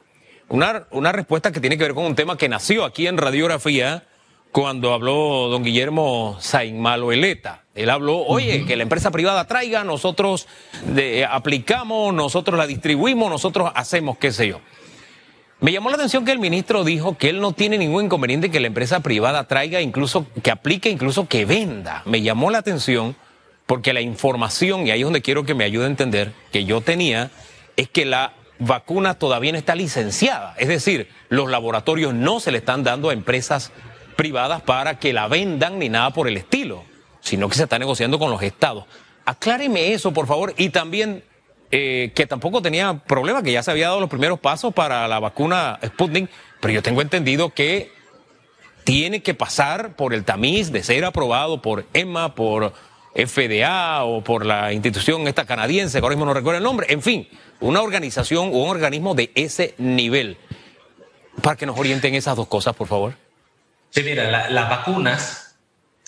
una, 0.49 0.87
una 0.91 1.13
respuesta 1.13 1.53
que 1.53 1.61
tiene 1.61 1.77
que 1.79 1.85
ver 1.85 1.95
con 1.95 2.05
un 2.05 2.15
tema 2.15 2.37
que 2.37 2.49
nació 2.49 2.85
aquí 2.85 3.07
en 3.07 3.19
radiografía 3.19 4.05
cuando 4.53 4.93
habló 4.93 5.49
don 5.49 5.65
Guillermo 5.65 6.37
Sainmaloeleta. 6.39 7.65
Él 7.75 7.91
habló, 7.91 8.19
oye, 8.19 8.65
que 8.65 8.77
la 8.77 8.85
empresa 8.85 9.11
privada 9.11 9.49
traiga, 9.49 9.83
nosotros 9.83 10.47
aplicamos, 11.29 12.15
nosotros 12.15 12.57
la 12.57 12.69
distribuimos, 12.69 13.29
nosotros 13.29 13.73
hacemos, 13.75 14.17
qué 14.19 14.31
sé 14.31 14.47
yo. 14.47 14.61
Me 15.59 15.73
llamó 15.73 15.89
la 15.89 15.97
atención 15.97 16.25
que 16.25 16.31
el 16.31 16.39
ministro 16.39 16.85
dijo 16.85 17.19
que 17.19 17.31
él 17.31 17.41
no 17.41 17.51
tiene 17.51 17.79
ningún 17.79 18.05
inconveniente 18.05 18.51
que 18.51 18.61
la 18.61 18.69
empresa 18.69 19.01
privada 19.01 19.49
traiga, 19.49 19.81
incluso 19.81 20.27
que 20.43 20.53
aplique, 20.53 20.89
incluso 20.89 21.27
que 21.27 21.45
venda. 21.47 22.03
Me 22.05 22.23
llamó 22.23 22.51
la 22.51 22.59
atención 22.59 23.17
porque 23.67 23.93
la 23.93 24.01
información, 24.01 24.87
y 24.87 24.91
ahí 24.91 25.01
es 25.01 25.05
donde 25.05 25.23
quiero 25.23 25.45
que 25.45 25.55
me 25.55 25.65
ayude 25.65 25.85
a 25.85 25.89
entender, 25.89 26.33
que 26.53 26.65
yo 26.65 26.81
tenía, 26.81 27.31
es 27.77 27.89
que 27.89 28.05
la 28.05 28.35
vacuna 28.59 29.15
todavía 29.15 29.53
no 29.53 29.59
está 29.59 29.75
licenciada. 29.75 30.55
Es 30.59 30.69
decir, 30.69 31.09
los 31.29 31.51
laboratorios 31.51 32.15
no 32.15 32.41
se 32.41 32.53
le 32.53 32.59
están 32.59 32.85
dando 32.85 33.11
a 33.11 33.13
empresas 33.13 33.73
privadas 34.17 34.63
para 34.63 34.99
que 34.99 35.13
la 35.13 35.29
vendan 35.29 35.79
ni 35.79 35.89
nada 35.89 36.11
por 36.11 36.29
el 36.29 36.37
estilo 36.37 36.85
sino 37.25 37.49
que 37.49 37.57
se 37.57 37.65
está 37.65 37.79
negociando 37.79 38.19
con 38.19 38.31
los 38.31 38.43
estados. 38.43 38.85
Acláreme 39.25 39.93
eso, 39.95 40.13
por 40.13 40.27
favor, 40.27 40.55
y 40.59 40.69
también 40.69 41.25
eh, 41.71 42.13
que 42.15 42.27
tampoco 42.27 42.61
tenía 42.61 42.99
problema, 42.99 43.43
que 43.43 43.51
ya 43.51 43.63
se 43.63 43.71
había 43.71 43.89
dado 43.89 43.99
los 43.99 44.11
primeros 44.11 44.39
pasos 44.39 44.73
para 44.75 45.09
la 45.09 45.19
vacuna 45.19 45.81
Sputnik, 45.85 46.31
pero 46.61 46.75
yo 46.75 46.83
tengo 46.83 47.01
entendido 47.01 47.51
que 47.51 47.91
tiene 48.85 49.23
que 49.23 49.33
pasar 49.33 49.97
por 49.97 50.13
el 50.13 50.25
tamiz 50.25 50.71
de 50.71 50.83
ser 50.83 51.07
aprobado 51.07 51.63
por 51.63 51.87
EMA, 51.95 52.35
por 52.35 52.75
FDA 53.15 54.05
o 54.05 54.23
por 54.23 54.45
la 54.45 54.73
institución 54.73 55.27
esta 55.29 55.45
canadiense, 55.45 55.99
que 55.99 56.05
ahora 56.05 56.17
mismo 56.17 56.27
no 56.27 56.35
recuerdo 56.35 56.59
el 56.59 56.65
nombre, 56.65 56.87
en 56.91 57.03
fin, 57.03 57.29
una 57.61 57.83
organización 57.83 58.49
o 58.49 58.65
un 58.65 58.71
organismo 58.71 59.15
de 59.15 59.31
ese 59.35 59.75
nivel. 59.79 60.37
Para 61.43 61.57
que 61.57 61.67
nos 61.67 61.79
orienten 61.79 62.15
esas 62.15 62.37
dos 62.37 62.47
cosas, 62.47 62.75
por 62.75 62.87
favor. 62.87 63.15
Sí, 63.91 64.03
mira, 64.03 64.49
las 64.51 64.71
vacunas 64.71 65.57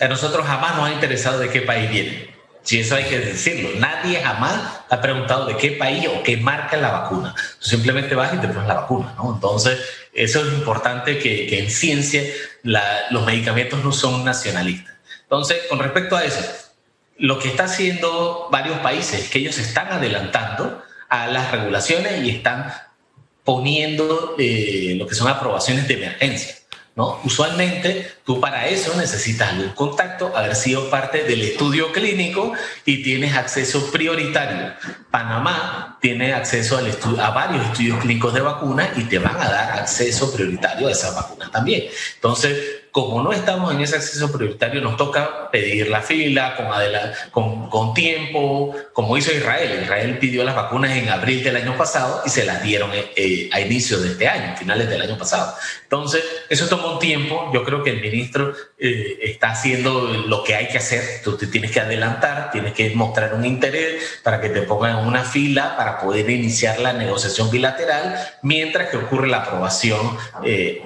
a 0.01 0.09
nosotros 0.09 0.47
jamás 0.47 0.77
nos 0.77 0.89
ha 0.89 0.93
interesado 0.93 1.39
de 1.39 1.49
qué 1.49 1.63
país 1.63 1.91
viene. 1.91 2.37
Si 2.63 2.81
eso 2.81 2.97
hay 2.97 3.05
que 3.05 3.21
decirlo. 3.21 3.71
Nadie 3.79 4.21
jamás 4.21 4.81
ha 4.91 5.01
preguntado 5.01 5.47
de 5.47 5.57
qué 5.57 5.71
país 5.71 6.09
o 6.09 6.23
qué 6.25 6.37
marca 6.37 6.77
la 6.77 6.91
vacuna. 6.91 7.33
Tú 7.61 7.65
simplemente 7.69 8.17
vas 8.17 8.35
y 8.35 8.39
te 8.39 8.49
pones 8.49 8.67
la 8.67 8.75
vacuna, 8.75 9.15
¿no? 9.17 9.35
Entonces, 9.35 9.79
eso 10.13 10.45
es 10.45 10.53
importante 10.53 11.19
que, 11.19 11.61
en 11.61 11.71
ciencia 11.71 12.23
los 12.65 13.25
medicamentos 13.25 13.85
no 13.85 13.93
son 13.93 14.25
nacionalistas. 14.25 14.95
Entonces, 15.23 15.59
con 15.69 15.79
respecto 15.79 16.17
a 16.17 16.25
eso, 16.25 16.41
lo 17.19 17.39
que 17.39 17.49
está 17.49 17.65
haciendo 17.65 18.49
varios 18.51 18.79
países 18.79 19.25
es 19.25 19.31
que 19.31 19.39
ellos 19.39 19.59
están 19.59 19.89
adelantando 19.93 20.83
a 21.09 21.27
las 21.29 21.51
regulaciones 21.51 22.23
y 22.25 22.31
están 22.31 22.73
poniendo 23.45 24.35
eh, 24.39 24.95
lo 24.99 25.07
que 25.07 25.15
son 25.15 25.29
aprobaciones 25.29 25.87
de 25.89 25.95
emergencia. 25.95 26.57
¿no? 26.97 27.21
Usualmente 27.25 28.11
tú 28.25 28.41
para 28.41 28.69
eso 28.69 28.97
necesitas 28.97 29.53
un 29.53 29.69
contacto, 29.71 30.35
haber 30.35 30.57
sido 30.57 30.89
parte 30.89 31.25
del 31.25 31.43
estudio 31.43 31.93
clínico 31.93 32.55
y 32.87 33.03
tienes 33.03 33.37
acceso 33.37 33.91
prioritario. 33.93 34.73
Panamá 35.11 35.99
tiene 36.01 36.33
acceso 36.33 36.79
al 36.79 36.91
a 37.21 37.31
varios 37.31 37.67
estudios 37.67 38.01
clínicos 38.01 38.33
de 38.33 38.41
vacunas 38.41 38.89
y 38.97 39.05
te 39.05 39.19
van 39.19 39.37
a 39.37 39.51
dar 39.51 39.79
acceso 39.79 40.33
prioritario 40.33 40.89
a 40.89 40.93
esas 40.93 41.15
vacunas 41.15 41.53
también. 41.53 41.85
Entonces, 42.15 42.76
como 42.97 43.21
no 43.21 43.31
estamos 43.31 43.75
en 43.75 43.83
ese 43.83 43.97
acceso 43.97 44.33
prioritario, 44.33 44.81
nos 44.81 44.97
toca 44.97 45.51
pedir 45.51 45.91
la 45.91 46.01
fila 46.01 46.57
con, 47.31 47.69
con, 47.69 47.93
tiempo, 47.93 48.75
como 48.95 49.19
hizo 49.19 49.31
Israel. 49.35 49.81
Israel 49.83 50.17
pidió 50.19 50.43
las 50.45 50.57
vacunas 50.57 50.93
en 50.93 51.11
abril 51.11 51.45
del 51.45 51.57
año 51.57 51.77
pasado 51.77 52.23
y 52.25 52.31
se 52.31 52.47
las 52.47 52.63
dieron 52.63 52.91
eh, 52.95 53.13
eh, 53.15 53.51
a 53.53 53.61
inicios 53.61 54.03
de 54.03 54.13
este 54.13 54.27
año, 54.27 54.57
finales 54.57 54.89
del 54.89 55.03
año 55.03 55.19
pasado. 55.19 55.55
Entonces, 55.83 56.25
eso 56.49 56.69
tomó 56.69 56.95
un 56.95 56.99
tiempo. 56.99 57.51
Yo 57.53 57.65
creo 57.65 57.83
que 57.83 57.91
el 57.91 58.01
ministro 58.01 58.55
eh, 58.79 59.19
está 59.21 59.51
haciendo 59.51 60.01
lo 60.27 60.43
que 60.43 60.55
hay 60.55 60.69
que 60.69 60.79
hacer. 60.79 61.21
Tú 61.23 61.37
te 61.37 61.49
tienes 61.49 61.73
que 61.73 61.81
adelantar, 61.81 62.51
tienes 62.51 62.73
que 62.73 62.95
mostrar 62.95 63.35
un 63.35 63.45
interés 63.45 64.21
para 64.23 64.41
que 64.41 64.49
te 64.49 64.63
pongan 64.63 65.01
en 65.01 65.07
una 65.07 65.23
fila 65.23 65.77
para 65.77 66.01
poder 66.01 66.31
iniciar 66.31 66.81
la 66.81 66.95
negociación 66.95 67.51
bilateral 67.51 68.17
mientras 68.41 68.89
que 68.89 68.97
ocurre 68.97 69.29
la 69.29 69.43
aprobación 69.43 70.17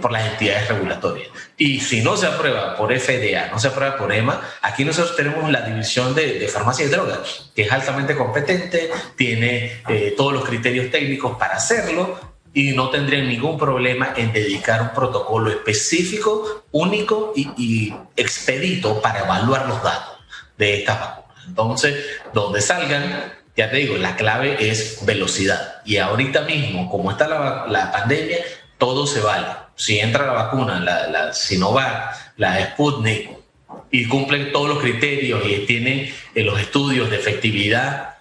por 0.00 0.10
las 0.10 0.26
entidades 0.26 0.66
regulatorias. 0.66 1.28
Y 1.60 1.78
si 1.80 2.00
no 2.00 2.16
se 2.16 2.26
aprueba 2.26 2.74
por 2.74 2.90
FDA, 2.98 3.48
no 3.50 3.58
se 3.58 3.68
aprueba 3.68 3.98
por 3.98 4.10
EMA, 4.10 4.40
aquí 4.62 4.82
nosotros 4.82 5.14
tenemos 5.14 5.52
la 5.52 5.60
división 5.60 6.14
de, 6.14 6.48
farmacia 6.48 6.86
y 6.86 6.88
drogas, 6.88 7.50
que 7.54 7.64
es 7.64 7.70
altamente 7.70 8.16
competente, 8.16 8.90
tiene 9.14 9.82
eh, 9.86 10.14
todos 10.16 10.32
los 10.32 10.46
criterios 10.46 10.90
técnicos 10.90 11.36
para 11.36 11.56
hacerlo 11.56 12.18
y 12.54 12.72
no 12.72 12.88
tendrían 12.88 13.28
ningún 13.28 13.58
problema 13.58 14.14
en 14.16 14.32
dedicar 14.32 14.80
un 14.80 14.94
protocolo 14.94 15.50
específico, 15.50 16.64
único 16.70 17.34
y, 17.36 17.92
expedito 18.16 19.02
para 19.02 19.20
evaluar 19.26 19.68
los 19.68 19.82
datos 19.82 20.14
de 20.56 20.78
estas 20.78 20.98
vacunas. 20.98 21.44
Entonces, 21.46 22.06
donde 22.32 22.62
salgan, 22.62 23.34
ya 23.54 23.70
te 23.70 23.76
digo, 23.76 23.98
la 23.98 24.16
clave 24.16 24.70
es 24.70 25.04
velocidad. 25.04 25.82
Y 25.84 25.98
ahorita 25.98 26.40
mismo, 26.40 26.90
como 26.90 27.10
está 27.10 27.28
la, 27.28 27.66
la 27.68 27.92
pandemia, 27.92 28.38
todo 28.80 29.06
se 29.06 29.20
vale 29.20 29.46
si 29.76 30.00
entra 30.00 30.26
la 30.26 30.32
vacuna, 30.32 30.80
la, 30.80 31.06
la 31.06 31.32
Sinovac, 31.32 32.34
la 32.36 32.72
Sputnik, 32.72 33.30
y 33.90 34.06
cumplen 34.06 34.52
todos 34.52 34.68
los 34.68 34.78
criterios 34.78 35.42
y 35.46 35.64
tienen 35.66 36.12
eh, 36.34 36.42
los 36.42 36.60
estudios 36.60 37.08
de 37.08 37.16
efectividad, 37.16 38.16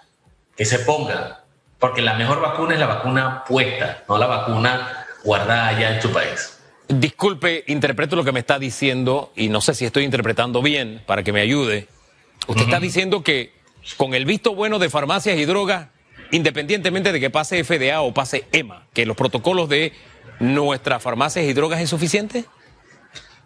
que 0.56 0.66
se 0.66 0.80
pongan. 0.80 1.34
Porque 1.80 2.02
la 2.02 2.14
mejor 2.14 2.42
vacuna 2.42 2.76
es 2.76 2.80
la 2.80 2.86
vacuna 2.86 3.44
puesta, 3.48 4.04
no 4.08 4.18
la 4.18 4.28
vacuna 4.28 5.06
guardada 5.24 5.68
allá 5.68 5.96
en 5.96 6.00
tu 6.00 6.12
país. 6.12 6.60
Disculpe, 6.88 7.64
interpreto 7.68 8.16
lo 8.16 8.24
que 8.24 8.32
me 8.32 8.40
está 8.40 8.58
diciendo 8.58 9.32
y 9.36 9.50
no 9.50 9.62
sé 9.62 9.74
si 9.74 9.86
estoy 9.86 10.04
interpretando 10.04 10.62
bien 10.62 11.02
para 11.06 11.24
que 11.24 11.34
me 11.34 11.42
ayude. 11.42 11.88
Usted 12.48 12.64
está 12.64 12.80
diciendo 12.80 13.24
que 13.24 13.54
con 13.98 14.14
el 14.14 14.26
visto 14.26 14.56
bueno 14.56 14.80
de 14.80 14.90
farmacias 14.90 15.38
y 15.38 15.46
drogas, 15.46 15.88
independientemente 16.32 17.12
de 17.12 17.20
que 17.20 17.30
pase 17.30 17.64
FDA 17.64 18.02
o 18.02 18.14
pase 18.14 18.46
EMA, 18.52 18.88
que 18.94 19.06
los 19.06 19.16
protocolos 19.18 19.70
de 19.70 19.94
nuestras 20.40 21.02
farmacias 21.02 21.46
y 21.46 21.54
drogas 21.54 21.82
es 21.82 21.90
suficiente? 21.90 22.46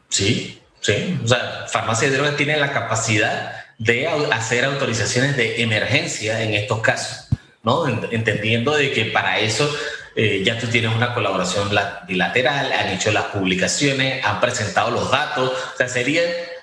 Sí, 0.10 0.62
sí. 0.80 1.20
O 1.24 1.28
sea, 1.28 1.66
farmacias 1.68 2.12
y 2.12 2.16
drogas 2.16 2.36
tienen 2.36 2.60
la 2.60 2.72
capacidad 2.72 3.64
de 3.78 4.08
hacer 4.32 4.66
autorizaciones 4.66 5.36
de 5.36 5.62
emergencia 5.62 6.41
en 6.41 6.54
estos 6.54 6.80
casos, 6.82 7.28
¿no? 7.64 7.88
Entendiendo 8.12 8.76
de 8.76 8.91
que 8.91 9.06
para 9.06 9.39
eso 9.39 9.70
eh, 10.16 10.44
ya 10.46 10.60
tú 10.60 10.68
tienes 10.68 10.96
una 10.96 11.14
colaboración 11.14 11.70
bilateral, 12.08 12.72
han 12.72 12.89
hecho 12.89 13.12
las 13.12 13.26
publicaciones, 13.26 14.24
han 14.24 14.39
presentado 14.39 14.91
los 14.91 15.10
datos, 15.10 15.52
o 15.52 15.78
sea, 15.78 15.88
sería 15.88 16.22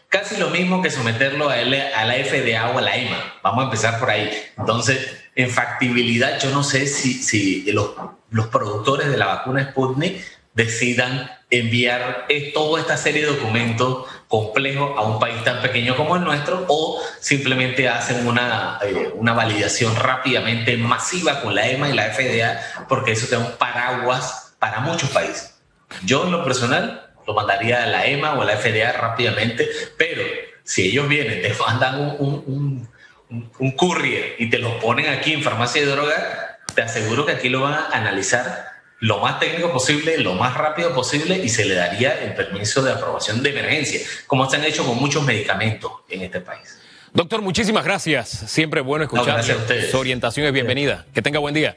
casi 0.08 0.36
lo 0.36 0.50
mismo 0.50 0.82
que 0.82 0.90
someterlo 0.90 1.50
a, 1.50 1.54
a 1.54 2.04
la 2.04 2.14
FDA 2.14 2.70
o 2.70 2.78
a 2.78 2.80
la 2.80 2.96
EMA. 2.96 3.34
Vamos 3.42 3.62
a 3.62 3.64
empezar 3.64 3.98
por 3.98 4.10
ahí. 4.10 4.30
Entonces, 4.56 4.98
en 5.34 5.50
factibilidad, 5.50 6.40
yo 6.40 6.50
no 6.50 6.62
sé 6.62 6.86
si, 6.86 7.14
si 7.14 7.70
los, 7.72 7.90
los 8.30 8.46
productores 8.46 9.08
de 9.08 9.16
la 9.16 9.26
vacuna 9.26 9.70
Sputnik 9.70 10.24
decidan 10.54 11.30
enviar 11.50 12.26
toda 12.54 12.80
esta 12.80 12.96
serie 12.96 13.22
de 13.22 13.28
documentos 13.28 14.06
complejos 14.28 14.92
a 14.96 15.02
un 15.02 15.18
país 15.18 15.42
tan 15.44 15.60
pequeño 15.62 15.96
como 15.96 16.16
el 16.16 16.22
nuestro 16.22 16.64
o 16.68 17.00
simplemente 17.18 17.88
hacen 17.88 18.26
una, 18.26 18.78
eh, 18.82 19.10
una 19.14 19.32
validación 19.32 19.96
rápidamente 19.96 20.76
masiva 20.76 21.40
con 21.40 21.54
la 21.54 21.68
EMA 21.68 21.88
y 21.88 21.92
la 21.92 22.12
FDA 22.12 22.86
porque 22.88 23.12
eso 23.12 23.26
te 23.26 23.36
da 23.36 23.40
un 23.40 23.52
paraguas 23.58 24.54
para 24.58 24.80
muchos 24.80 25.10
países. 25.10 25.60
Yo 26.04 26.24
en 26.24 26.32
lo 26.32 26.44
personal 26.44 27.10
lo 27.26 27.34
mandaría 27.34 27.84
a 27.84 27.86
la 27.86 28.06
EMA 28.06 28.34
o 28.34 28.42
a 28.42 28.44
la 28.44 28.56
FDA 28.56 28.92
rápidamente, 28.92 29.68
pero 29.96 30.22
si 30.62 30.88
ellos 30.88 31.08
vienen, 31.08 31.42
te 31.42 31.52
mandan 31.54 32.00
un, 32.00 32.16
un, 32.18 32.88
un, 33.28 33.52
un 33.58 33.70
courier 33.72 34.36
y 34.38 34.50
te 34.50 34.58
lo 34.58 34.78
ponen 34.78 35.08
aquí 35.08 35.32
en 35.32 35.42
farmacia 35.42 35.82
de 35.82 35.90
droga, 35.90 36.49
te 36.80 36.86
aseguro 36.86 37.26
que 37.26 37.32
aquí 37.32 37.50
lo 37.50 37.60
van 37.60 37.74
a 37.74 37.88
analizar 37.92 38.70
lo 39.00 39.18
más 39.18 39.38
técnico 39.38 39.70
posible, 39.70 40.16
lo 40.16 40.32
más 40.32 40.56
rápido 40.56 40.94
posible 40.94 41.36
y 41.36 41.50
se 41.50 41.66
le 41.66 41.74
daría 41.74 42.22
el 42.22 42.32
permiso 42.32 42.80
de 42.80 42.90
aprobación 42.90 43.42
de 43.42 43.50
emergencia, 43.50 44.00
como 44.26 44.48
se 44.48 44.56
han 44.56 44.64
hecho 44.64 44.86
con 44.86 44.96
muchos 44.96 45.22
medicamentos 45.22 45.92
en 46.08 46.22
este 46.22 46.40
país. 46.40 46.80
Doctor, 47.12 47.42
muchísimas 47.42 47.84
gracias. 47.84 48.30
Siempre 48.30 48.80
bueno 48.80 49.04
escuchar. 49.04 49.44
Su 49.44 49.98
orientación 49.98 50.46
es 50.46 50.54
bienvenida. 50.54 51.04
Que 51.12 51.20
tenga 51.20 51.38
buen 51.38 51.54
día. 51.54 51.74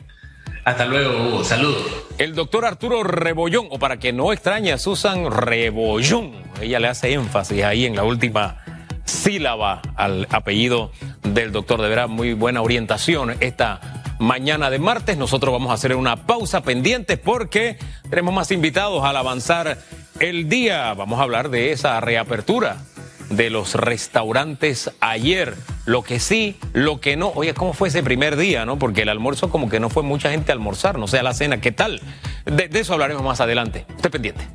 Hasta 0.64 0.86
luego, 0.86 1.22
Hugo. 1.22 1.44
Saludos. 1.44 1.84
El 2.18 2.34
doctor 2.34 2.64
Arturo 2.64 3.04
Rebollón, 3.04 3.68
o 3.72 3.80
para 3.80 3.98
que 3.98 4.14
no 4.14 4.32
extrañe 4.32 4.72
a 4.72 4.78
Susan 4.78 5.30
Rebollón, 5.30 6.32
ella 6.62 6.80
le 6.80 6.88
hace 6.88 7.12
énfasis 7.12 7.62
ahí 7.66 7.86
en 7.86 7.98
la 7.98 8.06
última 8.06 8.64
sílaba 9.04 9.82
al 9.98 10.30
apellido 10.32 10.94
del 11.24 11.52
doctor. 11.52 11.82
De 11.82 11.90
verdad, 11.90 12.08
muy 12.08 12.34
buena 12.36 12.62
orientación 12.62 13.36
esta 13.42 14.03
mañana 14.20 14.70
de 14.70 14.80
martes. 14.80 15.18
Nosotros 15.18 15.52
vamos 15.52 15.72
a 15.72 15.74
hacer 15.74 15.96
una 15.96 16.26
pausa 16.26 16.62
pendiente 16.62 17.18
porque 17.18 17.78
tenemos 18.10 18.34
más 18.34 18.52
invitados 18.52 19.04
al 19.04 19.18
avanzar 19.18 19.78
el 20.20 20.50
día. 20.50 20.94
Vamos 20.94 21.20
a 21.20 21.24
hablar 21.24 21.50
de 21.50 21.72
esa 21.72 22.00
reapertura 22.00 22.78
de 23.30 23.50
los 23.50 23.76
restaurantes 23.76 24.92
ayer. 25.00 25.56
Lo 25.86 26.02
que 26.04 26.20
sí, 26.20 26.58
lo 26.74 27.00
que 27.02 27.16
no. 27.16 27.30
Oye, 27.30 27.54
¿cómo 27.54 27.74
fue 27.74 27.90
ese 27.90 28.04
primer 28.04 28.36
día, 28.38 28.66
no? 28.66 28.78
Porque 28.80 29.02
el 29.02 29.10
almuerzo 29.10 29.50
como 29.50 29.70
que 29.70 29.80
no 29.80 29.90
fue 29.90 30.04
mucha 30.04 30.32
gente 30.32 30.52
a 30.52 30.56
almorzar, 30.56 30.98
no 30.98 31.08
sé, 31.08 31.20
a 31.20 31.24
la 31.24 31.34
cena. 31.34 31.62
¿Qué 31.62 31.72
tal? 31.72 32.02
De, 32.46 32.68
de 32.68 32.80
eso 32.80 32.94
hablaremos 32.94 33.24
más 33.24 33.42
adelante. 33.42 33.86
Esté 33.96 34.10
pendiente. 34.10 34.48